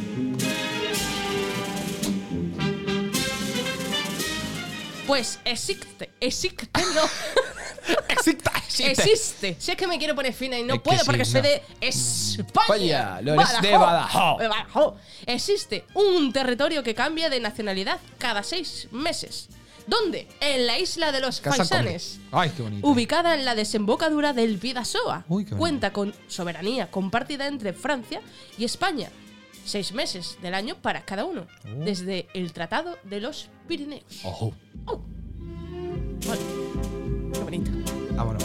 Pues 5.05 5.39
existe, 5.43 6.11
existe, 6.21 6.69
no. 6.95 7.01
Existe, 8.09 8.51
existe. 8.91 9.55
Si 9.59 9.71
es 9.71 9.77
que 9.77 9.87
me 9.87 9.97
quiero 9.97 10.13
poner 10.13 10.33
fina 10.33 10.59
y 10.59 10.63
no 10.63 10.75
Es 10.75 10.81
puedo 10.81 10.99
sí, 10.99 11.05
porque 11.05 11.25
soy 11.25 11.41
no. 11.41 11.47
de 11.47 11.63
España. 11.81 12.65
España, 12.65 13.21
lo 13.21 13.33
eres 13.33 13.61
de 13.61 13.77
Badajoz. 13.77 14.95
Existe 15.25 15.85
un 15.93 16.31
territorio 16.33 16.83
que 16.83 16.93
cambia 16.93 17.29
de 17.29 17.39
nacionalidad 17.39 17.99
cada 18.17 18.43
seis 18.43 18.87
meses. 18.91 19.49
¿Dónde? 19.87 20.27
En 20.41 20.67
la 20.67 20.77
isla 20.77 21.13
de 21.13 21.21
los 21.21 21.39
Casa 21.39 21.57
Faisanes. 21.57 22.19
Ay, 22.31 22.51
qué 22.55 22.61
bonito. 22.61 22.85
Ubicada 22.87 23.33
en 23.35 23.45
la 23.45 23.55
desembocadura 23.55 24.33
del 24.33 24.57
Vidasoa. 24.57 25.23
Uy, 25.29 25.45
qué 25.45 25.51
bonito. 25.51 25.57
Cuenta 25.57 25.93
con 25.93 26.13
soberanía 26.27 26.91
compartida 26.91 27.47
entre 27.47 27.71
Francia 27.71 28.21
y 28.57 28.65
España. 28.65 29.09
Seis 29.65 29.93
meses 29.93 30.37
del 30.41 30.53
año 30.53 30.75
para 30.81 31.03
cada 31.05 31.23
uno. 31.25 31.47
Oh. 31.63 31.83
Desde 31.85 32.27
el 32.33 32.51
Tratado 32.51 32.97
de 33.03 33.21
los 33.21 33.49
Pirineos. 33.67 34.03
Ojo. 34.23 34.53
Vale. 36.25 36.66
Bonito. 37.47 37.71
Vámonos. 38.13 38.43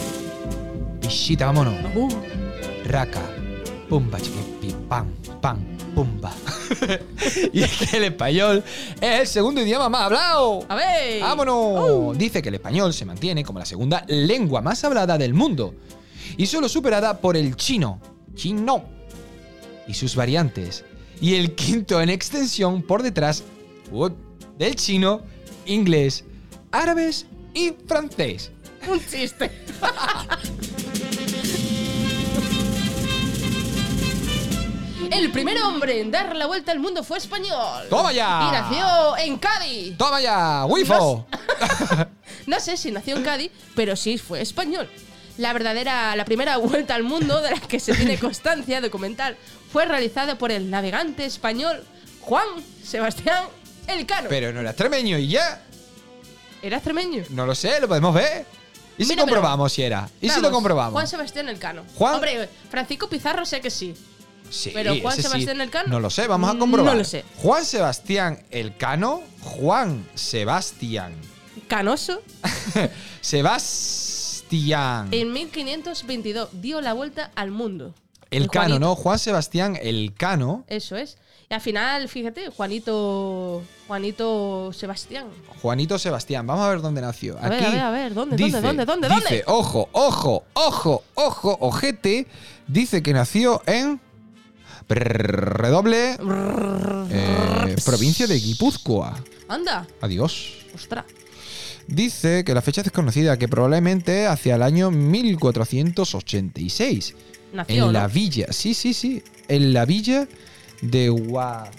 Pichita, 1.01 1.47
vámonos. 1.47 1.73
Uh. 1.93 2.07
Raca. 2.85 3.21
Pumba, 3.89 4.17
chiqui, 4.17 4.39
pi, 4.61 4.73
pam, 4.87 5.07
pam. 5.41 5.59
pumba. 5.93 6.31
y 7.51 7.63
es 7.63 7.77
que 7.79 7.97
el 7.97 8.05
español 8.05 8.63
es 9.01 9.19
el 9.19 9.27
segundo 9.27 9.59
idioma 9.61 9.89
más 9.89 10.03
hablado. 10.03 10.63
A 10.69 10.75
ver. 10.75 11.21
¡Vámonos! 11.21 12.17
Dice 12.17 12.41
que 12.41 12.47
el 12.47 12.55
español 12.55 12.93
se 12.93 13.03
mantiene 13.03 13.43
como 13.43 13.59
la 13.59 13.65
segunda 13.65 14.05
lengua 14.07 14.61
más 14.61 14.81
hablada 14.85 15.17
del 15.17 15.33
mundo 15.33 15.75
y 16.37 16.45
solo 16.45 16.69
superada 16.69 17.19
por 17.19 17.35
el 17.35 17.57
chino, 17.57 17.99
chino, 18.35 18.85
y 19.85 19.95
sus 19.95 20.15
variantes. 20.15 20.85
Y 21.19 21.35
el 21.35 21.55
quinto 21.55 21.99
en 21.99 22.09
extensión 22.09 22.81
por 22.81 23.03
detrás 23.03 23.43
uh, 23.91 24.07
del 24.57 24.77
chino, 24.77 25.23
inglés, 25.65 26.23
árabes 26.71 27.25
y 27.53 27.73
francés. 27.85 28.53
Un 28.87 29.05
chiste. 29.05 29.51
El 35.11 35.31
primer 35.31 35.61
hombre 35.61 36.01
en 36.01 36.11
dar 36.11 36.35
la 36.35 36.47
vuelta 36.47 36.71
al 36.71 36.79
mundo 36.79 37.03
fue 37.03 37.17
español. 37.17 37.85
¡Toma 37.89 38.11
ya! 38.11 38.47
Y 38.47 38.51
nació 38.51 39.17
en 39.17 39.37
Cádiz. 39.37 39.97
¡Toma 39.97 40.21
ya! 40.21 40.65
¡Wifo! 40.65 41.25
No 42.45 42.59
sé 42.59 42.75
si 42.75 42.91
nació 42.91 43.15
en 43.15 43.23
Cádiz, 43.23 43.51
pero 43.73 43.95
sí 43.95 44.17
fue 44.17 44.41
español. 44.41 44.89
La 45.37 45.53
verdadera, 45.53 46.13
la 46.15 46.25
primera 46.25 46.57
vuelta 46.57 46.93
al 46.93 47.03
mundo 47.03 47.41
de 47.41 47.51
la 47.51 47.59
que 47.59 47.79
se 47.79 47.93
tiene 47.93 48.17
constancia 48.17 48.81
documental 48.81 49.37
fue 49.71 49.85
realizada 49.85 50.37
por 50.37 50.51
el 50.51 50.69
navegante 50.69 51.25
español 51.25 51.85
Juan 52.19 52.45
Sebastián 52.83 53.45
Elcano. 53.87 54.27
Pero 54.29 54.51
no 54.51 54.59
era 54.59 54.71
extremeño 54.71 55.17
y 55.17 55.29
ya. 55.29 55.61
¿Era 56.61 56.77
extremeño? 56.77 57.23
No 57.29 57.45
lo 57.45 57.55
sé, 57.55 57.79
lo 57.79 57.87
podemos 57.87 58.13
ver. 58.13 58.45
¿Y 58.97 59.05
si 59.05 59.15
comprobamos 59.15 59.73
si 59.73 59.81
era? 59.83 60.09
¿Y 60.21 60.29
si 60.29 60.39
lo 60.41 60.51
comprobamos? 60.51 60.93
Juan 60.93 61.07
Sebastián 61.07 61.49
Elcano. 61.49 61.83
Juan- 61.95 62.15
Hombre, 62.15 62.49
Francisco 62.69 63.07
Pizarro 63.09 63.45
sé 63.45 63.61
que 63.61 63.69
sí. 63.69 63.93
Sí, 64.49 64.71
pero 64.73 64.93
Juan 65.01 65.13
ese 65.13 65.23
sí. 65.23 65.27
Sebastián 65.29 65.61
Elcano. 65.61 65.89
No 65.89 65.99
lo 65.99 66.09
sé, 66.09 66.27
vamos 66.27 66.53
a 66.53 66.57
comprobar. 66.59 66.93
No 66.93 66.99
lo 66.99 67.03
sé. 67.05 67.25
Juan 67.37 67.65
Sebastián 67.65 68.43
Elcano. 68.51 69.21
Juan 69.41 70.07
Sebastián. 70.13 71.13
Canoso. 71.67 72.21
Sebastián. 73.21 75.07
En 75.11 75.31
1522 75.33 76.49
dio 76.61 76.81
la 76.81 76.93
vuelta 76.93 77.31
al 77.35 77.51
mundo. 77.51 77.93
El 78.37 78.47
Juanito. 78.47 78.79
¿no? 78.79 78.95
Juan 78.95 79.19
Sebastián 79.19 79.77
Elcano. 79.81 80.63
Eso 80.67 80.95
es. 80.97 81.17
Y 81.49 81.53
al 81.53 81.61
final, 81.61 82.07
fíjate, 82.09 82.49
Juanito. 82.49 83.61
Juanito 83.87 84.71
Sebastián. 84.73 85.27
Juanito 85.61 85.97
Sebastián. 85.99 86.47
Vamos 86.47 86.65
a 86.65 86.69
ver 86.69 86.81
dónde 86.81 87.01
nació. 87.01 87.37
A 87.39 87.49
ver, 87.49 87.59
Aquí 87.59 87.65
a 87.65 87.69
ver, 87.71 87.79
a 87.81 87.91
ver, 87.91 88.13
¿dónde, 88.13 88.35
dice, 88.37 88.61
dónde, 88.61 88.85
dónde, 88.85 89.07
dónde, 89.07 89.25
Dice, 89.27 89.43
dónde? 89.45 89.47
ojo, 89.47 89.89
ojo, 89.91 90.43
ojo, 90.53 91.03
ojo, 91.15 91.57
ojete. 91.61 92.27
Dice 92.67 93.01
que 93.03 93.13
nació 93.13 93.61
en. 93.65 93.99
Brrr, 94.87 95.59
Redoble. 95.61 96.17
eh, 97.09 97.75
provincia 97.85 98.27
de 98.27 98.37
Guipúzcoa. 98.39 99.15
Anda. 99.47 99.87
Adiós. 100.01 100.53
Ostras. 100.75 101.05
Dice 101.87 102.43
que 102.45 102.53
la 102.53 102.61
fecha 102.61 102.81
es 102.81 102.85
desconocida, 102.85 103.37
que 103.37 103.47
probablemente 103.49 104.27
hacia 104.27 104.55
el 104.55 104.63
año 104.63 104.89
1486. 104.91 107.15
Nació, 107.53 107.85
en 107.87 107.93
la 107.93 108.03
¿no? 108.03 108.09
villa, 108.09 108.47
sí, 108.51 108.73
sí, 108.73 108.93
sí. 108.93 109.23
En 109.47 109.73
la 109.73 109.85
villa 109.85 110.27
de 110.81 111.09
Gua- 111.11 111.69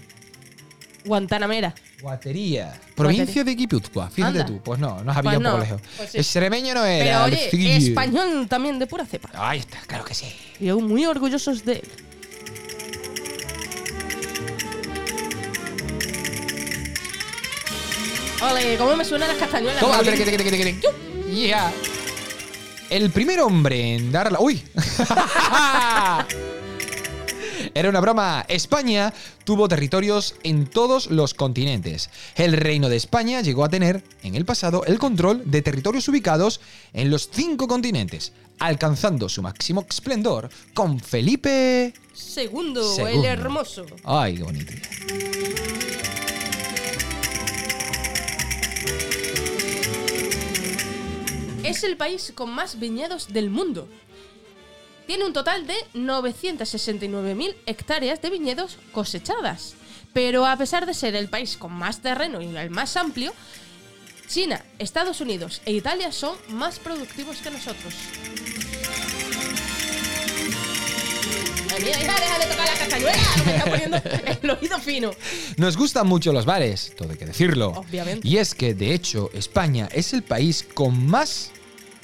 Guantanamera. 1.05 1.75
Guatería. 2.01 2.79
Provincia 2.95 3.43
de 3.45 3.55
Guipúzcoa. 3.55 4.09
Fíjate 4.11 4.41
Anda. 4.41 4.47
tú. 4.47 4.61
Pues 4.63 4.79
no, 4.79 5.03
nos 5.03 5.17
había 5.17 5.31
Pues 5.33 5.37
un 5.39 5.43
poco 5.45 5.57
no, 5.57 5.63
lejos. 5.65 5.81
pues 5.97 6.11
sí. 6.11 6.19
Extremeño 6.19 6.75
no 6.75 6.83
Pero 6.83 7.05
era. 7.05 7.25
oye, 7.25 7.49
sí. 7.51 7.71
español 7.71 8.47
también 8.49 8.79
de 8.79 8.87
pura 8.87 9.05
cepa. 9.07 9.31
Ahí 9.35 9.59
está, 9.61 9.79
claro 9.87 10.05
que 10.05 10.15
sí. 10.15 10.27
Y 10.61 10.69
aún 10.69 10.87
muy 10.87 11.05
orgullosos 11.07 11.65
de 11.65 11.73
él. 11.77 11.89
Ole, 18.43 18.77
¿cómo 18.77 18.97
me 18.97 19.05
suenan 19.05 19.29
las 19.29 19.39
castañuelas? 19.39 19.81
Toma, 19.81 20.03
tere. 20.03 20.77
Yeah. 21.33 21.73
El 22.95 23.11
primer 23.11 23.41
hombre 23.41 23.97
en 23.97 24.13
dar 24.13 24.31
la. 24.31 24.39
¡Uy! 24.39 24.63
Era 27.75 27.89
una 27.89 27.99
broma. 27.99 28.45
España 28.47 29.13
tuvo 29.43 29.67
territorios 29.67 30.37
en 30.45 30.67
todos 30.67 31.11
los 31.11 31.35
continentes. 31.35 32.09
El 32.37 32.53
reino 32.53 32.89
de 32.89 32.95
España 32.95 33.41
llegó 33.41 33.65
a 33.65 33.69
tener, 33.69 34.05
en 34.23 34.37
el 34.37 34.45
pasado, 34.45 34.85
el 34.85 35.01
control 35.01 35.43
de 35.45 35.61
territorios 35.61 36.07
ubicados 36.07 36.61
en 36.93 37.11
los 37.11 37.29
cinco 37.33 37.67
continentes, 37.67 38.33
alcanzando 38.61 39.29
su 39.29 39.43
máximo 39.43 39.85
esplendor 39.91 40.49
con 40.73 41.01
Felipe. 41.01 41.95
Segundo, 42.13 42.81
el 42.81 43.07
Segundo. 43.07 43.27
hermoso. 43.27 43.87
Ay, 44.05 44.37
qué 44.37 44.43
bonito. 44.45 44.73
Es 51.65 51.83
el 51.83 51.97
país 51.97 52.33
con 52.35 52.51
más 52.51 52.79
viñedos 52.79 53.33
del 53.33 53.49
mundo. 53.49 53.89
Tiene 55.07 55.25
un 55.25 55.33
total 55.33 55.67
de 55.67 55.75
969.000 55.95 57.57
hectáreas 57.65 58.21
de 58.21 58.29
viñedos 58.31 58.79
cosechadas. 58.93 59.75
Pero 60.13 60.45
a 60.45 60.57
pesar 60.57 60.85
de 60.85 60.93
ser 60.93 61.17
el 61.17 61.29
país 61.29 61.57
con 61.57 61.73
más 61.73 62.01
terreno 62.01 62.43
y 62.43 62.55
el 62.55 62.71
más 62.71 62.99
amplio, 62.99 63.33
China, 64.29 64.63
Estados 64.79 65.23
Unidos 65.23 65.63
e 65.65 65.73
Italia 65.73 66.13
son 66.13 66.37
más 66.49 66.79
productivos 66.79 67.39
que 67.39 67.51
nosotros. 67.51 67.95
Ay, 71.75 71.83
mira, 71.85 72.01
hija, 72.01 72.15
deja 72.21 72.39
de 72.39 72.47
tocar 72.47 72.67
la 72.67 72.79
castañuela, 72.79 73.19
que 73.35 73.43
me 73.43 73.57
está 73.57 73.71
poniendo 73.71 73.97
el 74.43 74.51
oído 74.51 74.79
fino. 74.79 75.11
Nos 75.57 75.77
gustan 75.77 76.07
mucho 76.07 76.33
los 76.33 76.45
bares, 76.45 76.95
todo 76.97 77.11
hay 77.11 77.17
que 77.17 77.27
decirlo. 77.27 77.71
Obviamente. 77.71 78.27
Y 78.27 78.37
es 78.37 78.55
que, 78.55 78.75
de 78.75 78.95
hecho, 78.95 79.31
España 79.33 79.89
es 79.93 80.13
el 80.13 80.23
país 80.23 80.67
con 80.75 81.07
más 81.07 81.51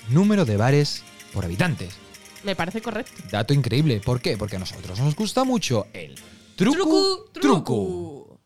número 0.09 0.45
de 0.45 0.57
bares 0.57 1.03
por 1.33 1.45
habitantes. 1.45 1.95
Me 2.43 2.57
parece 2.57 2.81
correcto. 2.81 3.13
Dato 3.31 3.55
increíble. 3.55 4.01
¿Por 4.01 4.21
qué? 4.21 4.37
Porque 4.37 4.57
a 4.57 4.59
nosotros 4.59 4.99
nos 4.99 5.15
gusta 5.15 5.45
mucho 5.45 5.87
el 5.93 6.15
truco, 6.57 6.77
Truco, 6.77 7.31
truco. 7.41 8.41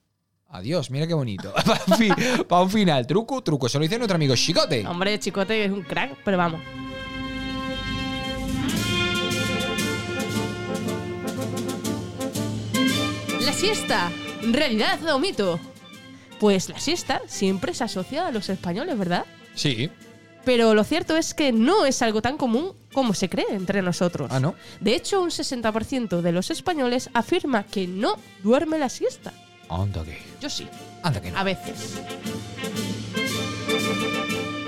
Adiós, 0.48 0.90
mira 0.90 1.06
qué 1.06 1.14
bonito. 1.14 1.52
Para 1.64 1.82
un, 1.86 2.44
pa' 2.44 2.62
un 2.62 2.70
final, 2.70 3.06
truco, 3.06 3.42
truco. 3.42 3.68
Se 3.68 3.78
lo 3.78 3.82
dice 3.82 3.96
nuestro 3.98 4.16
amigo 4.16 4.36
Chicote. 4.36 4.86
Hombre, 4.86 5.18
Chicote 5.18 5.64
es 5.64 5.70
un 5.70 5.82
crack, 5.82 6.18
pero 6.24 6.36
vamos. 6.36 6.60
Siesta, 13.64 14.12
¿realidad 14.42 15.02
o 15.08 15.18
mito? 15.18 15.58
Pues 16.38 16.68
la 16.68 16.78
siesta 16.78 17.22
siempre 17.26 17.72
se 17.72 17.84
asocia 17.84 18.26
a 18.26 18.30
los 18.30 18.50
españoles, 18.50 18.98
¿verdad? 18.98 19.24
Sí. 19.54 19.88
Pero 20.44 20.74
lo 20.74 20.84
cierto 20.84 21.16
es 21.16 21.32
que 21.32 21.50
no 21.50 21.86
es 21.86 22.02
algo 22.02 22.20
tan 22.20 22.36
común 22.36 22.74
como 22.92 23.14
se 23.14 23.30
cree 23.30 23.46
entre 23.52 23.80
nosotros. 23.80 24.28
Ah, 24.30 24.38
¿no? 24.38 24.54
De 24.80 24.94
hecho, 24.94 25.22
un 25.22 25.30
60% 25.30 26.20
de 26.20 26.32
los 26.32 26.50
españoles 26.50 27.08
afirma 27.14 27.62
que 27.64 27.86
no 27.86 28.16
duerme 28.42 28.78
la 28.78 28.90
siesta. 28.90 29.32
Anda 29.70 30.04
que. 30.04 30.18
Yo 30.42 30.50
sí, 30.50 30.68
Anda 31.02 31.22
que 31.22 31.30
no. 31.30 31.38
a 31.38 31.44
veces. 31.44 31.94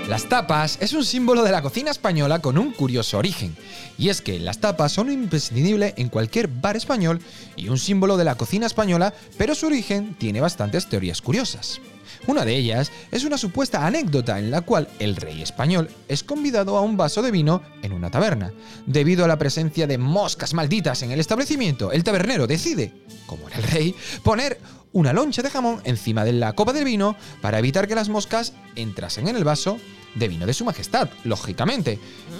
Las 0.07 0.29
tapas 0.29 0.77
es 0.79 0.93
un 0.93 1.03
símbolo 1.03 1.43
de 1.43 1.51
la 1.51 1.61
cocina 1.61 1.91
española 1.91 2.39
con 2.39 2.57
un 2.57 2.71
curioso 2.71 3.17
origen. 3.17 3.57
Y 3.97 4.07
es 4.07 4.21
que 4.21 4.39
las 4.39 4.59
tapas 4.59 4.93
son 4.93 5.11
imprescindibles 5.11 5.95
en 5.97 6.07
cualquier 6.07 6.47
bar 6.47 6.77
español 6.77 7.19
y 7.57 7.67
un 7.67 7.77
símbolo 7.77 8.15
de 8.15 8.23
la 8.23 8.35
cocina 8.35 8.67
española, 8.67 9.13
pero 9.37 9.53
su 9.53 9.65
origen 9.65 10.15
tiene 10.17 10.39
bastantes 10.39 10.87
teorías 10.87 11.21
curiosas. 11.21 11.81
Una 12.25 12.45
de 12.45 12.55
ellas 12.55 12.89
es 13.11 13.25
una 13.25 13.37
supuesta 13.37 13.85
anécdota 13.85 14.39
en 14.39 14.49
la 14.49 14.61
cual 14.61 14.87
el 14.99 15.17
rey 15.17 15.41
español 15.41 15.89
es 16.07 16.23
convidado 16.23 16.77
a 16.77 16.81
un 16.81 16.95
vaso 16.95 17.21
de 17.21 17.31
vino 17.31 17.61
en 17.81 17.91
una 17.91 18.09
taberna. 18.09 18.53
Debido 18.85 19.25
a 19.25 19.27
la 19.27 19.37
presencia 19.37 19.87
de 19.87 19.97
moscas 19.97 20.53
malditas 20.53 21.03
en 21.03 21.11
el 21.11 21.19
establecimiento, 21.19 21.91
el 21.91 22.05
tabernero 22.05 22.47
decide, 22.47 22.93
como 23.25 23.49
era 23.49 23.57
el 23.57 23.63
rey, 23.63 23.95
poner 24.23 24.57
una 24.93 25.13
loncha 25.13 25.41
de 25.41 25.49
jamón 25.49 25.81
encima 25.83 26.23
de 26.25 26.33
la 26.33 26.53
copa 26.53 26.73
del 26.73 26.85
vino 26.85 27.15
para 27.41 27.59
evitar 27.59 27.87
que 27.87 27.95
las 27.95 28.09
moscas 28.09 28.53
entrasen 28.75 29.27
en 29.27 29.35
el 29.35 29.43
vaso 29.43 29.79
de 30.15 30.27
vino 30.27 30.45
de 30.45 30.53
su 30.53 30.65
majestad, 30.65 31.09
lógicamente. 31.23 31.99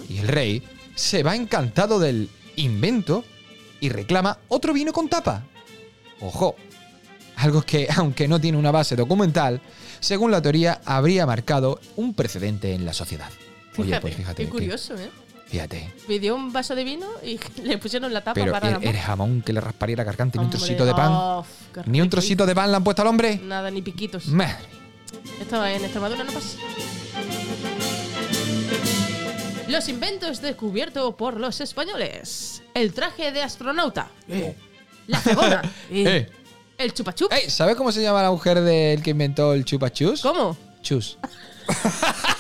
Y 0.10 0.20
el 0.20 0.28
rey 0.28 0.64
se 0.96 1.24
va 1.24 1.36
encantado 1.36 2.00
del 2.00 2.30
invento 2.56 3.24
y 3.80 3.90
reclama 3.90 4.40
otro 4.48 4.74
vino 4.74 4.94
con 4.94 5.10
tapa. 5.10 5.44
Ojo, 6.20 6.56
algo 7.36 7.62
que, 7.62 7.88
aunque 7.96 8.28
no 8.28 8.42
tiene 8.42 8.58
una 8.58 8.72
base 8.72 8.96
documental, 8.96 9.62
según 10.00 10.32
la 10.32 10.42
teoría 10.42 10.82
habría 10.86 11.26
marcado 11.26 11.80
un 11.96 12.14
precedente 12.14 12.74
en 12.74 12.86
la 12.86 12.94
sociedad. 12.94 13.30
Oye, 13.78 14.00
pues 14.02 14.16
fíjate. 14.16 14.46
qué 14.46 14.50
curioso, 14.50 14.96
¿eh? 14.96 15.10
Fíjate. 15.50 15.94
Pidió 16.08 16.36
un 16.36 16.52
vaso 16.54 16.76
de 16.76 16.84
vino 16.84 17.08
y 17.24 17.40
le 17.64 17.78
pusieron 17.78 18.14
la 18.14 18.22
tapa 18.22 18.36
Pero 18.36 18.52
para 18.52 18.72
la 18.72 18.78
el, 18.78 18.98
jamón 18.98 19.42
que 19.42 19.54
le 19.54 19.62
rasparía 19.62 19.96
la 19.96 20.04
garganta, 20.04 20.40
ni 20.40 20.46
un 20.46 20.52
trocito 20.52 20.86
de 20.86 20.94
pan. 20.94 21.44
Ni 21.86 22.02
un 22.02 22.10
trocito 22.10 22.46
de 22.46 22.56
pan 22.56 22.70
le 22.70 22.78
han 22.78 22.84
puesto 22.84 23.02
al 23.02 23.08
hombre. 23.08 23.40
Nada, 23.44 23.72
ni 23.72 23.82
piquitos. 23.82 24.28
Madre. 24.28 24.66
Esto 25.40 25.66
en 25.66 25.84
Extremadura 25.84 26.24
no 26.24 26.32
pasa. 26.32 26.58
Los 29.68 29.90
inventos 29.90 30.42
descubiertos 30.42 31.16
por 31.16 31.40
los 31.40 31.60
españoles. 31.60 32.64
El 32.74 32.94
traje 32.94 33.32
de 33.32 33.44
astronauta. 33.44 34.10
La 35.08 35.20
cebona. 35.20 35.62
Eh. 35.92 36.30
El 36.78 36.94
chupachup. 36.94 37.32
Ey, 37.34 37.50
¿Sabes 37.50 37.76
cómo 37.76 37.92
se 37.92 38.02
llama 38.02 38.22
la 38.22 38.30
mujer 38.30 38.62
del 38.62 39.02
que 39.02 39.10
inventó 39.10 39.54
el 39.54 39.66
chupachus? 39.66 40.22
¿Cómo? 40.22 40.56
Chus. 40.82 41.18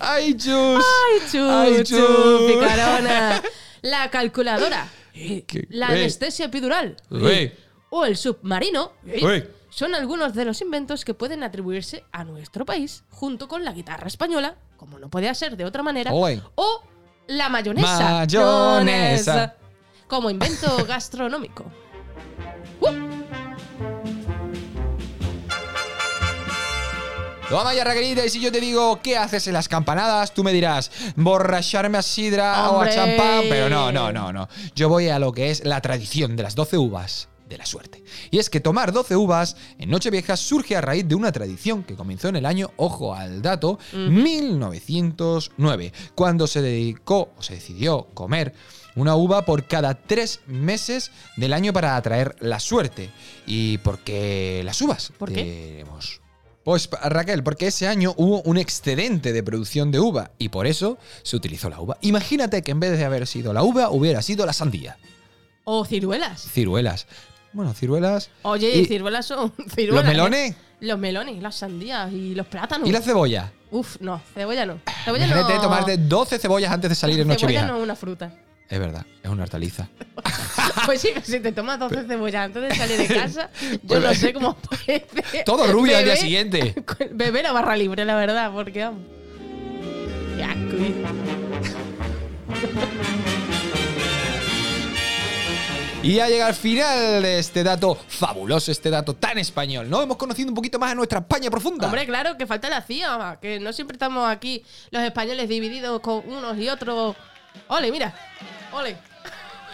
¡Ay, 0.00 0.34
chus! 0.34 0.84
¡Ay, 0.84 1.28
chu, 1.30 1.48
Ay, 1.50 1.76
chu, 1.84 1.96
chu. 1.96 2.46
picarona! 2.46 3.42
La 3.82 4.10
calculadora. 4.10 4.88
¿Qué? 5.12 5.66
La 5.70 5.88
Ey. 5.94 6.00
anestesia 6.02 6.46
epidural. 6.46 6.96
Ey. 7.10 7.52
O 7.90 8.04
el 8.04 8.16
submarino. 8.16 8.92
Ey. 9.06 9.48
Son 9.70 9.94
algunos 9.94 10.34
de 10.34 10.44
los 10.44 10.60
inventos 10.60 11.04
que 11.04 11.14
pueden 11.14 11.42
atribuirse 11.42 12.04
a 12.12 12.24
nuestro 12.24 12.64
país, 12.64 13.04
junto 13.10 13.46
con 13.48 13.64
la 13.64 13.72
guitarra 13.72 14.06
española, 14.06 14.56
como 14.76 14.98
no 14.98 15.08
podía 15.10 15.34
ser 15.34 15.56
de 15.56 15.64
otra 15.64 15.82
manera, 15.82 16.10
o 16.14 16.82
la 17.28 17.48
mayonesa. 17.48 18.26
Mayonesa. 18.26 19.54
Como 20.06 20.30
invento 20.30 20.84
gastronómico. 20.86 21.64
Toma 22.80 23.15
ya, 27.74 27.84
Raquelita, 27.84 28.24
y 28.24 28.30
si 28.30 28.40
yo 28.40 28.50
te 28.50 28.60
digo, 28.60 29.00
¿qué 29.02 29.16
haces 29.16 29.46
en 29.46 29.52
las 29.52 29.68
campanadas? 29.68 30.34
Tú 30.34 30.42
me 30.42 30.52
dirás, 30.52 30.90
borracharme 31.14 31.98
a 31.98 32.02
sidra 32.02 32.70
o 32.70 32.80
a 32.80 32.90
champán. 32.90 33.44
Pero 33.48 33.68
no, 33.68 33.92
no, 33.92 34.12
no, 34.12 34.32
no. 34.32 34.48
Yo 34.74 34.88
voy 34.88 35.08
a 35.08 35.18
lo 35.18 35.32
que 35.32 35.50
es 35.50 35.64
la 35.64 35.80
tradición 35.80 36.36
de 36.36 36.42
las 36.42 36.54
12 36.54 36.78
uvas 36.78 37.28
de 37.48 37.58
la 37.58 37.66
suerte. 37.66 38.02
Y 38.30 38.38
es 38.38 38.50
que 38.50 38.60
tomar 38.60 38.92
12 38.92 39.14
uvas 39.14 39.56
en 39.78 39.90
Nochevieja 39.90 40.36
surge 40.36 40.74
a 40.74 40.80
raíz 40.80 41.06
de 41.06 41.14
una 41.14 41.30
tradición 41.30 41.84
que 41.84 41.94
comenzó 41.94 42.28
en 42.28 42.36
el 42.36 42.46
año, 42.46 42.72
ojo 42.76 43.14
al 43.14 43.42
dato, 43.42 43.78
1909, 43.92 45.92
cuando 46.16 46.48
se 46.48 46.62
dedicó 46.62 47.32
o 47.36 47.42
se 47.42 47.54
decidió 47.54 48.08
comer 48.14 48.54
una 48.96 49.14
uva 49.14 49.44
por 49.44 49.68
cada 49.68 49.94
tres 49.94 50.40
meses 50.46 51.12
del 51.36 51.52
año 51.52 51.72
para 51.72 51.96
atraer 51.96 52.34
la 52.40 52.58
suerte. 52.58 53.10
¿Y 53.46 53.78
por 53.78 54.00
qué 54.00 54.62
las 54.64 54.82
uvas? 54.82 55.12
¿Por 55.16 55.32
qué? 55.32 55.84
Pues 56.66 56.90
Raquel, 57.04 57.44
porque 57.44 57.68
ese 57.68 57.86
año 57.86 58.12
hubo 58.16 58.42
un 58.42 58.58
excedente 58.58 59.32
de 59.32 59.40
producción 59.44 59.92
de 59.92 60.00
uva 60.00 60.32
y 60.36 60.48
por 60.48 60.66
eso 60.66 60.98
se 61.22 61.36
utilizó 61.36 61.70
la 61.70 61.78
uva. 61.80 61.96
Imagínate 62.00 62.62
que 62.62 62.72
en 62.72 62.80
vez 62.80 62.98
de 62.98 63.04
haber 63.04 63.28
sido 63.28 63.52
la 63.52 63.62
uva, 63.62 63.90
hubiera 63.90 64.20
sido 64.20 64.44
la 64.44 64.52
sandía. 64.52 64.96
O 65.62 65.84
ciruelas. 65.84 66.42
Ciruelas. 66.42 67.06
Bueno, 67.52 67.72
ciruelas. 67.72 68.30
Oye, 68.42 68.78
¿Y 68.78 68.84
ciruelas 68.86 69.26
son 69.26 69.52
ciruelas. 69.76 70.04
¿Los 70.06 70.12
¿eh? 70.12 70.16
melones? 70.16 70.56
Los 70.80 70.98
melones, 70.98 71.40
las 71.40 71.54
sandías 71.54 72.12
y 72.12 72.34
los 72.34 72.48
plátanos. 72.48 72.88
¿Y 72.88 72.90
la 72.90 73.00
cebolla? 73.00 73.52
Uf, 73.70 73.98
no, 74.00 74.20
cebolla 74.34 74.66
no. 74.66 74.80
Cebolla 75.04 75.24
Imagínate 75.24 75.54
no. 75.54 75.60
tomarte 75.62 75.96
12 75.98 76.36
cebollas 76.40 76.72
antes 76.72 76.90
de 76.90 76.94
salir 76.96 77.20
en 77.20 77.26
Cebolla 77.28 77.34
Nochevieja. 77.36 77.66
no 77.68 77.76
es 77.76 77.82
una 77.84 77.94
fruta. 77.94 78.32
Es 78.68 78.78
verdad, 78.80 79.06
es 79.22 79.30
una 79.30 79.44
hortaliza. 79.44 79.88
Pues 80.84 81.00
sí, 81.00 81.08
si 81.22 81.40
te 81.40 81.52
tomas 81.52 81.78
12 81.78 82.04
cebollas 82.06 82.44
antes 82.44 82.62
de 82.62 82.74
salir 82.74 82.98
de 82.98 83.06
casa, 83.06 83.50
yo 83.82 83.98
no 83.98 84.14
sé 84.14 84.32
cómo 84.32 84.54
puede. 84.56 85.04
Todo 85.44 85.66
rubio 85.72 85.96
al 85.96 86.04
día 86.04 86.16
siguiente. 86.16 86.74
Beber 87.12 87.44
la 87.44 87.52
barra 87.52 87.76
libre, 87.76 88.04
la 88.04 88.14
verdad, 88.14 88.52
porque 88.52 88.84
vamos. 88.84 89.02
Qué 90.36 90.44
asco, 90.44 90.76
hijo. 90.76 91.26
Y 96.02 96.14
ya 96.14 96.28
llega 96.28 96.46
al 96.46 96.54
final 96.54 97.20
de 97.20 97.40
este 97.40 97.64
dato 97.64 97.96
fabuloso, 97.96 98.70
este 98.70 98.90
dato 98.90 99.14
tan 99.14 99.38
español. 99.38 99.90
¿No? 99.90 100.02
Hemos 100.02 100.16
conocido 100.16 100.48
un 100.48 100.54
poquito 100.54 100.78
más 100.78 100.92
a 100.92 100.94
nuestra 100.94 101.18
España 101.18 101.50
profunda. 101.50 101.86
Hombre, 101.86 102.06
claro, 102.06 102.36
que 102.36 102.46
falta 102.46 102.70
la 102.70 102.80
CIA, 102.80 103.38
que 103.42 103.58
no 103.58 103.72
siempre 103.72 103.96
estamos 103.96 104.28
aquí 104.28 104.62
los 104.90 105.02
españoles 105.02 105.48
divididos 105.48 106.00
con 106.00 106.22
unos 106.28 106.56
y 106.58 106.68
otros. 106.68 107.16
Ole, 107.66 107.90
mira. 107.90 108.14
Ole. 108.76 108.96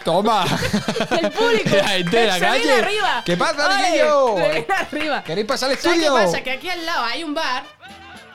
Toma. 0.03 0.45
El 1.21 1.31
público. 1.31 1.69
La 1.75 1.87
gente 1.89 2.17
de 2.17 2.27
la 2.27 2.33
se 2.33 2.39
calle. 2.39 2.63
viene 2.63 2.81
arriba. 2.81 3.21
¿Qué 3.25 3.37
pasa, 3.37 3.65
Ole, 3.67 3.89
niño? 3.91 4.35
Se 4.37 4.49
viene 4.49 4.67
arriba. 4.73 5.23
¿Queréis 5.23 5.47
pasar 5.47 5.69
al 5.71 5.77
¿Sabes 5.77 5.97
qué 5.99 6.05
estudio? 6.05 6.25
pasa? 6.25 6.41
Que 6.43 6.51
aquí 6.51 6.69
al 6.69 6.85
lado 6.85 7.03
hay 7.05 7.23
un 7.23 7.33
bar. 7.33 7.63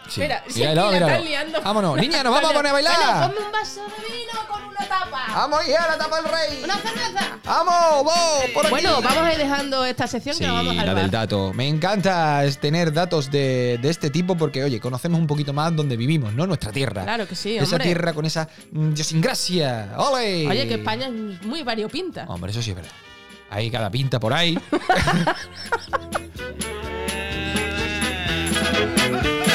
Sí. 0.08 0.22
Mira, 0.22 0.42
si 0.48 0.60
Míralo, 0.60 0.86
míralo. 0.90 1.06
están 1.08 1.24
liando. 1.24 1.60
Vámonos. 1.60 1.96
Niña, 1.98 2.22
nos 2.22 2.32
vamos 2.32 2.50
a 2.50 2.54
poner 2.54 2.70
a 2.70 2.72
bailar. 2.72 2.96
Bueno, 2.96 3.20
ponme 3.34 3.46
un 3.46 3.52
vaso 3.52 3.80
de 3.82 4.12
vino 4.16 4.32
con 4.48 4.67
una 4.78 4.88
tapa. 4.88 5.26
¡Vamos, 5.34 5.68
hija, 5.68 5.86
la 5.88 5.98
tapa 5.98 6.16
del 6.22 6.30
rey! 6.32 6.60
Una 6.64 6.76
cerveza. 6.78 7.38
¡Vamos, 7.44 8.04
vos! 8.04 8.44
¡Por 8.54 8.64
aquí! 8.66 8.70
Bueno, 8.70 9.02
vamos 9.02 9.22
a 9.24 9.32
ir 9.32 9.38
dejando 9.38 9.84
esta 9.84 10.06
sección 10.06 10.34
Sí, 10.34 10.40
que 10.40 10.46
nos 10.46 10.56
vamos 10.56 10.78
al 10.78 10.86
la 10.86 10.94
del 10.94 11.10
dato. 11.10 11.52
Me 11.54 11.66
encanta 11.68 12.42
tener 12.60 12.92
datos 12.92 13.30
de, 13.30 13.78
de 13.80 13.88
este 13.90 14.10
tipo 14.10 14.36
porque, 14.36 14.62
oye, 14.64 14.80
conocemos 14.80 15.20
un 15.20 15.26
poquito 15.26 15.52
más 15.52 15.74
donde 15.74 15.96
vivimos, 15.96 16.32
¿no? 16.34 16.46
Nuestra 16.46 16.72
tierra. 16.72 17.02
Claro 17.04 17.26
que 17.26 17.34
sí, 17.34 17.56
Esa 17.56 17.64
hombre. 17.76 17.84
tierra 17.84 18.12
con 18.12 18.24
esa 18.26 18.48
mm, 18.72 18.92
idiosincrasia. 18.92 19.94
¡Ole! 19.98 20.46
Oye, 20.48 20.68
que 20.68 20.74
España 20.74 21.06
es 21.06 21.42
muy 21.42 21.62
variopinta. 21.62 22.24
Hombre, 22.28 22.50
eso 22.52 22.62
sí 22.62 22.70
es 22.70 22.76
verdad. 22.76 22.92
Hay 23.50 23.70
cada 23.70 23.90
pinta 23.90 24.20
por 24.20 24.32
ahí. 24.32 24.58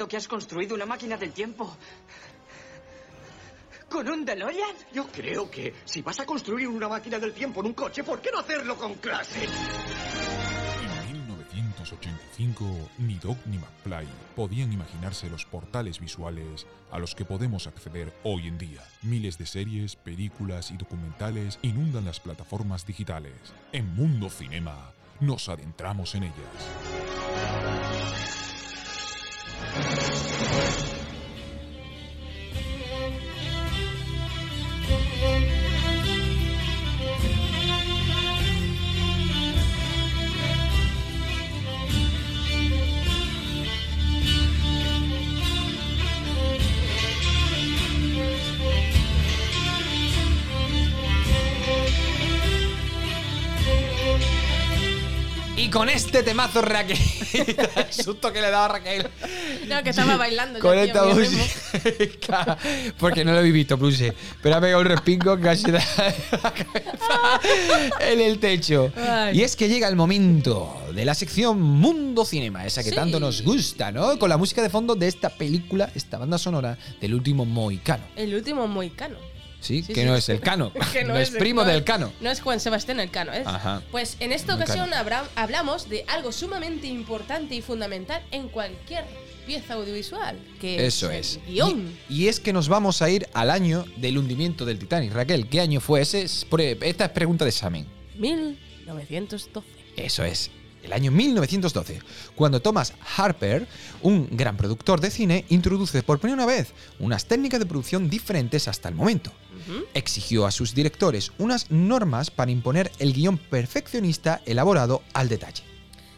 que 0.10 0.18
has 0.18 0.28
construido 0.28 0.76
una 0.76 0.86
máquina 0.86 1.16
del 1.16 1.32
tiempo? 1.32 1.78
¿Con 3.88 4.10
un 4.10 4.26
DeLorean? 4.26 4.76
Yo 4.94 5.08
creo 5.08 5.50
que 5.50 5.74
si 5.86 6.02
vas 6.02 6.20
a 6.20 6.26
construir 6.26 6.68
una 6.68 6.90
máquina 6.90 7.18
del 7.18 7.32
tiempo 7.32 7.62
en 7.62 7.68
un 7.68 7.74
coche, 7.74 8.04
¿por 8.04 8.22
qué 8.22 8.30
no 8.32 8.40
hacerlo 8.40 8.76
con 8.76 8.96
clase? 8.96 9.46
En 11.10 11.14
1985, 11.14 12.90
ni 13.00 13.16
Doc 13.16 13.38
ni 13.46 13.58
McFly 13.58 14.08
podían 14.36 14.74
imaginarse 14.74 15.30
los 15.30 15.46
portales 15.46 16.00
visuales 16.00 16.68
a 16.92 17.00
los 17.00 17.16
que 17.16 17.26
podemos 17.26 17.66
acceder 17.66 18.14
hoy 18.24 18.48
en 18.48 18.58
día. 18.58 18.82
Miles 19.02 19.38
de 19.38 19.46
series, 19.46 19.96
películas 19.96 20.70
y 20.72 20.78
documentales 20.78 21.58
inundan 21.62 22.06
las 22.06 22.20
plataformas 22.20 22.86
digitales. 22.86 23.34
En 23.72 23.96
Mundo 23.96 24.30
Cinema 24.30 24.92
nos 25.20 25.50
adentramos 25.50 26.16
en 26.16 26.24
ellas. 26.24 27.69
Y 55.60 55.70
con 55.70 55.90
este 55.90 56.24
temazo, 56.24 56.62
Raquel. 56.62 56.98
El 57.76 57.94
susto 57.94 58.32
que 58.34 58.42
le 58.42 58.50
daba 58.50 58.66
a 58.66 58.68
Raquel. 58.70 59.08
No, 59.68 59.84
que 59.84 59.90
estaba 59.92 60.18
bailando. 60.18 60.60
Con 60.60 60.78
esta 60.78 61.06
música. 61.06 62.58
Porque 62.98 63.24
no 63.26 63.32
lo 63.34 63.40
habéis 63.40 63.54
visto, 63.54 63.78
Pluse. 63.78 64.14
Pero 64.42 64.56
ha 64.56 64.62
pegado 64.62 64.82
un 64.82 64.88
respingo 64.88 65.40
casi 65.40 65.72
la 65.72 65.84
cabeza 65.84 67.40
en 68.02 68.22
el 68.22 68.40
techo. 68.40 68.92
Ay. 68.98 69.40
Y 69.40 69.44
es 69.44 69.56
que 69.56 69.68
llega 69.68 69.88
el 69.88 69.96
momento 69.96 70.82
de 70.94 71.06
la 71.06 71.14
sección 71.14 71.62
Mundo 71.62 72.26
Cinema, 72.26 72.66
esa 72.66 72.84
que 72.84 72.90
Sí. 72.90 72.96
tanto 72.96 73.20
nos 73.20 73.42
gusta, 73.44 73.92
¿no? 73.92 74.18
Con 74.18 74.30
la 74.30 74.38
música 74.38 74.62
de 74.62 74.70
fondo 74.70 74.96
de 74.96 75.08
esta 75.08 75.30
película, 75.30 75.92
esta 75.96 76.18
banda 76.18 76.38
sonora 76.38 76.78
del 77.00 77.14
último 77.14 77.46
Moicano. 77.46 78.04
El 78.16 78.34
último 78.36 78.68
moicano. 78.68 79.18
¿Sí? 79.62 79.84
Sí, 79.84 79.94
que 79.94 80.02
sí. 80.02 80.08
no 80.08 80.16
es 80.16 80.30
el 80.30 80.40
Cano. 80.40 80.72
Que 80.94 81.04
no, 81.04 81.18
es 81.18 81.32
primo 81.32 81.64
del 81.66 81.84
Cano. 81.84 82.12
No 82.22 82.32
es 82.32 82.42
Juan 82.42 82.60
Sebastián 82.60 83.00
el 83.00 83.12
Cano, 83.12 83.32
¿es? 83.34 83.46
Ajá. 83.46 83.82
Pues 83.92 84.18
en 84.20 84.32
esta 84.32 84.56
ocasión 84.56 84.90
hablamos 85.36 85.90
de 85.90 86.06
algo 86.08 86.32
sumamente 86.32 86.88
importante 86.88 87.56
y 87.56 87.62
fundamental 87.62 88.22
en 88.32 88.48
cualquier 88.50 89.04
pieza 89.46 89.74
audiovisual, 89.74 90.38
que 90.62 90.86
Eso 90.86 91.10
es. 91.10 91.40
el 91.48 91.54
guion. 91.54 91.98
Y, 92.08 92.24
y 92.24 92.28
es 92.28 92.40
que 92.40 92.54
nos 92.54 92.70
vamos 92.70 93.02
a 93.02 93.10
ir 93.10 93.28
al 93.34 93.50
año 93.50 93.84
del 93.98 94.18
hundimiento 94.18 94.64
del 94.64 94.78
Titanic. 94.78 95.12
Raquel, 95.12 95.48
¿qué 95.48 95.60
año 95.60 95.80
fue 95.82 96.02
ese? 96.02 96.22
Esta 96.24 97.06
es 97.06 97.12
pregunta 97.12 97.46
de 97.46 97.50
examen. 97.50 97.88
1912. 98.18 99.68
Eso 99.98 100.24
es. 100.24 100.52
El 100.84 100.94
año 100.94 101.12
1912, 101.12 102.02
cuando 102.36 102.62
Thomas 102.62 102.94
Harper, 103.18 103.68
un 104.02 104.28
gran 104.32 104.58
productor 104.58 105.02
de 105.02 105.12
cine, 105.12 105.46
introduce 105.50 106.04
por 106.04 106.20
primera 106.20 106.46
vez 106.46 106.74
unas 107.00 107.26
técnicas 107.26 107.60
de 107.60 107.66
producción 107.66 108.10
diferentes 108.10 108.68
hasta 108.68 108.90
el 108.90 108.96
momento. 108.96 109.32
Exigió 109.94 110.46
a 110.46 110.52
sus 110.52 110.74
directores 110.74 111.32
unas 111.38 111.70
normas 111.70 112.32
para 112.32 112.52
imponer 112.52 112.92
el 113.00 113.14
guion 113.14 113.38
perfeccionista 113.38 114.42
elaborado 114.46 115.04
al 115.14 115.30
detalle. 115.30 115.64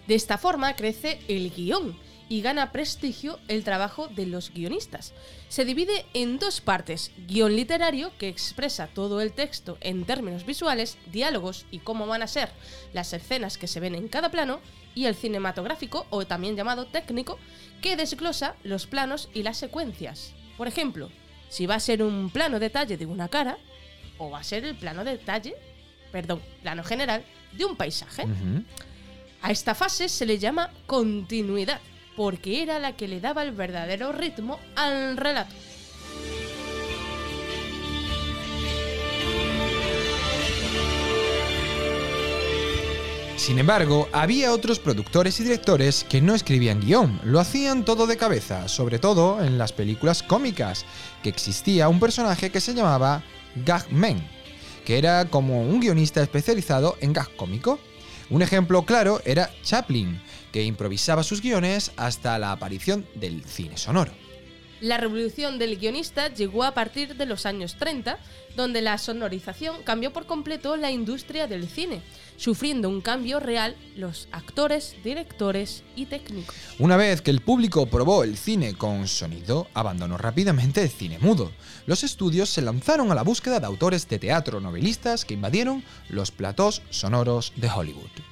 De 0.07 0.15
esta 0.15 0.37
forma 0.37 0.75
crece 0.75 1.19
el 1.27 1.51
guion 1.51 1.97
y 2.29 2.41
gana 2.41 2.71
prestigio 2.71 3.39
el 3.47 3.63
trabajo 3.63 4.07
de 4.07 4.25
los 4.25 4.53
guionistas. 4.53 5.13
Se 5.51 5.65
divide 5.65 6.05
en 6.13 6.39
dos 6.39 6.61
partes, 6.61 7.11
guion 7.27 7.57
literario, 7.57 8.13
que 8.17 8.29
expresa 8.29 8.87
todo 8.87 9.19
el 9.19 9.33
texto 9.33 9.77
en 9.81 10.05
términos 10.05 10.45
visuales, 10.45 10.97
diálogos 11.07 11.65
y 11.71 11.79
cómo 11.79 12.07
van 12.07 12.21
a 12.21 12.27
ser 12.27 12.49
las 12.93 13.11
escenas 13.11 13.57
que 13.57 13.67
se 13.67 13.81
ven 13.81 13.93
en 13.93 14.07
cada 14.07 14.31
plano, 14.31 14.61
y 14.95 15.07
el 15.07 15.15
cinematográfico, 15.15 16.07
o 16.09 16.25
también 16.25 16.55
llamado 16.55 16.85
técnico, 16.85 17.37
que 17.81 17.97
desglosa 17.97 18.55
los 18.63 18.87
planos 18.87 19.27
y 19.33 19.43
las 19.43 19.57
secuencias. 19.57 20.31
Por 20.55 20.69
ejemplo, 20.69 21.09
si 21.49 21.65
va 21.65 21.75
a 21.75 21.81
ser 21.81 22.01
un 22.01 22.29
plano 22.29 22.57
detalle 22.57 22.95
de 22.95 23.05
una 23.05 23.27
cara, 23.27 23.57
o 24.19 24.29
va 24.29 24.39
a 24.39 24.45
ser 24.45 24.63
el 24.63 24.77
plano 24.77 25.03
detalle, 25.03 25.55
perdón, 26.13 26.41
plano 26.61 26.81
general, 26.85 27.25
de 27.51 27.65
un 27.65 27.75
paisaje. 27.75 28.23
A 29.41 29.51
esta 29.51 29.75
fase 29.75 30.07
se 30.07 30.25
le 30.25 30.39
llama 30.39 30.71
continuidad, 30.85 31.81
porque 32.21 32.61
era 32.61 32.77
la 32.77 32.95
que 32.95 33.07
le 33.07 33.19
daba 33.19 33.41
el 33.41 33.51
verdadero 33.51 34.11
ritmo 34.11 34.59
al 34.75 35.17
relato. 35.17 35.55
Sin 43.37 43.57
embargo, 43.57 44.07
había 44.11 44.53
otros 44.53 44.77
productores 44.77 45.39
y 45.39 45.45
directores 45.45 46.03
que 46.03 46.21
no 46.21 46.35
escribían 46.35 46.81
guion, 46.81 47.19
lo 47.23 47.39
hacían 47.39 47.85
todo 47.85 48.05
de 48.05 48.17
cabeza, 48.17 48.67
sobre 48.67 48.99
todo 48.99 49.43
en 49.43 49.57
las 49.57 49.73
películas 49.73 50.21
cómicas, 50.21 50.85
que 51.23 51.29
existía 51.29 51.89
un 51.89 51.99
personaje 51.99 52.51
que 52.51 52.61
se 52.61 52.75
llamaba 52.75 53.23
Gagman, 53.65 54.23
que 54.85 54.99
era 54.99 55.25
como 55.25 55.63
un 55.63 55.79
guionista 55.79 56.21
especializado 56.21 56.97
en 57.01 57.13
gag 57.13 57.35
cómico. 57.35 57.79
Un 58.29 58.43
ejemplo 58.43 58.83
claro 58.83 59.21
era 59.25 59.49
Chaplin, 59.63 60.21
que 60.51 60.63
improvisaba 60.63 61.23
sus 61.23 61.41
guiones 61.41 61.91
hasta 61.95 62.37
la 62.39 62.51
aparición 62.51 63.05
del 63.15 63.43
cine 63.43 63.77
sonoro. 63.77 64.11
La 64.81 64.97
revolución 64.97 65.59
del 65.59 65.77
guionista 65.77 66.33
llegó 66.33 66.63
a 66.63 66.73
partir 66.73 67.15
de 67.15 67.27
los 67.27 67.45
años 67.45 67.75
30, 67.77 68.17
donde 68.55 68.81
la 68.81 68.97
sonorización 68.97 69.83
cambió 69.83 70.11
por 70.11 70.25
completo 70.25 70.75
la 70.75 70.89
industria 70.89 71.45
del 71.45 71.69
cine, 71.69 72.01
sufriendo 72.35 72.89
un 72.89 72.99
cambio 72.99 73.39
real 73.39 73.75
los 73.95 74.27
actores, 74.31 74.95
directores 75.03 75.83
y 75.95 76.07
técnicos. 76.07 76.55
Una 76.79 76.97
vez 76.97 77.21
que 77.21 77.29
el 77.29 77.41
público 77.41 77.85
probó 77.85 78.23
el 78.23 78.35
cine 78.37 78.73
con 78.73 79.07
sonido, 79.07 79.67
abandonó 79.75 80.17
rápidamente 80.17 80.81
el 80.81 80.89
cine 80.89 81.19
mudo. 81.19 81.51
Los 81.85 82.03
estudios 82.03 82.49
se 82.49 82.63
lanzaron 82.63 83.11
a 83.11 83.15
la 83.15 83.21
búsqueda 83.21 83.59
de 83.59 83.67
autores 83.67 84.09
de 84.09 84.17
teatro 84.17 84.59
novelistas 84.59 85.25
que 85.25 85.35
invadieron 85.35 85.83
los 86.09 86.31
platós 86.31 86.81
sonoros 86.89 87.53
de 87.55 87.69
Hollywood. 87.69 88.30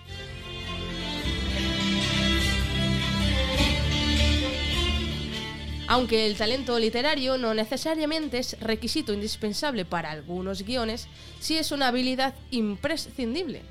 Aunque 5.91 6.27
el 6.27 6.37
talento 6.37 6.77
literario 6.77 7.39
no 7.39 7.55
necesariamente 7.55 8.37
es 8.37 8.59
requisito 8.59 9.11
indispensable 9.11 9.85
para 9.85 10.11
algunos 10.11 10.61
guiones, 10.61 11.07
sí 11.39 11.57
es 11.57 11.71
una 11.71 11.87
habilidad 11.87 12.35
imprescindible. 12.51 13.63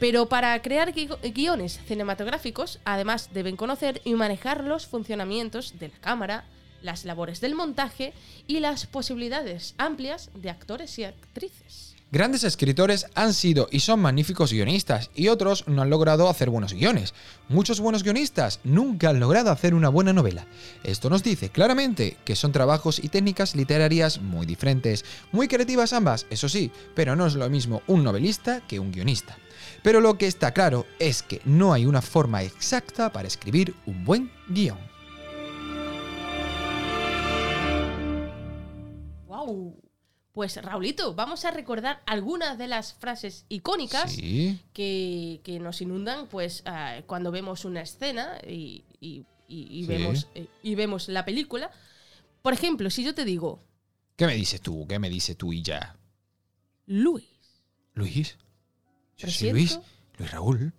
Pero 0.00 0.28
para 0.28 0.60
crear 0.62 0.92
gui- 0.92 1.16
guiones 1.32 1.78
cinematográficos, 1.86 2.80
además 2.84 3.30
deben 3.32 3.54
conocer 3.54 4.00
y 4.04 4.14
manejar 4.14 4.64
los 4.64 4.88
funcionamientos 4.88 5.78
de 5.78 5.90
la 5.90 5.98
cámara, 6.00 6.44
las 6.82 7.04
labores 7.04 7.40
del 7.40 7.54
montaje 7.54 8.14
y 8.48 8.58
las 8.58 8.86
posibilidades 8.86 9.74
amplias 9.78 10.30
de 10.34 10.50
actores 10.50 10.98
y 10.98 11.04
actrices. 11.04 11.89
Grandes 12.12 12.42
escritores 12.42 13.06
han 13.14 13.32
sido 13.32 13.68
y 13.70 13.80
son 13.80 14.00
magníficos 14.00 14.52
guionistas 14.52 15.12
y 15.14 15.28
otros 15.28 15.68
no 15.68 15.82
han 15.82 15.90
logrado 15.90 16.28
hacer 16.28 16.50
buenos 16.50 16.72
guiones. 16.72 17.14
Muchos 17.48 17.78
buenos 17.78 18.02
guionistas 18.02 18.58
nunca 18.64 19.10
han 19.10 19.20
logrado 19.20 19.52
hacer 19.52 19.74
una 19.74 19.90
buena 19.90 20.12
novela. 20.12 20.44
Esto 20.82 21.08
nos 21.08 21.22
dice 21.22 21.50
claramente 21.50 22.16
que 22.24 22.34
son 22.34 22.50
trabajos 22.50 22.98
y 22.98 23.10
técnicas 23.10 23.54
literarias 23.54 24.20
muy 24.20 24.44
diferentes, 24.44 25.04
muy 25.30 25.46
creativas 25.46 25.92
ambas, 25.92 26.26
eso 26.30 26.48
sí, 26.48 26.72
pero 26.96 27.14
no 27.14 27.26
es 27.26 27.34
lo 27.34 27.48
mismo 27.48 27.82
un 27.86 28.02
novelista 28.02 28.60
que 28.66 28.80
un 28.80 28.90
guionista. 28.90 29.38
Pero 29.84 30.00
lo 30.00 30.18
que 30.18 30.26
está 30.26 30.52
claro 30.52 30.86
es 30.98 31.22
que 31.22 31.40
no 31.44 31.72
hay 31.72 31.86
una 31.86 32.02
forma 32.02 32.42
exacta 32.42 33.12
para 33.12 33.28
escribir 33.28 33.72
un 33.86 34.04
buen 34.04 34.32
guion. 34.48 34.78
¡Wow! 39.28 39.89
Pues 40.32 40.56
Raulito, 40.62 41.14
vamos 41.14 41.44
a 41.44 41.50
recordar 41.50 42.02
algunas 42.06 42.56
de 42.56 42.68
las 42.68 42.94
frases 42.94 43.46
icónicas 43.48 44.12
Sí. 44.12 44.60
que, 44.72 45.40
que 45.42 45.58
nos 45.58 45.80
inundan 45.80 46.28
pues 46.28 46.62
ah, 46.66 47.00
cuando 47.06 47.32
vemos 47.32 47.64
una 47.64 47.80
escena 47.82 48.38
y, 48.46 48.84
y- 49.00 49.26
y- 49.48 49.80
y 49.80 49.82
Sí. 49.82 49.86
vemos, 49.88 50.28
eh, 50.36 50.46
y 50.62 50.74
vemos 50.76 51.08
la 51.08 51.24
película. 51.24 51.70
Por 52.42 52.52
ejemplo, 52.52 52.88
si 52.90 53.02
yo 53.04 53.14
te 53.14 53.24
digo, 53.24 53.60
¿Qué 54.16 54.26
me 54.26 54.34
dices 54.34 54.60
tú? 54.60 54.86
¿Qué 54.86 54.98
me 54.98 55.08
dices 55.08 55.36
tú 55.36 55.52
y 55.52 55.62
ya? 55.62 55.96
Luis, 56.86 57.24
Luis. 57.94 58.36
Yo 59.16 59.28
soy. 59.28 59.50
Luis. 59.52 59.80
Luis 60.18 60.30
Raúl. 60.30 60.72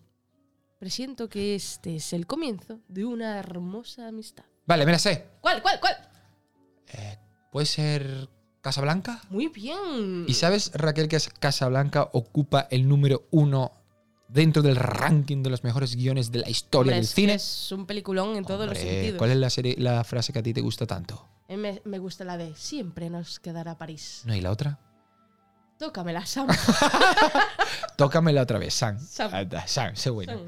presiento 0.80 1.28
que 1.30 1.56
este 1.56 1.96
es 1.98 2.14
el 2.14 2.26
comienzo 2.28 2.80
de 2.88 3.04
una 3.06 3.38
hermosa 3.38 4.08
amistad. 4.08 4.46
Vale, 4.66 4.86
me 4.86 4.92
la 4.94 5.00
sé. 5.00 5.28
¿Cuál, 5.42 5.62
cuál, 5.62 5.80
cuál? 5.80 5.96
¿Puede 7.52 7.66
ser 7.66 8.30
Casablanca? 8.62 9.22
Muy 9.30 9.48
bien. 9.48 10.26
¿Y 10.28 10.34
sabes, 10.36 10.72
Raquel, 10.74 11.08
que 11.08 11.18
Casablanca 11.40 12.10
ocupa 12.14 12.68
el 12.70 12.88
número 12.88 13.28
uno 13.32 13.72
dentro 14.28 14.62
del 14.62 14.76
ranking 14.76 15.44
de 15.44 15.50
los 15.50 15.64
mejores 15.64 15.96
guiones 15.96 16.32
de 16.32 16.40
la 16.40 16.50
historia 16.50 16.92
Hombre, 16.92 16.96
del 16.96 17.04
es, 17.06 17.14
cine? 17.14 17.34
es 17.34 17.72
un 17.72 17.86
peliculón 17.86 18.36
en 18.38 18.46
todos 18.46 18.68
los 18.68 18.78
Hombre, 18.78 18.92
sentidos. 18.94 19.18
¿Cuál 19.18 19.32
es 19.32 19.38
la, 19.38 19.50
serie- 19.50 19.76
la 19.78 20.04
frase 20.04 20.32
que 20.32 20.40
a 20.40 20.44
ti 20.44 20.54
te 20.54 20.62
gusta 20.62 20.86
tanto? 20.86 21.28
Eh, 21.48 21.58
Me, 21.58 21.82
me 21.86 22.00
gusta 22.00 22.24
la 22.24 22.38
de 22.38 22.56
siempre 22.56 23.10
nos 23.10 23.40
quedará 23.40 23.78
París. 23.78 24.22
¿No 24.26 24.34
hay 24.34 24.42
la 24.42 24.52
otra? 24.52 24.80
Tócamela, 25.80 26.26
Sam. 26.26 26.48
Tócamela 27.98 28.42
otra 28.44 28.60
vez, 28.60 28.74
Sam. 28.74 29.00
Sam. 29.00 29.32
Anda, 29.34 29.68
Sam, 29.68 29.96
sé 29.96 30.10
bueno. 30.10 30.34
Sam. 30.34 30.42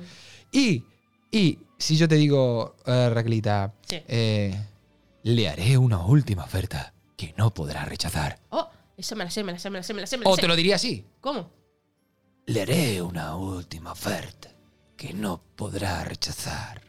Y, 0.52 0.84
y 1.32 1.60
si 1.78 1.98
yo 1.98 2.08
te 2.08 2.16
digo, 2.16 2.76
eh, 2.86 3.10
Raquelita, 3.12 3.74
Sí. 3.88 3.98
eh, 4.08 4.56
le 5.24 5.50
haré 5.50 5.78
una 5.78 5.98
última 6.06 6.44
oferta 6.44 6.94
que 7.28 7.34
no 7.38 7.54
podrá 7.54 7.86
rechazar. 7.86 8.40
Oh, 8.50 8.70
esa 8.98 9.16
me 9.16 9.24
la 9.24 9.32
sé, 9.32 9.44
me 9.44 9.52
la 9.52 9.60
sé, 9.60 9.70
me 9.70 9.80
la 9.80 9.84
sé, 9.84 9.94
me 9.94 10.02
la 10.02 10.08
sé. 10.08 10.18
me 10.18 10.24
la 10.26 10.30
O 10.30 10.36
sé. 10.36 10.42
te 10.42 10.48
lo 10.48 10.56
diría 10.56 10.76
así. 10.76 11.06
¿Cómo? 11.22 11.50
Le 12.46 12.62
haré 12.64 13.02
una 13.02 13.36
última 13.36 13.92
oferta 13.94 14.50
que 14.98 15.14
no 15.14 15.42
podrá 15.56 16.04
rechazar. 16.04 16.82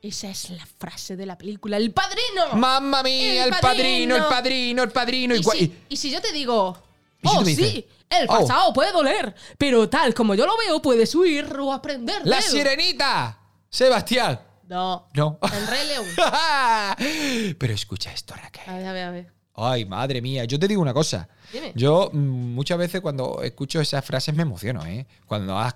Esa 0.00 0.28
es 0.30 0.50
la 0.50 0.66
frase 0.66 1.16
de 1.16 1.26
la 1.26 1.38
película 1.38 1.76
El 1.76 1.92
Padrino. 1.92 2.54
¡Mamma 2.54 3.02
mía! 3.02 3.44
El, 3.44 3.50
padrino, 3.60 4.16
el 4.16 4.24
padrino, 4.24 4.82
el 4.82 4.90
padrino. 4.90 5.34
¿Y, 5.34 5.38
y 5.38 5.42
gua- 5.42 5.52
si, 5.56 5.78
y 5.90 5.96
si 5.96 6.10
yo 6.10 6.20
te 6.20 6.32
digo, 6.32 6.76
¿Y 7.22 7.28
si 7.28 7.34
oh 7.34 7.38
tú 7.38 7.44
me 7.44 7.50
dices, 7.54 7.70
sí, 7.70 7.86
el 8.10 8.26
"Oh"? 8.28 8.40
pasado 8.40 8.72
puede 8.72 8.90
doler, 8.90 9.32
pero 9.58 9.88
tal 9.88 10.12
como 10.14 10.34
yo 10.34 10.44
lo 10.46 10.56
veo, 10.56 10.82
puedes 10.82 11.14
huir 11.14 11.44
o 11.60 11.72
aprender. 11.72 12.22
de 12.24 12.30
¡La 12.30 12.38
él". 12.38 12.42
sirenita! 12.42 13.38
¡Sebastián! 13.70 14.40
No. 14.66 15.08
No. 15.14 15.38
El 15.54 15.66
Rey 15.66 15.86
León. 15.86 16.06
Pero 17.58 17.74
escucha 17.74 18.10
esto, 18.12 18.34
Raquel. 18.34 18.62
A 18.66 18.76
ver, 18.78 18.86
a 18.86 18.92
ver, 18.92 19.04
a 19.04 19.10
ver. 19.10 19.32
Ay, 19.64 19.84
madre 19.84 20.20
mía. 20.20 20.44
Yo 20.44 20.58
te 20.58 20.66
digo 20.66 20.82
una 20.82 20.92
cosa. 20.92 21.28
Dime. 21.52 21.72
Yo 21.74 22.10
mm, 22.12 22.18
muchas 22.54 22.78
veces 22.78 23.00
cuando 23.00 23.42
escucho 23.42 23.80
esas 23.80 24.04
frases 24.04 24.34
me 24.34 24.42
emociono, 24.42 24.84
¿eh? 24.86 25.06
Cuando 25.26 25.56
has, 25.58 25.74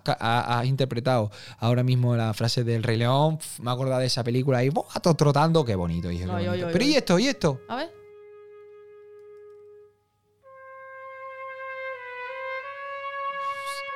interpretado 0.64 1.30
ahora 1.58 1.82
mismo 1.82 2.16
la 2.16 2.34
frase 2.34 2.64
del 2.64 2.82
Rey 2.82 2.96
León, 2.96 3.38
me 3.60 3.70
he 3.70 3.74
acordado 3.74 4.00
de 4.00 4.06
esa 4.06 4.24
película 4.24 4.64
y 4.64 4.70
¡buah! 4.70 5.00
todo 5.00 5.14
trotando, 5.14 5.64
qué 5.64 5.74
bonito. 5.74 6.08
dije, 6.08 6.24
qué 6.24 6.30
Ay, 6.30 6.36
ay, 6.44 6.48
bonito. 6.48 6.66
ay, 6.66 6.72
Pero. 6.72 6.84
¿y 6.84 6.94
esto? 6.94 7.18
¿Y 7.18 7.26
esto? 7.28 7.60
A 7.68 7.76
ver. 7.76 7.92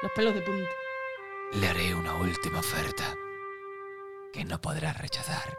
Los 0.03 0.13
pelos 0.13 0.35
de 0.35 0.41
punta. 0.43 0.71
Le 1.53 1.67
haré 1.69 1.95
una 1.95 2.15
última 2.15 2.61
oferta 2.61 3.15
que 4.33 4.45
no 4.45 4.61
podrá 4.61 4.93
rechazar. 4.93 5.57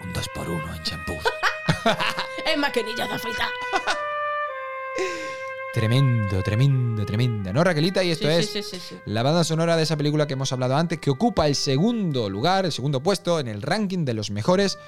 Un 0.00 0.12
2x1 0.12 0.76
en 0.76 0.82
champú. 0.84 1.12
Es 2.46 2.58
maquinilla 2.58 3.06
de 3.06 3.14
afeitar. 3.14 3.48
Tremendo, 5.72 6.42
tremendo, 6.42 7.06
tremenda. 7.06 7.50
¿No, 7.52 7.64
Raquelita? 7.64 8.04
Y 8.04 8.10
esto 8.10 8.28
Sí, 8.28 8.34
es 8.34 8.50
sí, 8.50 8.62
sí. 8.62 8.98
la 9.06 9.22
banda 9.22 9.42
sonora 9.42 9.74
de 9.74 9.84
esa 9.84 9.96
película 9.96 10.26
que 10.26 10.34
hemos 10.34 10.52
hablado 10.52 10.76
antes, 10.76 10.98
que 10.98 11.08
ocupa 11.08 11.46
el 11.46 11.54
segundo 11.54 12.28
lugar, 12.28 12.66
el 12.66 12.72
segundo 12.72 13.00
puesto 13.00 13.40
en 13.40 13.48
el 13.48 13.62
ranking 13.62 14.04
de 14.04 14.12
los 14.12 14.30
mejores 14.30 14.78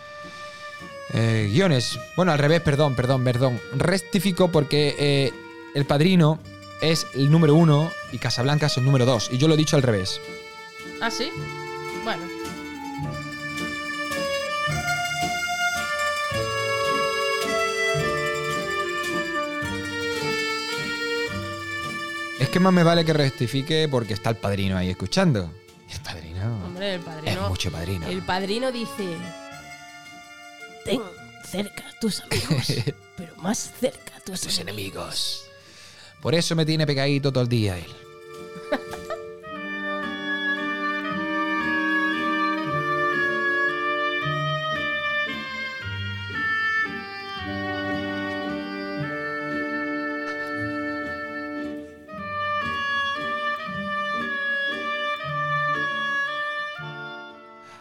eh, 1.14 1.48
guiones. 1.50 1.98
Bueno, 2.16 2.32
al 2.32 2.38
revés, 2.38 2.60
perdón, 2.60 2.94
perdón, 2.94 3.24
perdón. 3.24 3.58
Rectifico 3.72 4.52
porque 4.52 4.94
eh, 4.98 5.32
El 5.74 5.86
Padrino 5.86 6.38
es 6.82 7.06
el 7.14 7.30
número 7.30 7.54
uno 7.54 7.90
y 8.12 8.18
Casablanca 8.18 8.66
es 8.66 8.76
el 8.76 8.84
número 8.84 9.06
dos. 9.06 9.30
Y 9.32 9.38
yo 9.38 9.48
lo 9.48 9.54
he 9.54 9.56
dicho 9.56 9.76
al 9.76 9.82
revés. 9.82 10.20
¿Ah, 11.00 11.10
sí? 11.10 11.30
Bueno, 12.04 12.24
que 22.54 22.60
más 22.60 22.72
me 22.72 22.84
vale 22.84 23.04
que 23.04 23.12
rectifique 23.12 23.88
porque 23.90 24.14
está 24.14 24.30
el 24.30 24.36
padrino 24.36 24.76
ahí 24.76 24.88
escuchando. 24.88 25.52
El 25.92 26.00
padrino. 26.02 26.64
hombre, 26.64 26.94
el 26.94 27.00
padrino. 27.00 27.42
Es 27.42 27.48
mucho 27.48 27.72
padrino. 27.72 28.06
El 28.06 28.22
padrino 28.22 28.70
dice. 28.70 29.16
Ten 30.84 31.00
cerca 31.44 31.82
a 31.88 31.98
tus 31.98 32.20
amigos, 32.20 32.72
pero 33.16 33.34
más 33.38 33.72
cerca 33.80 34.16
a 34.16 34.20
tus, 34.20 34.40
Tus 34.42 34.60
enemigos. 34.60 34.62
enemigos. 35.02 35.44
Por 36.22 36.36
eso 36.36 36.54
me 36.54 36.64
tiene 36.64 36.86
pegadito 36.86 37.32
todo 37.32 37.42
el 37.42 37.48
día 37.48 37.76
él. 37.76 37.86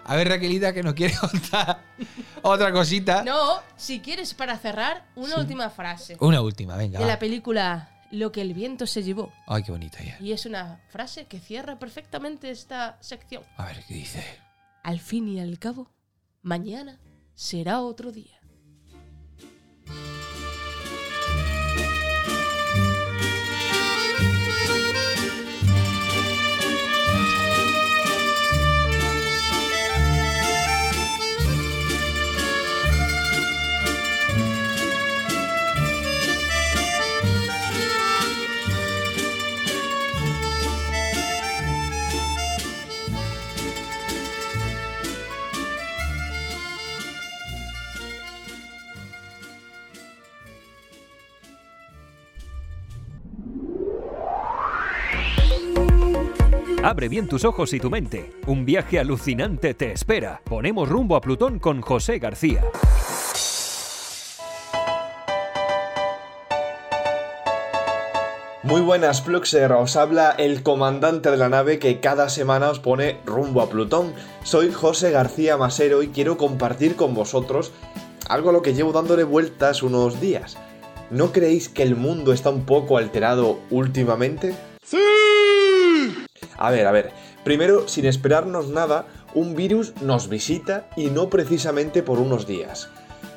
A 0.05 0.15
ver, 0.15 0.27
Raquelita, 0.27 0.73
que 0.73 0.83
nos 0.83 0.93
quiere 0.93 1.15
contar 1.21 1.81
otra 2.41 2.71
cosita. 2.71 3.23
No, 3.23 3.59
si 3.75 3.99
quieres 3.99 4.33
para 4.33 4.57
cerrar, 4.57 5.05
una 5.15 5.37
última 5.37 5.69
frase. 5.69 6.17
Una 6.19 6.41
última, 6.41 6.75
venga. 6.75 6.99
De 6.99 7.05
va. 7.05 7.11
la 7.11 7.19
película 7.19 7.89
Lo 8.11 8.31
que 8.31 8.41
el 8.41 8.53
viento 8.53 8.85
se 8.85 9.01
llevó. 9.01 9.31
Ay, 9.47 9.63
qué 9.63 9.71
bonita 9.71 9.99
ella. 10.01 10.17
Y 10.19 10.33
es 10.33 10.45
una 10.45 10.79
frase 10.89 11.25
que 11.25 11.39
cierra 11.39 11.79
perfectamente 11.79 12.49
esta 12.51 12.97
sección. 13.01 13.43
A 13.57 13.65
ver, 13.65 13.83
¿qué 13.87 13.93
dice? 13.95 14.23
Al 14.83 14.99
fin 14.99 15.27
y 15.27 15.39
al 15.39 15.57
cabo, 15.57 15.89
mañana 16.41 16.99
será 17.33 17.81
otro 17.81 18.11
día. 18.11 18.39
Abre 56.83 57.07
bien 57.07 57.29
tus 57.29 57.45
ojos 57.45 57.71
y 57.71 57.79
tu 57.79 57.89
mente. 57.89 58.29
Un 58.45 58.65
viaje 58.65 58.99
alucinante 58.99 59.73
te 59.73 59.93
espera. 59.93 60.41
Ponemos 60.43 60.89
rumbo 60.89 61.15
a 61.15 61.21
Plutón 61.21 61.57
con 61.57 61.79
José 61.79 62.19
García. 62.19 62.61
Muy 68.63 68.81
buenas, 68.81 69.21
Fluxer. 69.21 69.71
Os 69.71 69.95
habla 69.95 70.31
el 70.31 70.61
comandante 70.61 71.31
de 71.31 71.37
la 71.37 71.47
nave 71.47 71.79
que 71.79 72.01
cada 72.01 72.27
semana 72.27 72.69
os 72.69 72.79
pone 72.79 73.17
rumbo 73.25 73.61
a 73.61 73.69
Plutón. 73.69 74.13
Soy 74.43 74.73
José 74.73 75.11
García 75.11 75.55
Masero 75.55 76.03
y 76.03 76.09
quiero 76.09 76.35
compartir 76.35 76.97
con 76.97 77.13
vosotros 77.13 77.71
algo 78.27 78.49
a 78.49 78.53
lo 78.53 78.61
que 78.61 78.73
llevo 78.73 78.91
dándole 78.91 79.23
vueltas 79.23 79.83
unos 79.83 80.19
días. 80.19 80.57
¿No 81.11 81.31
creéis 81.31 81.69
que 81.69 81.83
el 81.83 81.95
mundo 81.95 82.33
está 82.33 82.49
un 82.49 82.65
poco 82.65 82.97
alterado 82.97 83.59
últimamente? 83.69 84.53
¡Sí! 84.83 85.22
A 86.57 86.71
ver, 86.71 86.87
a 86.87 86.91
ver. 86.91 87.11
Primero, 87.43 87.87
sin 87.87 88.05
esperarnos 88.05 88.69
nada, 88.69 89.05
un 89.33 89.55
virus 89.55 89.93
nos 90.01 90.29
visita 90.29 90.87
y 90.95 91.07
no 91.07 91.29
precisamente 91.29 92.03
por 92.03 92.19
unos 92.19 92.47
días. 92.47 92.89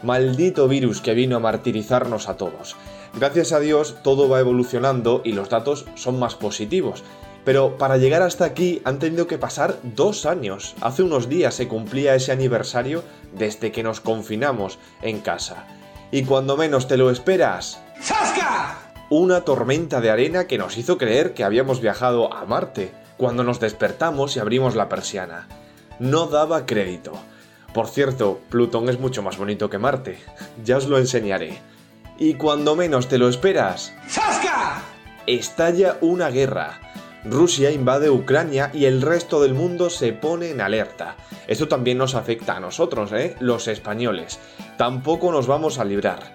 Maldito 0.03 0.69
virus 0.69 1.01
que 1.01 1.14
vino 1.14 1.37
a 1.37 1.41
martirizarnos 1.41 2.29
a 2.29 2.37
todos. 2.37 2.77
Gracias 3.19 3.53
a 3.53 3.61
Dios 3.61 3.97
todo 4.03 4.29
va 4.29 4.41
evolucionando 4.41 5.23
y 5.25 5.33
los 5.33 5.49
datos 5.49 5.87
son 5.95 6.19
más 6.19 6.35
positivos. 6.35 7.03
Pero 7.45 7.79
para 7.79 7.97
llegar 7.97 8.23
hasta 8.23 8.45
aquí 8.45 8.83
han 8.85 8.99
tenido 8.99 9.27
que 9.27 9.39
pasar 9.39 9.79
dos 9.83 10.27
años. 10.27 10.75
Hace 10.81 11.03
unos 11.03 11.29
días 11.29 11.55
se 11.55 11.69
cumplía 11.69 12.14
ese 12.14 12.33
aniversario 12.33 13.05
desde 13.33 13.73
que 13.73 13.83
nos 13.83 14.01
confinamos 14.01 14.79
en 15.01 15.21
casa. 15.21 15.67
Y 16.11 16.25
cuando 16.25 16.57
menos 16.57 16.89
te 16.89 16.97
lo 16.97 17.11
esperas... 17.11 17.81
¡Zasca! 18.01 18.79
Una 19.09 19.43
tormenta 19.43 20.01
de 20.01 20.11
arena 20.11 20.47
que 20.47 20.59
nos 20.59 20.77
hizo 20.77 20.99
creer 20.99 21.35
que 21.35 21.45
habíamos 21.45 21.81
viajado 21.81 22.35
a 22.35 22.45
Marte, 22.45 22.93
cuando 23.17 23.45
nos 23.45 23.61
despertamos 23.61 24.37
y 24.37 24.41
abrimos 24.41 24.75
la 24.75 24.89
persiana. 24.89 25.49
No 25.99 26.27
daba 26.27 26.67
crédito. 26.67 27.12
Por 27.73 27.89
cierto, 27.89 28.41
Plutón 28.49 28.89
es 28.89 28.99
mucho 28.99 29.23
más 29.23 29.37
bonito 29.37 29.69
que 29.71 29.79
Marte. 29.79 30.19
Ya 30.64 30.77
os 30.77 30.89
lo 30.89 30.99
enseñaré. 30.99 31.59
Y 32.19 32.35
cuando 32.35 32.77
menos 32.77 33.09
te 33.09 33.19
lo 33.19 33.29
esperas... 33.29 33.93
¡Zasca! 34.09 34.83
Estalla 35.27 35.99
una 36.01 36.31
guerra. 36.31 36.81
Rusia 37.25 37.73
invade 37.73 38.09
Ucrania 38.09 38.71
y 38.73 38.85
el 38.85 39.03
resto 39.03 39.43
del 39.43 39.53
mundo 39.53 39.91
se 39.91 40.12
pone 40.12 40.51
en 40.51 40.61
alerta. 40.61 41.17
Esto 41.49 41.67
también 41.67 41.99
nos 41.99 42.14
afecta 42.14 42.57
a 42.57 42.61
nosotros, 42.61 43.12
¿eh? 43.12 43.37
Los 43.41 43.69
españoles. 43.69 44.39
Tampoco 44.77 45.33
nos 45.33 45.47
vamos 45.47 45.79
a 45.79 45.85
librar. 45.85 46.35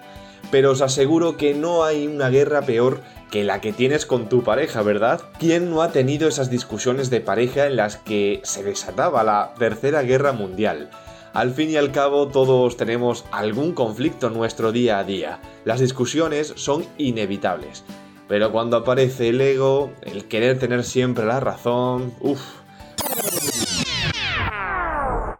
Pero 0.50 0.72
os 0.72 0.82
aseguro 0.82 1.38
que 1.38 1.54
no 1.54 1.82
hay 1.84 2.06
una 2.06 2.28
guerra 2.28 2.62
peor 2.62 3.00
que 3.32 3.44
la 3.44 3.62
que 3.62 3.72
tienes 3.72 4.04
con 4.04 4.28
tu 4.28 4.44
pareja, 4.44 4.82
¿verdad? 4.82 5.22
¿Quién 5.38 5.70
no 5.70 5.80
ha 5.80 5.90
tenido 5.90 6.28
esas 6.28 6.50
discusiones 6.50 7.08
de 7.08 7.22
pareja 7.22 7.66
en 7.66 7.76
las 7.76 7.96
que 7.96 8.42
se 8.44 8.62
desataba 8.62 9.24
la 9.24 9.54
Tercera 9.58 10.02
Guerra 10.02 10.32
Mundial? 10.32 10.90
Al 11.32 11.52
fin 11.54 11.70
y 11.70 11.76
al 11.76 11.92
cabo 11.92 12.28
todos 12.28 12.76
tenemos 12.76 13.24
algún 13.32 13.72
conflicto 13.72 14.26
en 14.26 14.34
nuestro 14.34 14.70
día 14.70 14.98
a 14.98 15.04
día. 15.04 15.40
Las 15.64 15.80
discusiones 15.80 16.52
son 16.56 16.84
inevitables. 16.98 17.84
Pero 18.28 18.52
cuando 18.52 18.76
aparece 18.76 19.30
el 19.30 19.40
ego, 19.40 19.92
el 20.02 20.28
querer 20.28 20.58
tener 20.58 20.84
siempre 20.84 21.24
la 21.24 21.40
razón, 21.40 22.12
uff. 22.20 22.42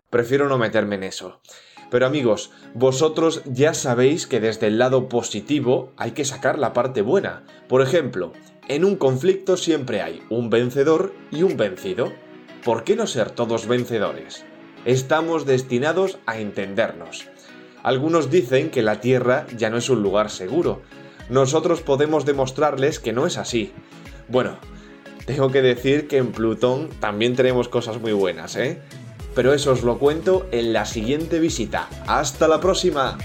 Prefiero 0.08 0.48
no 0.48 0.56
meterme 0.56 0.94
en 0.94 1.02
eso. 1.02 1.42
Pero 1.92 2.06
amigos, 2.06 2.50
vosotros 2.72 3.42
ya 3.44 3.74
sabéis 3.74 4.26
que 4.26 4.40
desde 4.40 4.68
el 4.68 4.78
lado 4.78 5.10
positivo 5.10 5.92
hay 5.98 6.12
que 6.12 6.24
sacar 6.24 6.58
la 6.58 6.72
parte 6.72 7.02
buena. 7.02 7.44
Por 7.68 7.82
ejemplo, 7.82 8.32
en 8.66 8.86
un 8.86 8.96
conflicto 8.96 9.58
siempre 9.58 10.00
hay 10.00 10.22
un 10.30 10.48
vencedor 10.48 11.12
y 11.30 11.42
un 11.42 11.58
vencido. 11.58 12.10
¿Por 12.64 12.84
qué 12.84 12.96
no 12.96 13.06
ser 13.06 13.30
todos 13.30 13.66
vencedores? 13.66 14.46
Estamos 14.86 15.44
destinados 15.44 16.18
a 16.24 16.38
entendernos. 16.38 17.28
Algunos 17.82 18.30
dicen 18.30 18.70
que 18.70 18.80
la 18.80 19.02
Tierra 19.02 19.46
ya 19.54 19.68
no 19.68 19.76
es 19.76 19.90
un 19.90 20.02
lugar 20.02 20.30
seguro. 20.30 20.80
Nosotros 21.28 21.82
podemos 21.82 22.24
demostrarles 22.24 23.00
que 23.00 23.12
no 23.12 23.26
es 23.26 23.36
así. 23.36 23.70
Bueno, 24.28 24.56
tengo 25.26 25.50
que 25.50 25.60
decir 25.60 26.08
que 26.08 26.16
en 26.16 26.32
Plutón 26.32 26.88
también 27.00 27.36
tenemos 27.36 27.68
cosas 27.68 28.00
muy 28.00 28.12
buenas, 28.12 28.56
¿eh? 28.56 28.80
Pero 29.34 29.54
eso 29.54 29.72
os 29.72 29.82
lo 29.82 29.98
cuento 29.98 30.46
en 30.52 30.72
la 30.72 30.84
siguiente 30.84 31.38
visita. 31.38 31.88
¡Hasta 32.06 32.48
la 32.48 32.60
próxima! 32.60 33.18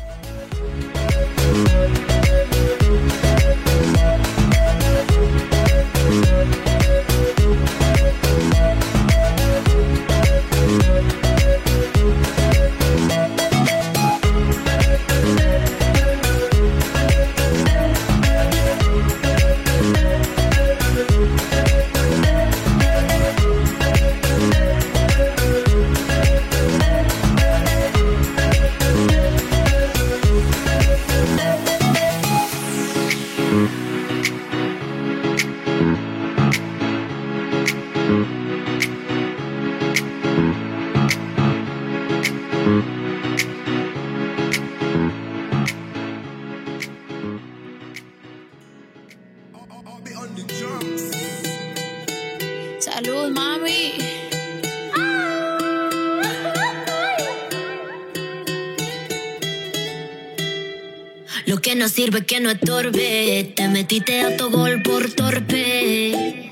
Que 62.26 62.40
no 62.40 62.50
estorbe. 62.50 63.54
Te 63.56 63.68
metiste 63.68 64.22
a 64.22 64.38
tu 64.38 64.50
gol 64.50 64.82
por 64.82 65.10
torpe. 65.12 66.52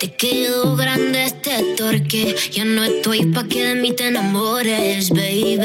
Te 0.00 0.12
quedó 0.12 0.76
grande 0.76 1.24
este 1.24 1.74
torque. 1.76 2.34
Ya 2.52 2.64
no 2.64 2.84
estoy 2.84 3.26
pa' 3.26 3.44
que 3.44 3.64
de 3.64 3.74
mí 3.76 3.92
te 3.92 4.08
enamores, 4.08 5.10
baby. 5.10 5.58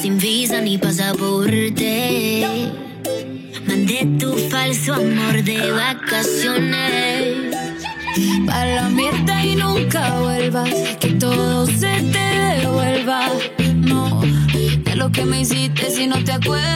Sin 0.00 0.18
visa 0.18 0.60
ni 0.60 0.78
pasaporte. 0.78 2.46
Mandé 3.66 4.06
tu 4.18 4.34
falso 4.48 4.94
amor 4.94 5.42
de 5.42 5.70
vacaciones. 5.72 7.54
Pa' 8.46 8.64
la 8.66 8.88
mierda 8.88 9.44
y 9.44 9.56
nunca 9.56 10.20
vuelvas. 10.20 10.70
Que 11.00 11.08
todo 11.08 11.66
se 11.66 12.00
te 12.12 12.60
devuelva. 12.60 13.30
No, 13.74 14.20
de 14.20 14.96
lo 14.96 15.10
que 15.10 15.24
me 15.24 15.40
hiciste 15.40 15.90
si 15.90 16.06
no 16.06 16.22
te 16.24 16.32
acuerdas. 16.32 16.73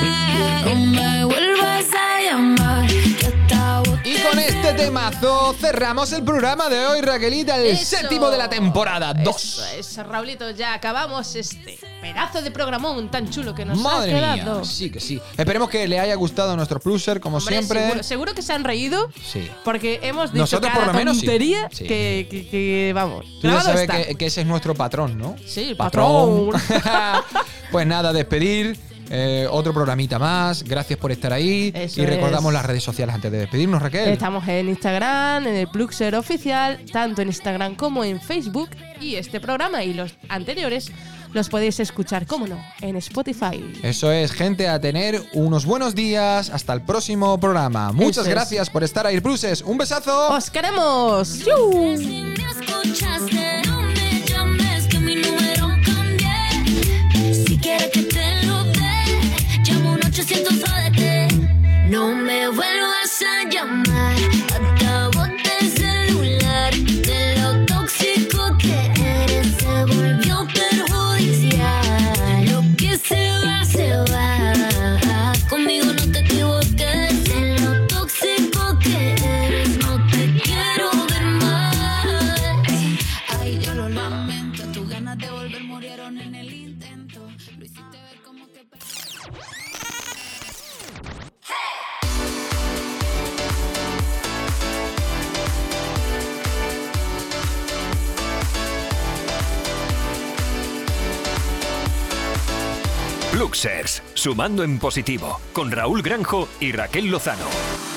Temazo 5.10 5.54
cerramos 5.58 6.12
el 6.12 6.22
programa 6.22 6.68
de 6.68 6.86
hoy, 6.86 7.00
Raquelita, 7.00 7.56
el 7.58 7.68
Eso. 7.68 7.96
séptimo 7.96 8.28
de 8.30 8.38
la 8.38 8.48
temporada 8.48 9.14
2. 9.14 9.36
Eso 9.36 9.64
es, 10.00 10.06
Raulito, 10.06 10.50
ya 10.50 10.74
acabamos 10.74 11.34
este 11.34 11.78
pedazo 12.00 12.42
de 12.42 12.50
programón 12.50 13.10
tan 13.10 13.30
chulo 13.30 13.54
que 13.54 13.64
nos 13.64 13.78
Madre 13.78 14.12
ha 14.24 14.34
mía, 14.34 14.44
quedado. 14.44 14.64
sí 14.64 14.90
que 14.90 15.00
sí. 15.00 15.20
Esperemos 15.36 15.68
que 15.70 15.86
le 15.88 15.98
haya 15.98 16.14
gustado 16.14 16.54
nuestro 16.56 16.78
pluser, 16.80 17.20
como 17.20 17.38
Hombre, 17.38 17.56
siempre. 17.56 17.80
Seguro, 17.82 18.02
seguro 18.02 18.34
que 18.34 18.42
se 18.42 18.52
han 18.52 18.64
reído 18.64 19.08
Sí. 19.24 19.48
porque 19.64 20.00
hemos 20.02 20.30
dicho 20.32 20.42
Nosotros 20.42 20.70
cada 20.72 20.84
por 20.84 20.92
lo 20.94 20.98
menos 20.98 21.16
tontería 21.18 21.68
Sí. 21.72 21.84
Que, 21.86 22.26
que- 22.30 22.48
que, 22.48 22.92
vamos. 22.94 23.24
Tú 23.40 23.48
ya 23.48 23.60
sabes 23.60 23.88
que, 23.88 24.14
que 24.14 24.26
ese 24.26 24.42
es 24.42 24.46
nuestro 24.46 24.74
patrón, 24.74 25.16
¿no? 25.18 25.36
Sí, 25.46 25.70
el 25.70 25.76
patrón. 25.76 26.50
pues 27.72 27.86
nada, 27.86 28.12
despedir. 28.12 28.78
Eh, 29.10 29.46
otro 29.50 29.72
programita 29.72 30.18
más. 30.18 30.62
Gracias 30.62 30.98
por 30.98 31.12
estar 31.12 31.32
ahí. 31.32 31.72
Eso 31.74 32.02
y 32.02 32.06
recordamos 32.06 32.50
es. 32.50 32.54
las 32.54 32.66
redes 32.66 32.82
sociales 32.82 33.14
antes 33.14 33.32
de 33.32 33.38
despedirnos, 33.38 33.82
Raquel. 33.82 34.10
Estamos 34.10 34.46
en 34.48 34.68
Instagram, 34.68 35.46
en 35.46 35.54
el 35.54 35.68
Pluxer 35.68 36.14
oficial, 36.14 36.80
tanto 36.92 37.22
en 37.22 37.28
Instagram 37.28 37.74
como 37.74 38.04
en 38.04 38.20
Facebook. 38.20 38.70
Y 39.00 39.14
este 39.14 39.40
programa 39.40 39.84
y 39.84 39.94
los 39.94 40.14
anteriores 40.28 40.90
los 41.32 41.48
podéis 41.48 41.78
escuchar, 41.80 42.26
cómo 42.26 42.46
no, 42.46 42.58
en 42.80 42.96
Spotify. 42.96 43.62
Eso 43.82 44.10
es, 44.10 44.32
gente, 44.32 44.68
a 44.68 44.80
tener 44.80 45.22
unos 45.34 45.66
buenos 45.66 45.94
días. 45.94 46.50
Hasta 46.50 46.72
el 46.72 46.82
próximo 46.82 47.38
programa. 47.38 47.92
Muchas 47.92 48.18
Eso 48.18 48.22
es. 48.22 48.28
gracias 48.28 48.70
por 48.70 48.82
estar 48.82 49.06
ahí, 49.06 49.20
Pluses. 49.20 49.62
Un 49.62 49.78
besazo. 49.78 50.30
¡Os 50.30 50.50
queremos! 50.50 51.28
Si 51.28 51.44
quieres 57.58 57.90
que 57.90 58.02
te 58.02 58.18
dé, 58.18 58.37
800 60.30 60.62
ODT. 60.62 61.88
No 61.88 62.14
me 62.14 62.48
vuelvas 62.48 63.22
a 63.22 63.48
llamar, 63.48 64.14
Luxers, 103.48 104.02
sumando 104.12 104.62
en 104.62 104.78
positivo, 104.78 105.40
con 105.54 105.70
Raúl 105.70 106.02
Granjo 106.02 106.50
y 106.60 106.72
Raquel 106.72 107.06
Lozano. 107.06 107.87